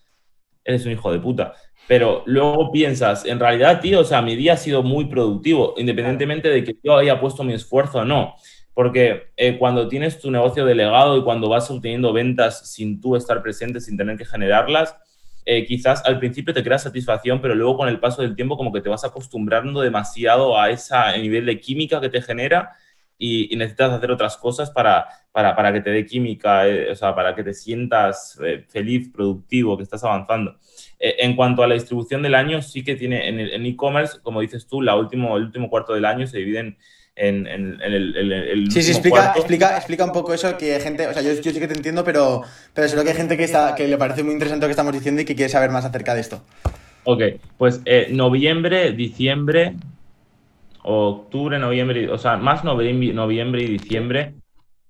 eres 0.64 0.84
un 0.84 0.92
hijo 0.92 1.12
de 1.12 1.20
puta. 1.20 1.55
Pero 1.86 2.22
luego 2.26 2.72
piensas, 2.72 3.24
en 3.24 3.38
realidad, 3.38 3.80
tío, 3.80 4.00
o 4.00 4.05
sea, 4.05 4.22
mi 4.22 4.36
día 4.36 4.55
ha 4.55 4.57
sido 4.57 4.82
muy 4.82 5.07
productivo, 5.07 5.74
independientemente 5.76 6.48
de 6.48 6.64
que 6.64 6.76
yo 6.82 6.96
haya 6.96 7.20
puesto 7.20 7.44
mi 7.44 7.52
esfuerzo 7.52 8.00
o 8.00 8.05
no. 8.05 8.34
Porque 8.75 9.29
eh, 9.37 9.57
cuando 9.57 9.89
tienes 9.89 10.18
tu 10.18 10.31
negocio 10.31 10.64
delegado 10.66 11.16
y 11.16 11.22
cuando 11.22 11.49
vas 11.49 11.70
obteniendo 11.70 12.12
ventas 12.12 12.68
sin 12.70 13.01
tú 13.01 13.14
estar 13.14 13.41
presente, 13.41 13.81
sin 13.81 13.97
tener 13.97 14.18
que 14.18 14.25
generarlas, 14.25 14.97
eh, 15.47 15.64
quizás 15.64 16.05
al 16.05 16.18
principio 16.18 16.53
te 16.53 16.64
crea 16.64 16.79
satisfacción, 16.79 17.41
pero 17.41 17.55
luego 17.55 17.77
con 17.77 17.89
el 17.89 18.01
paso 18.01 18.22
del 18.22 18.35
tiempo 18.35 18.57
como 18.57 18.72
que 18.72 18.81
te 18.81 18.89
vas 18.89 19.05
acostumbrando 19.05 19.81
demasiado 19.81 20.59
a 20.59 20.70
ese 20.70 20.97
nivel 21.20 21.47
de 21.47 21.61
química 21.61 22.01
que 22.01 22.09
te 22.09 22.20
genera 22.20 22.72
y, 23.16 23.55
necesitas 23.57 23.93
hacer 23.93 24.11
otras 24.11 24.37
cosas 24.37 24.70
para, 24.70 25.07
para, 25.31 25.55
para 25.55 25.72
que 25.72 25.81
te 25.81 25.91
dé 25.91 26.05
química, 26.05 26.66
eh, 26.66 26.91
o 26.91 26.97
sea, 26.97 27.14
para 27.14 27.35
que 27.35 27.45
te 27.45 27.55
sientas 27.55 28.39
feliz, 28.68 29.09
productivo, 29.12 29.77
que 29.77 29.85
estás 29.85 30.03
avanzando. 30.03 30.59
en 30.99 31.37
cuanto 31.37 31.62
a 31.62 31.68
la 31.68 31.75
distribución 31.75 32.22
del 32.22 32.35
año, 32.35 32.61
sí 32.61 32.83
que 32.83 32.97
tiene 32.97 33.29
en 33.29 33.66
e-commerce, 33.66 34.18
como 34.20 34.41
dices 34.41 34.66
tú, 34.66 34.83
la 34.83 34.97
último, 34.97 35.37
el 35.37 35.45
último 35.45 35.70
cuarto 35.70 35.95
del 35.95 36.07
año 36.07 36.27
se 36.27 36.39
divide 36.39 36.59
en 36.61 36.79
en, 37.17 37.47
en, 37.47 37.81
el, 37.81 38.17
el, 38.17 38.71
Sí, 38.71 38.83
sí, 38.83 38.91
explica, 38.91 39.33
explica, 39.37 39.77
explica 39.77 40.05
un 40.05 40.12
poco 40.12 40.35
eso, 40.35 40.57
que 40.57 40.75
hay 40.75 40.81
gente, 40.81 41.07
o 41.07 41.12
sea, 41.12 41.23
yo, 41.23 41.33
yo, 41.33 41.53
sí 41.53 41.61
que 41.61 41.69
te 41.69 41.75
entiendo, 41.75 42.03
pero, 42.05 42.43
pero 42.73 42.89
seguro 42.89 43.05
que 43.05 43.11
hay 43.11 43.17
gente 43.17 43.37
que, 43.37 43.45
está, 43.45 43.75
que 43.75 43.87
le 43.87 43.97
parece 43.97 44.23
muy 44.23 44.33
interesante 44.33 44.65
lo 44.65 44.69
que 44.69 44.73
estamos 44.73 44.93
diciendo 44.93 45.23
y 45.23 45.25
que 45.25 45.37
quiere 45.37 45.49
saber 45.49 45.71
más 45.71 45.85
acerca 45.85 46.15
de 46.15 46.21
esto. 46.21 46.43
Ok, 47.05 47.23
pues 47.57 47.83
eh, 47.85 48.09
noviembre, 48.11 48.93
diciembre, 48.93 49.75
octubre, 50.83 51.59
noviembre, 51.59 52.11
o 52.11 52.19
sea, 52.19 52.37
más 52.37 52.65
noviembre, 52.65 53.12
noviembre 53.12 53.62
y 53.62 53.67
diciembre, 53.69 54.35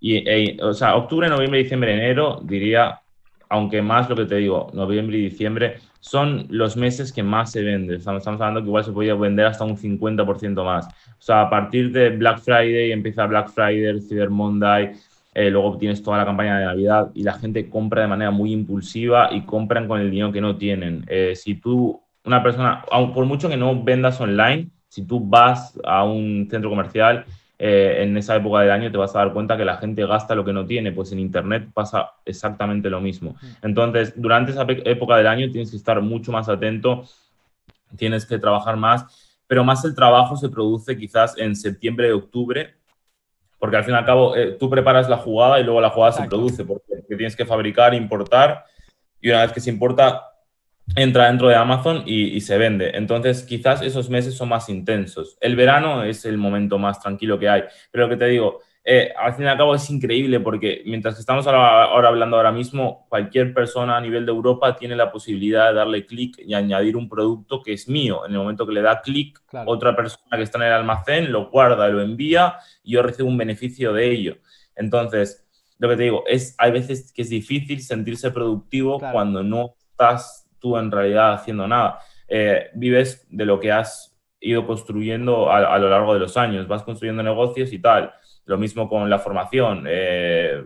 y, 0.00 0.16
e, 0.28 0.56
o 0.62 0.72
sea, 0.72 0.96
octubre, 0.96 1.28
noviembre, 1.28 1.62
diciembre, 1.62 1.94
enero, 1.94 2.40
diría 2.42 3.00
aunque 3.48 3.82
más 3.82 4.08
lo 4.08 4.16
que 4.16 4.26
te 4.26 4.36
digo, 4.36 4.70
noviembre 4.72 5.18
y 5.18 5.22
diciembre 5.22 5.76
son 6.00 6.46
los 6.50 6.76
meses 6.76 7.12
que 7.12 7.22
más 7.22 7.52
se 7.52 7.62
vende. 7.62 7.96
Estamos, 7.96 8.26
hablando 8.26 8.60
que 8.60 8.66
igual 8.66 8.84
se 8.84 8.92
podría 8.92 9.14
vender 9.14 9.46
hasta 9.46 9.64
un 9.64 9.76
50% 9.76 10.64
más. 10.64 10.86
O 10.86 11.22
sea, 11.22 11.42
a 11.42 11.50
partir 11.50 11.92
de 11.92 12.10
Black 12.10 12.40
Friday 12.40 12.92
empieza 12.92 13.26
Black 13.26 13.48
Friday, 13.48 14.00
Cyber 14.00 14.30
Monday, 14.30 14.92
eh, 15.34 15.50
luego 15.50 15.76
tienes 15.78 16.02
toda 16.02 16.18
la 16.18 16.24
campaña 16.24 16.58
de 16.58 16.64
Navidad 16.66 17.10
y 17.14 17.22
la 17.22 17.34
gente 17.34 17.68
compra 17.68 18.02
de 18.02 18.08
manera 18.08 18.30
muy 18.30 18.52
impulsiva 18.52 19.30
y 19.32 19.42
compran 19.42 19.88
con 19.88 20.00
el 20.00 20.10
dinero 20.10 20.30
que 20.30 20.40
no 20.40 20.56
tienen. 20.56 21.04
Eh, 21.08 21.34
si 21.34 21.56
tú, 21.56 22.00
una 22.24 22.42
persona, 22.42 22.84
por 23.14 23.24
mucho 23.24 23.48
que 23.48 23.56
no 23.56 23.82
vendas 23.82 24.20
online, 24.20 24.68
si 24.88 25.04
tú 25.06 25.20
vas 25.20 25.78
a 25.84 26.04
un 26.04 26.46
centro 26.50 26.70
comercial 26.70 27.24
eh, 27.58 28.02
en 28.02 28.16
esa 28.16 28.34
época 28.36 28.60
del 28.60 28.70
año 28.70 28.90
te 28.90 28.98
vas 28.98 29.14
a 29.14 29.20
dar 29.20 29.32
cuenta 29.32 29.56
que 29.56 29.64
la 29.64 29.76
gente 29.76 30.04
gasta 30.06 30.34
lo 30.34 30.44
que 30.44 30.52
no 30.52 30.66
tiene, 30.66 30.92
pues 30.92 31.12
en 31.12 31.20
Internet 31.20 31.68
pasa 31.72 32.10
exactamente 32.24 32.90
lo 32.90 33.00
mismo. 33.00 33.36
Mm. 33.40 33.66
Entonces, 33.66 34.12
durante 34.16 34.52
esa 34.52 34.66
época 34.68 35.16
del 35.16 35.28
año 35.28 35.50
tienes 35.50 35.70
que 35.70 35.76
estar 35.76 36.00
mucho 36.00 36.32
más 36.32 36.48
atento, 36.48 37.04
tienes 37.96 38.26
que 38.26 38.38
trabajar 38.38 38.76
más, 38.76 39.36
pero 39.46 39.62
más 39.62 39.84
el 39.84 39.94
trabajo 39.94 40.36
se 40.36 40.48
produce 40.48 40.96
quizás 40.96 41.38
en 41.38 41.54
septiembre, 41.54 42.12
octubre, 42.12 42.74
porque 43.58 43.76
al 43.76 43.84
fin 43.84 43.94
y 43.94 43.98
al 43.98 44.04
cabo 44.04 44.34
eh, 44.36 44.56
tú 44.58 44.68
preparas 44.68 45.08
la 45.08 45.16
jugada 45.16 45.60
y 45.60 45.64
luego 45.64 45.80
la 45.80 45.90
jugada 45.90 46.12
se 46.12 46.28
produce, 46.28 46.64
porque 46.64 46.84
tienes 47.06 47.36
que 47.36 47.46
fabricar, 47.46 47.94
importar, 47.94 48.64
y 49.20 49.30
una 49.30 49.42
vez 49.42 49.52
que 49.52 49.60
se 49.60 49.70
importa, 49.70 50.33
entra 50.96 51.26
dentro 51.26 51.48
de 51.48 51.56
Amazon 51.56 52.02
y, 52.06 52.40
se 52.40 52.58
vende. 52.58 52.90
Entonces, 52.94 53.42
quizás 53.42 53.82
esos 53.82 54.10
meses 54.10 54.34
son 54.34 54.48
más 54.48 54.68
intensos. 54.68 55.36
El 55.40 55.56
verano 55.56 56.04
es 56.04 56.24
el 56.24 56.38
momento 56.38 56.78
más 56.78 57.00
tranquilo 57.00 57.38
que 57.38 57.48
hay. 57.48 57.64
Pero 57.90 58.04
lo 58.04 58.10
que 58.10 58.16
te 58.16 58.26
digo, 58.26 58.60
eh, 58.84 59.12
al 59.16 59.34
fin 59.34 59.46
y 59.46 59.48
al 59.48 59.56
cabo 59.56 59.74
es 59.74 59.88
increíble 59.88 60.40
porque 60.40 60.82
mientras 60.84 61.14
que 61.14 61.20
estamos 61.20 61.46
ahora, 61.46 62.06
hablando 62.06 62.36
ahora 62.36 62.52
mismo, 62.52 63.06
cualquier 63.08 63.54
persona 63.54 63.96
a 63.96 64.00
nivel 64.00 64.26
de 64.26 64.32
Europa 64.32 64.76
tiene 64.76 64.94
la 64.94 65.10
posibilidad 65.10 65.68
de 65.68 65.74
darle 65.74 66.04
clic 66.04 66.38
y 66.38 66.52
añadir 66.52 66.96
un 66.96 67.08
producto 67.08 67.62
que 67.62 67.72
es 67.72 67.88
mío. 67.88 68.26
En 68.26 68.32
el 68.32 68.38
momento 68.38 68.66
que 68.66 68.74
le 68.74 68.82
da 68.82 69.00
clic, 69.00 69.40
otra 69.66 69.96
persona 69.96 70.36
que 70.36 70.42
está 70.42 70.58
en 70.58 70.64
el 70.64 70.72
almacén 70.72 71.32
lo 71.32 71.50
guarda, 71.50 71.88
lo 71.88 72.02
envía 72.02 72.56
y 72.82 72.92
yo 72.92 73.02
recibo 73.02 73.28
un 73.28 73.38
beneficio 73.38 73.92
de 73.94 74.10
ello. 74.10 74.36
Entonces, 74.76 75.46
lo 75.78 75.88
que 75.88 75.96
te 75.96 76.02
digo, 76.04 76.24
es, 76.26 76.54
hay 76.58 76.70
veces 76.70 77.12
que 77.12 77.22
es 77.22 77.30
difícil 77.30 77.80
sentirse 77.82 78.30
productivo 78.30 79.00
cuando 79.00 79.42
no 79.42 79.74
estás 79.90 80.43
tú 80.64 80.78
en 80.78 80.90
realidad 80.90 81.34
haciendo 81.34 81.68
nada. 81.68 81.98
Eh, 82.26 82.70
vives 82.72 83.26
de 83.28 83.44
lo 83.44 83.60
que 83.60 83.70
has 83.70 84.18
ido 84.40 84.66
construyendo 84.66 85.52
a, 85.52 85.78
lo 85.78 85.90
largo 85.90 86.14
de 86.14 86.20
los 86.20 86.38
años, 86.38 86.66
vas 86.66 86.82
construyendo 86.82 87.22
negocios 87.22 87.70
y 87.74 87.78
tal. 87.78 88.14
Lo 88.46 88.56
mismo 88.56 88.88
con 88.88 89.10
la 89.10 89.18
formación. 89.18 89.84
Eh, 89.86 90.64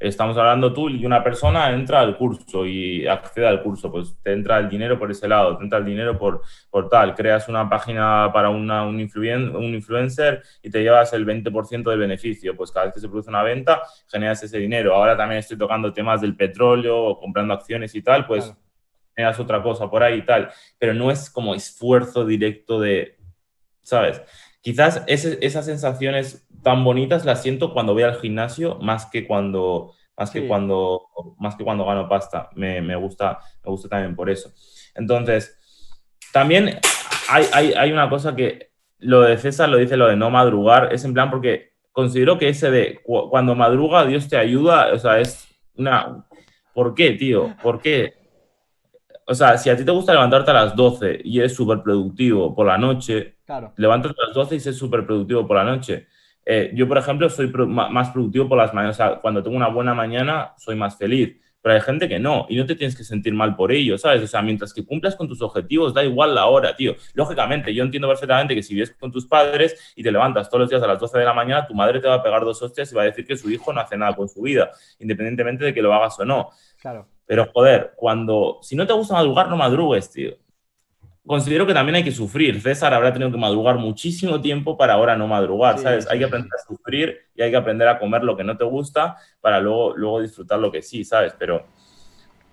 estamos 0.00 0.38
hablando 0.38 0.72
tú 0.72 0.88
y 0.88 1.04
una 1.04 1.22
persona 1.22 1.70
entra 1.70 2.00
al 2.00 2.16
curso 2.16 2.64
y 2.64 3.06
accede 3.06 3.46
al 3.46 3.62
curso, 3.62 3.90
pues 3.90 4.16
te 4.22 4.32
entra 4.32 4.58
el 4.58 4.70
dinero 4.70 4.98
por 4.98 5.10
ese 5.10 5.28
lado, 5.28 5.58
te 5.58 5.64
entra 5.64 5.78
el 5.78 5.84
dinero 5.84 6.18
por, 6.18 6.40
por 6.70 6.88
tal, 6.88 7.14
creas 7.14 7.46
una 7.48 7.68
página 7.68 8.30
para 8.32 8.48
una, 8.48 8.86
un, 8.86 8.96
un 8.96 9.74
influencer 9.74 10.42
y 10.62 10.70
te 10.70 10.82
llevas 10.82 11.12
el 11.12 11.26
20% 11.26 11.90
del 11.90 11.98
beneficio, 11.98 12.56
pues 12.56 12.72
cada 12.72 12.86
vez 12.86 12.94
que 12.94 13.00
se 13.00 13.08
produce 13.08 13.28
una 13.28 13.42
venta 13.42 13.82
generas 14.10 14.42
ese 14.42 14.58
dinero. 14.58 14.94
Ahora 14.94 15.14
también 15.14 15.40
estoy 15.40 15.58
tocando 15.58 15.92
temas 15.92 16.22
del 16.22 16.36
petróleo, 16.36 17.18
comprando 17.18 17.52
acciones 17.52 17.94
y 17.94 18.02
tal, 18.02 18.26
pues 18.26 18.54
hagas 19.22 19.38
otra 19.40 19.62
cosa 19.62 19.90
por 19.90 20.02
ahí 20.02 20.18
y 20.18 20.26
tal, 20.26 20.50
pero 20.78 20.94
no 20.94 21.10
es 21.10 21.30
como 21.30 21.54
esfuerzo 21.54 22.24
directo 22.24 22.80
de, 22.80 23.16
¿sabes? 23.82 24.22
Quizás 24.60 25.04
esas 25.06 25.66
sensaciones 25.66 26.48
tan 26.62 26.82
bonitas 26.82 27.24
las 27.24 27.42
siento 27.42 27.72
cuando 27.72 27.92
voy 27.92 28.02
al 28.02 28.18
gimnasio 28.18 28.76
más 28.80 29.06
que 29.06 29.26
cuando, 29.26 29.92
más 30.16 30.30
que 30.30 30.48
cuando, 30.48 31.02
más 31.38 31.54
que 31.54 31.64
cuando 31.64 31.84
gano 31.84 32.08
pasta. 32.08 32.48
Me, 32.54 32.80
me, 32.80 32.96
gusta, 32.96 33.38
me 33.62 33.70
gusta 33.70 33.88
también 33.90 34.16
por 34.16 34.30
eso. 34.30 34.52
Entonces, 34.94 35.58
también 36.32 36.80
hay, 37.28 37.44
hay, 37.52 37.72
hay 37.74 37.92
una 37.92 38.08
cosa 38.08 38.34
que 38.34 38.70
lo 38.98 39.20
de 39.20 39.36
César 39.36 39.68
lo 39.68 39.76
dice 39.76 39.98
lo 39.98 40.08
de 40.08 40.16
no 40.16 40.30
madrugar, 40.30 40.92
es 40.92 41.04
en 41.04 41.12
plan 41.12 41.30
porque 41.30 41.74
considero 41.92 42.38
que 42.38 42.48
ese 42.48 42.70
de 42.70 43.00
cuando 43.04 43.54
madruga 43.54 44.06
Dios 44.06 44.28
te 44.28 44.36
ayuda, 44.36 44.92
o 44.92 44.98
sea, 44.98 45.20
es 45.20 45.46
una... 45.76 46.26
¿Por 46.72 46.94
qué, 46.94 47.12
tío? 47.12 47.54
¿Por 47.62 47.80
qué? 47.80 48.14
O 49.26 49.34
sea, 49.34 49.56
si 49.58 49.70
a 49.70 49.76
ti 49.76 49.84
te 49.84 49.90
gusta 49.90 50.12
levantarte 50.12 50.50
a 50.50 50.54
las 50.54 50.76
12 50.76 51.20
y 51.24 51.38
eres 51.38 51.54
súper 51.54 51.82
productivo 51.82 52.54
por 52.54 52.66
la 52.66 52.78
noche, 52.78 53.36
claro. 53.44 53.72
levántate 53.76 54.14
a 54.22 54.26
las 54.26 54.34
12 54.34 54.54
y 54.56 54.58
eres 54.58 54.76
súper 54.76 55.06
productivo 55.06 55.46
por 55.46 55.56
la 55.56 55.64
noche. 55.64 56.06
Eh, 56.46 56.72
yo, 56.74 56.86
por 56.86 56.98
ejemplo, 56.98 57.28
soy 57.30 57.48
más 57.48 58.10
productivo 58.10 58.48
por 58.48 58.58
las 58.58 58.74
mañanas. 58.74 58.96
O 58.96 59.02
sea, 59.02 59.20
cuando 59.20 59.42
tengo 59.42 59.56
una 59.56 59.68
buena 59.68 59.94
mañana, 59.94 60.54
soy 60.58 60.76
más 60.76 60.96
feliz. 60.96 61.36
Pero 61.62 61.76
hay 61.76 61.80
gente 61.80 62.10
que 62.10 62.18
no, 62.18 62.44
y 62.50 62.56
no 62.56 62.66
te 62.66 62.74
tienes 62.74 62.94
que 62.94 63.04
sentir 63.04 63.32
mal 63.32 63.56
por 63.56 63.72
ello, 63.72 63.96
¿sabes? 63.96 64.22
O 64.22 64.26
sea, 64.26 64.42
mientras 64.42 64.74
que 64.74 64.84
cumplas 64.84 65.16
con 65.16 65.26
tus 65.26 65.40
objetivos, 65.40 65.94
da 65.94 66.04
igual 66.04 66.34
la 66.34 66.44
hora, 66.44 66.76
tío. 66.76 66.94
Lógicamente, 67.14 67.72
yo 67.72 67.82
entiendo 67.82 68.06
perfectamente 68.06 68.54
que 68.54 68.62
si 68.62 68.74
vives 68.74 68.94
con 69.00 69.10
tus 69.10 69.26
padres 69.26 69.94
y 69.96 70.02
te 70.02 70.12
levantas 70.12 70.50
todos 70.50 70.60
los 70.60 70.68
días 70.68 70.82
a 70.82 70.86
las 70.86 71.00
12 71.00 71.18
de 71.18 71.24
la 71.24 71.32
mañana, 71.32 71.66
tu 71.66 71.72
madre 71.72 72.00
te 72.00 72.06
va 72.06 72.16
a 72.16 72.22
pegar 72.22 72.44
dos 72.44 72.60
hostias 72.60 72.92
y 72.92 72.94
va 72.94 73.00
a 73.00 73.04
decir 73.06 73.26
que 73.26 73.34
su 73.34 73.50
hijo 73.50 73.72
no 73.72 73.80
hace 73.80 73.96
nada 73.96 74.14
con 74.14 74.28
su 74.28 74.42
vida, 74.42 74.72
independientemente 74.98 75.64
de 75.64 75.72
que 75.72 75.80
lo 75.80 75.94
hagas 75.94 76.20
o 76.20 76.26
no. 76.26 76.50
Claro. 76.78 77.08
Pero 77.26 77.50
joder, 77.52 77.92
cuando, 77.96 78.58
si 78.62 78.76
no 78.76 78.86
te 78.86 78.92
gusta 78.92 79.14
madrugar, 79.14 79.48
no 79.48 79.56
madrugues, 79.56 80.10
tío. 80.10 80.36
Considero 81.26 81.66
que 81.66 81.72
también 81.72 81.96
hay 81.96 82.04
que 82.04 82.12
sufrir. 82.12 82.60
César 82.60 82.92
habrá 82.92 83.12
tenido 83.12 83.30
que 83.30 83.38
madrugar 83.38 83.78
muchísimo 83.78 84.40
tiempo 84.42 84.76
para 84.76 84.92
ahora 84.92 85.16
no 85.16 85.26
madrugar, 85.26 85.78
¿sabes? 85.78 86.06
hay 86.06 86.18
que 86.18 86.26
aprender 86.26 86.50
a 86.52 86.66
sufrir 86.66 87.18
y 87.34 87.40
hay 87.40 87.50
que 87.50 87.56
aprender 87.56 87.88
a 87.88 87.98
comer 87.98 88.22
lo 88.22 88.36
que 88.36 88.44
no 88.44 88.58
te 88.58 88.64
gusta 88.64 89.16
para 89.40 89.58
luego, 89.58 89.96
luego 89.96 90.20
disfrutar 90.20 90.58
lo 90.58 90.70
que 90.70 90.82
sí, 90.82 91.02
¿sabes? 91.02 91.34
Pero, 91.38 91.64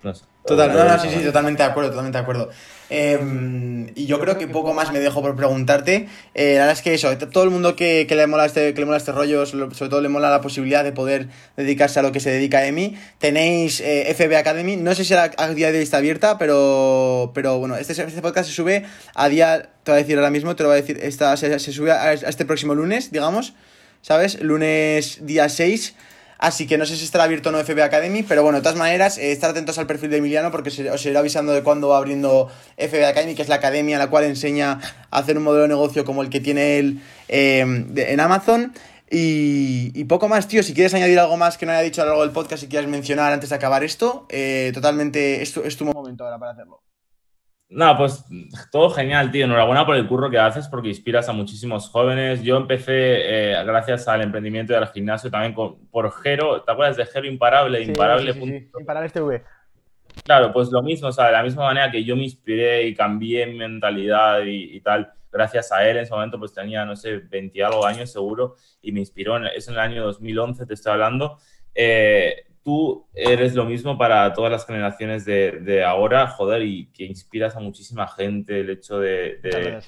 no 0.03 0.13
sé. 0.13 0.30
Total, 0.45 0.73
no, 0.73 0.83
no, 0.85 0.99
sí, 0.99 1.07
sí, 1.13 1.23
totalmente 1.23 1.61
de 1.61 1.69
acuerdo, 1.69 1.91
totalmente 1.91 2.17
de 2.17 2.21
acuerdo. 2.21 2.49
Em, 2.89 3.87
y 3.95 4.07
yo 4.07 4.19
creo 4.19 4.37
que 4.39 4.47
poco 4.47 4.73
más 4.73 4.91
me 4.91 4.99
dejo 4.99 5.21
por 5.21 5.35
preguntarte. 5.35 6.09
Eh, 6.33 6.55
la 6.55 6.61
verdad 6.61 6.71
es 6.73 6.81
que 6.81 6.93
eso, 6.95 7.15
todo 7.17 7.43
el 7.43 7.51
mundo 7.51 7.75
que, 7.75 8.07
le 8.09 8.27
mola 8.27 8.45
este, 8.45 8.73
que 8.73 8.79
le 8.79 8.85
mola 8.85 8.97
este 8.97 9.11
rollo, 9.11 9.45
sobre 9.45 9.69
todo 9.69 10.01
le 10.01 10.09
mola 10.09 10.31
la 10.31 10.41
posibilidad 10.41 10.83
de 10.83 10.91
poder 10.91 11.27
dedicarse 11.55 11.99
a 11.99 12.01
lo 12.01 12.11
que 12.11 12.19
se 12.19 12.31
dedica 12.31 12.57
a 12.57 12.65
Emi. 12.65 12.97
Tenéis 13.19 13.81
eh, 13.81 14.13
FB 14.13 14.35
Academy, 14.35 14.77
no 14.77 14.95
sé 14.95 15.05
si 15.05 15.13
a, 15.13 15.29
día 15.53 15.71
de 15.71 15.77
hoy 15.77 15.83
está 15.83 15.97
abierta, 15.97 16.39
pero, 16.39 17.31
pero 17.35 17.59
bueno, 17.59 17.75
este, 17.77 17.93
este 17.93 18.21
podcast 18.21 18.49
se 18.49 18.55
sube 18.55 18.83
a 19.13 19.29
día, 19.29 19.69
te 19.83 19.91
voy 19.91 19.99
a 19.99 20.01
decir 20.01 20.17
ahora 20.17 20.31
mismo, 20.31 20.55
te 20.55 20.63
lo 20.63 20.69
voy 20.69 20.79
a 20.79 20.81
decir, 20.81 20.99
esta, 21.03 21.37
se, 21.37 21.59
se 21.59 21.71
sube 21.71 21.91
a, 21.91 22.01
a 22.03 22.13
este 22.13 22.45
próximo 22.45 22.73
lunes, 22.73 23.11
digamos, 23.11 23.53
¿sabes? 24.01 24.41
Lunes 24.41 25.19
día 25.21 25.47
6 25.47 25.95
Así 26.41 26.65
que 26.65 26.79
no 26.79 26.87
sé 26.87 26.97
si 26.97 27.05
estará 27.05 27.25
abierto 27.25 27.49
o 27.49 27.51
no 27.51 27.59
FB 27.59 27.83
Academy, 27.83 28.23
pero 28.23 28.41
bueno, 28.41 28.57
de 28.57 28.63
todas 28.63 28.75
maneras, 28.75 29.19
eh, 29.19 29.31
estar 29.31 29.51
atentos 29.51 29.77
al 29.77 29.85
perfil 29.85 30.09
de 30.09 30.17
Emiliano 30.17 30.49
porque 30.49 30.69
os 30.69 31.05
iré 31.05 31.15
avisando 31.15 31.53
de 31.53 31.61
cuándo 31.61 31.89
va 31.89 31.97
abriendo 31.99 32.49
FB 32.77 33.05
Academy, 33.05 33.35
que 33.35 33.43
es 33.43 33.47
la 33.47 33.55
academia 33.55 33.99
la 33.99 34.09
cual 34.09 34.23
enseña 34.23 34.79
a 35.11 35.19
hacer 35.19 35.37
un 35.37 35.43
modelo 35.43 35.61
de 35.61 35.67
negocio 35.67 36.03
como 36.03 36.23
el 36.23 36.31
que 36.31 36.39
tiene 36.39 36.79
él 36.79 36.99
eh, 37.27 37.59
en 37.95 38.19
Amazon. 38.19 38.73
Y, 39.11 40.03
poco 40.05 40.29
más, 40.29 40.47
tío. 40.47 40.63
Si 40.63 40.73
quieres 40.73 40.95
añadir 40.95 41.19
algo 41.19 41.37
más 41.37 41.59
que 41.59 41.67
no 41.67 41.73
haya 41.73 41.81
dicho 41.81 42.01
a 42.01 42.05
lo 42.05 42.11
largo 42.11 42.23
del 42.23 42.31
podcast 42.31 42.63
y 42.63 42.67
quieras 42.67 42.89
mencionar 42.89 43.31
antes 43.33 43.49
de 43.51 43.55
acabar 43.57 43.83
esto, 43.83 44.25
eh, 44.29 44.71
totalmente 44.73 45.43
es 45.43 45.55
es 45.57 45.77
tu 45.77 45.85
momento 45.85 46.23
ahora 46.23 46.39
para 46.39 46.53
hacerlo. 46.53 46.81
No, 47.72 47.97
pues 47.97 48.26
todo 48.69 48.89
genial, 48.89 49.32
tío. 49.32 49.45
Enhorabuena 49.45 49.86
por 49.86 49.95
el 49.95 50.05
curro 50.05 50.30
que 50.30 50.38
haces 50.38 50.67
porque 50.67 50.89
inspiras 50.89 51.30
a 51.30 51.32
muchísimos 51.32 51.89
jóvenes. 51.89 52.43
Yo 52.43 52.57
empecé 52.57 52.91
eh, 52.93 53.63
gracias 53.63 54.09
al 54.09 54.22
emprendimiento 54.22 54.74
y 54.74 54.76
al 54.76 54.89
gimnasio 54.89 55.32
también 55.32 55.55
por 55.55 56.11
Jero. 56.22 56.63
¿Te 56.63 56.72
acuerdas 56.72 56.97
de 56.97 57.05
Jero 57.05 57.28
Imparable? 57.28 57.82
Imparable. 57.82 58.36
Imparable 58.78 59.09
TV. 59.09 59.43
Claro, 60.26 60.51
pues 60.51 60.69
lo 60.69 60.84
mismo, 60.84 61.07
o 61.07 61.11
sea, 61.13 61.28
de 61.28 61.32
la 61.32 61.43
misma 61.43 61.63
manera 61.63 61.89
que 61.89 62.03
yo 62.03 62.17
me 62.17 62.24
inspiré 62.24 62.86
y 62.88 62.93
cambié 62.93 63.47
mi 63.47 63.57
mentalidad 63.57 64.41
y, 64.45 64.80
tal, 64.82 65.11
gracias 65.32 65.72
a 65.72 65.88
él 65.88 65.97
en 65.97 66.03
ese 66.03 66.13
momento 66.13 66.38
pues 66.38 66.53
tenía, 66.53 66.86
no 66.86 66.97
sé, 66.97 67.19
20 67.19 67.63
algo 67.63 67.86
años 67.86 68.11
seguro 68.11 68.55
y 68.82 68.91
me 68.91 68.99
inspiró, 68.99 69.38
en, 69.38 69.45
es 69.45 69.69
en 69.69 69.76
el 69.76 69.80
año 69.80 70.03
2011, 70.03 70.65
te 70.65 70.74
estoy 70.74 70.91
hablando. 70.91 71.38
Eh, 71.74 72.45
tú 72.63 73.07
eres 73.13 73.55
lo 73.55 73.65
mismo 73.65 73.97
para 73.97 74.34
todas 74.34 74.51
las 74.51 74.65
generaciones 74.65 75.26
de, 75.26 75.84
ahora, 75.86 76.28
joder, 76.28 76.63
y 76.63 76.88
que 76.88 77.05
inspiras 77.05 77.55
a 77.55 77.59
muchísima 77.59 78.07
gente, 78.07 78.59
el 78.59 78.69
hecho 78.69 78.99
de, 78.99 79.82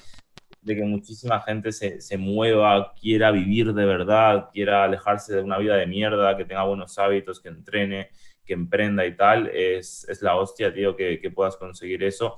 que 0.64 0.82
muchísima 0.82 1.40
gente 1.40 1.72
se, 1.72 2.18
mueva, 2.18 2.94
quiera 3.00 3.30
vivir 3.30 3.74
de 3.74 3.84
verdad, 3.84 4.48
quiera 4.52 4.84
alejarse 4.84 5.36
de 5.36 5.42
una 5.42 5.58
vida 5.58 5.76
de 5.76 5.86
mierda, 5.86 6.36
que 6.36 6.44
tenga 6.44 6.64
buenos 6.64 6.98
hábitos, 6.98 7.40
que 7.40 7.48
entrene, 7.48 8.08
que 8.44 8.54
emprenda 8.54 9.06
y 9.06 9.16
tal, 9.16 9.48
es, 9.48 10.06
la 10.20 10.36
hostia, 10.36 10.72
tío, 10.72 10.96
que, 10.96 11.30
puedas 11.34 11.56
conseguir 11.56 12.02
eso. 12.02 12.36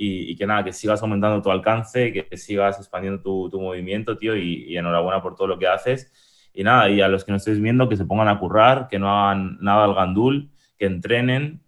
Y, 0.00 0.36
que 0.36 0.46
nada, 0.46 0.62
que 0.62 0.72
sigas 0.72 1.02
aumentando 1.02 1.42
tu 1.42 1.50
alcance, 1.50 2.12
que 2.12 2.36
sigas 2.36 2.78
expandiendo 2.78 3.20
tu, 3.20 3.60
movimiento, 3.60 4.16
tío, 4.16 4.36
y, 4.36 4.64
y 4.68 4.76
enhorabuena 4.76 5.20
por 5.20 5.34
todo 5.34 5.48
lo 5.48 5.58
que 5.58 5.66
haces 5.66 6.12
y 6.52 6.64
nada, 6.64 6.90
y 6.90 7.00
a 7.00 7.08
los 7.08 7.24
que 7.24 7.32
no 7.32 7.36
estéis 7.36 7.60
viendo, 7.60 7.88
que 7.88 7.96
se 7.96 8.04
pongan 8.04 8.28
a 8.28 8.38
currar, 8.38 8.88
que 8.88 8.98
no 8.98 9.10
hagan 9.10 9.58
nada 9.60 9.84
al 9.84 9.94
gandul, 9.94 10.50
que 10.78 10.86
entrenen 10.86 11.60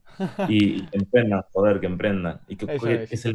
y, 0.49 0.85
emprendan, 0.93 1.43
joder, 1.53 1.81
que 1.81 1.87
emprendan. 1.87 2.41
Y 2.49 2.57
que, 2.57 2.75
es. 2.75 3.25
el 3.25 3.35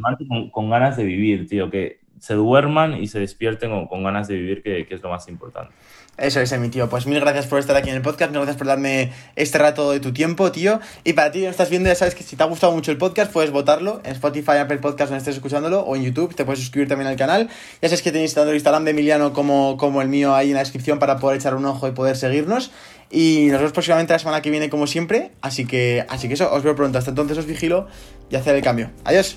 con, 0.52 0.70
ganas 0.70 0.96
de 0.96 1.04
vivir, 1.04 1.46
tío, 1.46 1.70
que 1.70 2.00
se 2.20 2.34
duerman 2.34 3.02
y 3.02 3.06
se 3.08 3.18
despierten 3.18 3.86
con, 3.86 4.02
ganas 4.02 4.28
de 4.28 4.34
vivir, 4.34 4.62
que, 4.62 4.86
es 4.88 5.02
lo 5.02 5.10
más 5.10 5.28
importante. 5.28 5.72
Eso 6.16 6.40
es, 6.40 6.58
mi 6.58 6.70
tío. 6.70 6.88
Pues 6.88 7.06
mil 7.06 7.20
gracias 7.20 7.46
por 7.46 7.58
estar 7.58 7.76
aquí 7.76 7.90
en 7.90 7.96
el 7.96 8.02
podcast, 8.02 8.32
gracias 8.32 8.56
por 8.56 8.66
darme 8.66 9.12
este 9.34 9.58
rato 9.58 9.92
de 9.92 10.00
tu 10.00 10.14
tiempo, 10.14 10.50
tío. 10.50 10.80
Y 11.04 11.12
para 11.12 11.30
ti 11.30 11.40
que 11.40 11.48
estás 11.48 11.68
viendo, 11.68 11.90
ya 11.90 11.94
sabes 11.94 12.14
que 12.14 12.22
si 12.22 12.36
te 12.36 12.42
ha 12.42 12.46
gustado 12.46 12.72
mucho 12.72 12.90
el 12.90 12.96
podcast, 12.96 13.30
puedes 13.30 13.50
votarlo 13.50 14.00
en 14.02 14.12
Spotify, 14.12 14.52
Apple 14.52 14.78
Podcast, 14.78 15.10
donde 15.10 15.18
estés 15.18 15.36
escuchándolo, 15.36 15.80
o 15.80 15.94
en 15.94 16.04
YouTube, 16.04 16.34
te 16.34 16.46
puedes 16.46 16.60
suscribir 16.60 16.88
también 16.88 17.08
al 17.08 17.16
canal. 17.16 17.48
Ya 17.82 17.88
sabes 17.88 18.00
que 18.00 18.12
tenéis 18.12 18.32
tanto 18.32 18.50
el 18.50 18.56
Instagram 18.56 18.84
de 18.84 18.92
Emiliano 18.92 19.34
como, 19.34 19.76
como 19.76 20.00
el 20.00 20.08
mío 20.08 20.34
ahí 20.34 20.48
en 20.48 20.54
la 20.54 20.60
descripción 20.60 20.98
para 20.98 21.18
poder 21.18 21.38
echar 21.38 21.54
un 21.54 21.66
ojo 21.66 21.86
y 21.86 21.90
poder 21.90 22.16
seguirnos. 22.16 22.70
Y 23.10 23.48
nos 23.50 23.58
vemos 23.58 23.72
próximamente 23.72 24.14
la 24.14 24.18
semana 24.18 24.40
que 24.40 24.50
viene, 24.50 24.70
como 24.70 24.86
siempre. 24.86 25.32
Así 25.42 25.66
que, 25.66 26.06
así 26.08 26.28
que 26.28 26.34
eso, 26.34 26.50
os 26.50 26.62
veo 26.62 26.74
pronto. 26.74 26.96
Hasta 26.96 27.10
entonces 27.10 27.36
os 27.36 27.46
vigilo 27.46 27.88
y 28.30 28.36
hacer 28.36 28.56
el 28.56 28.62
cambio. 28.62 28.90
Adiós. 29.04 29.36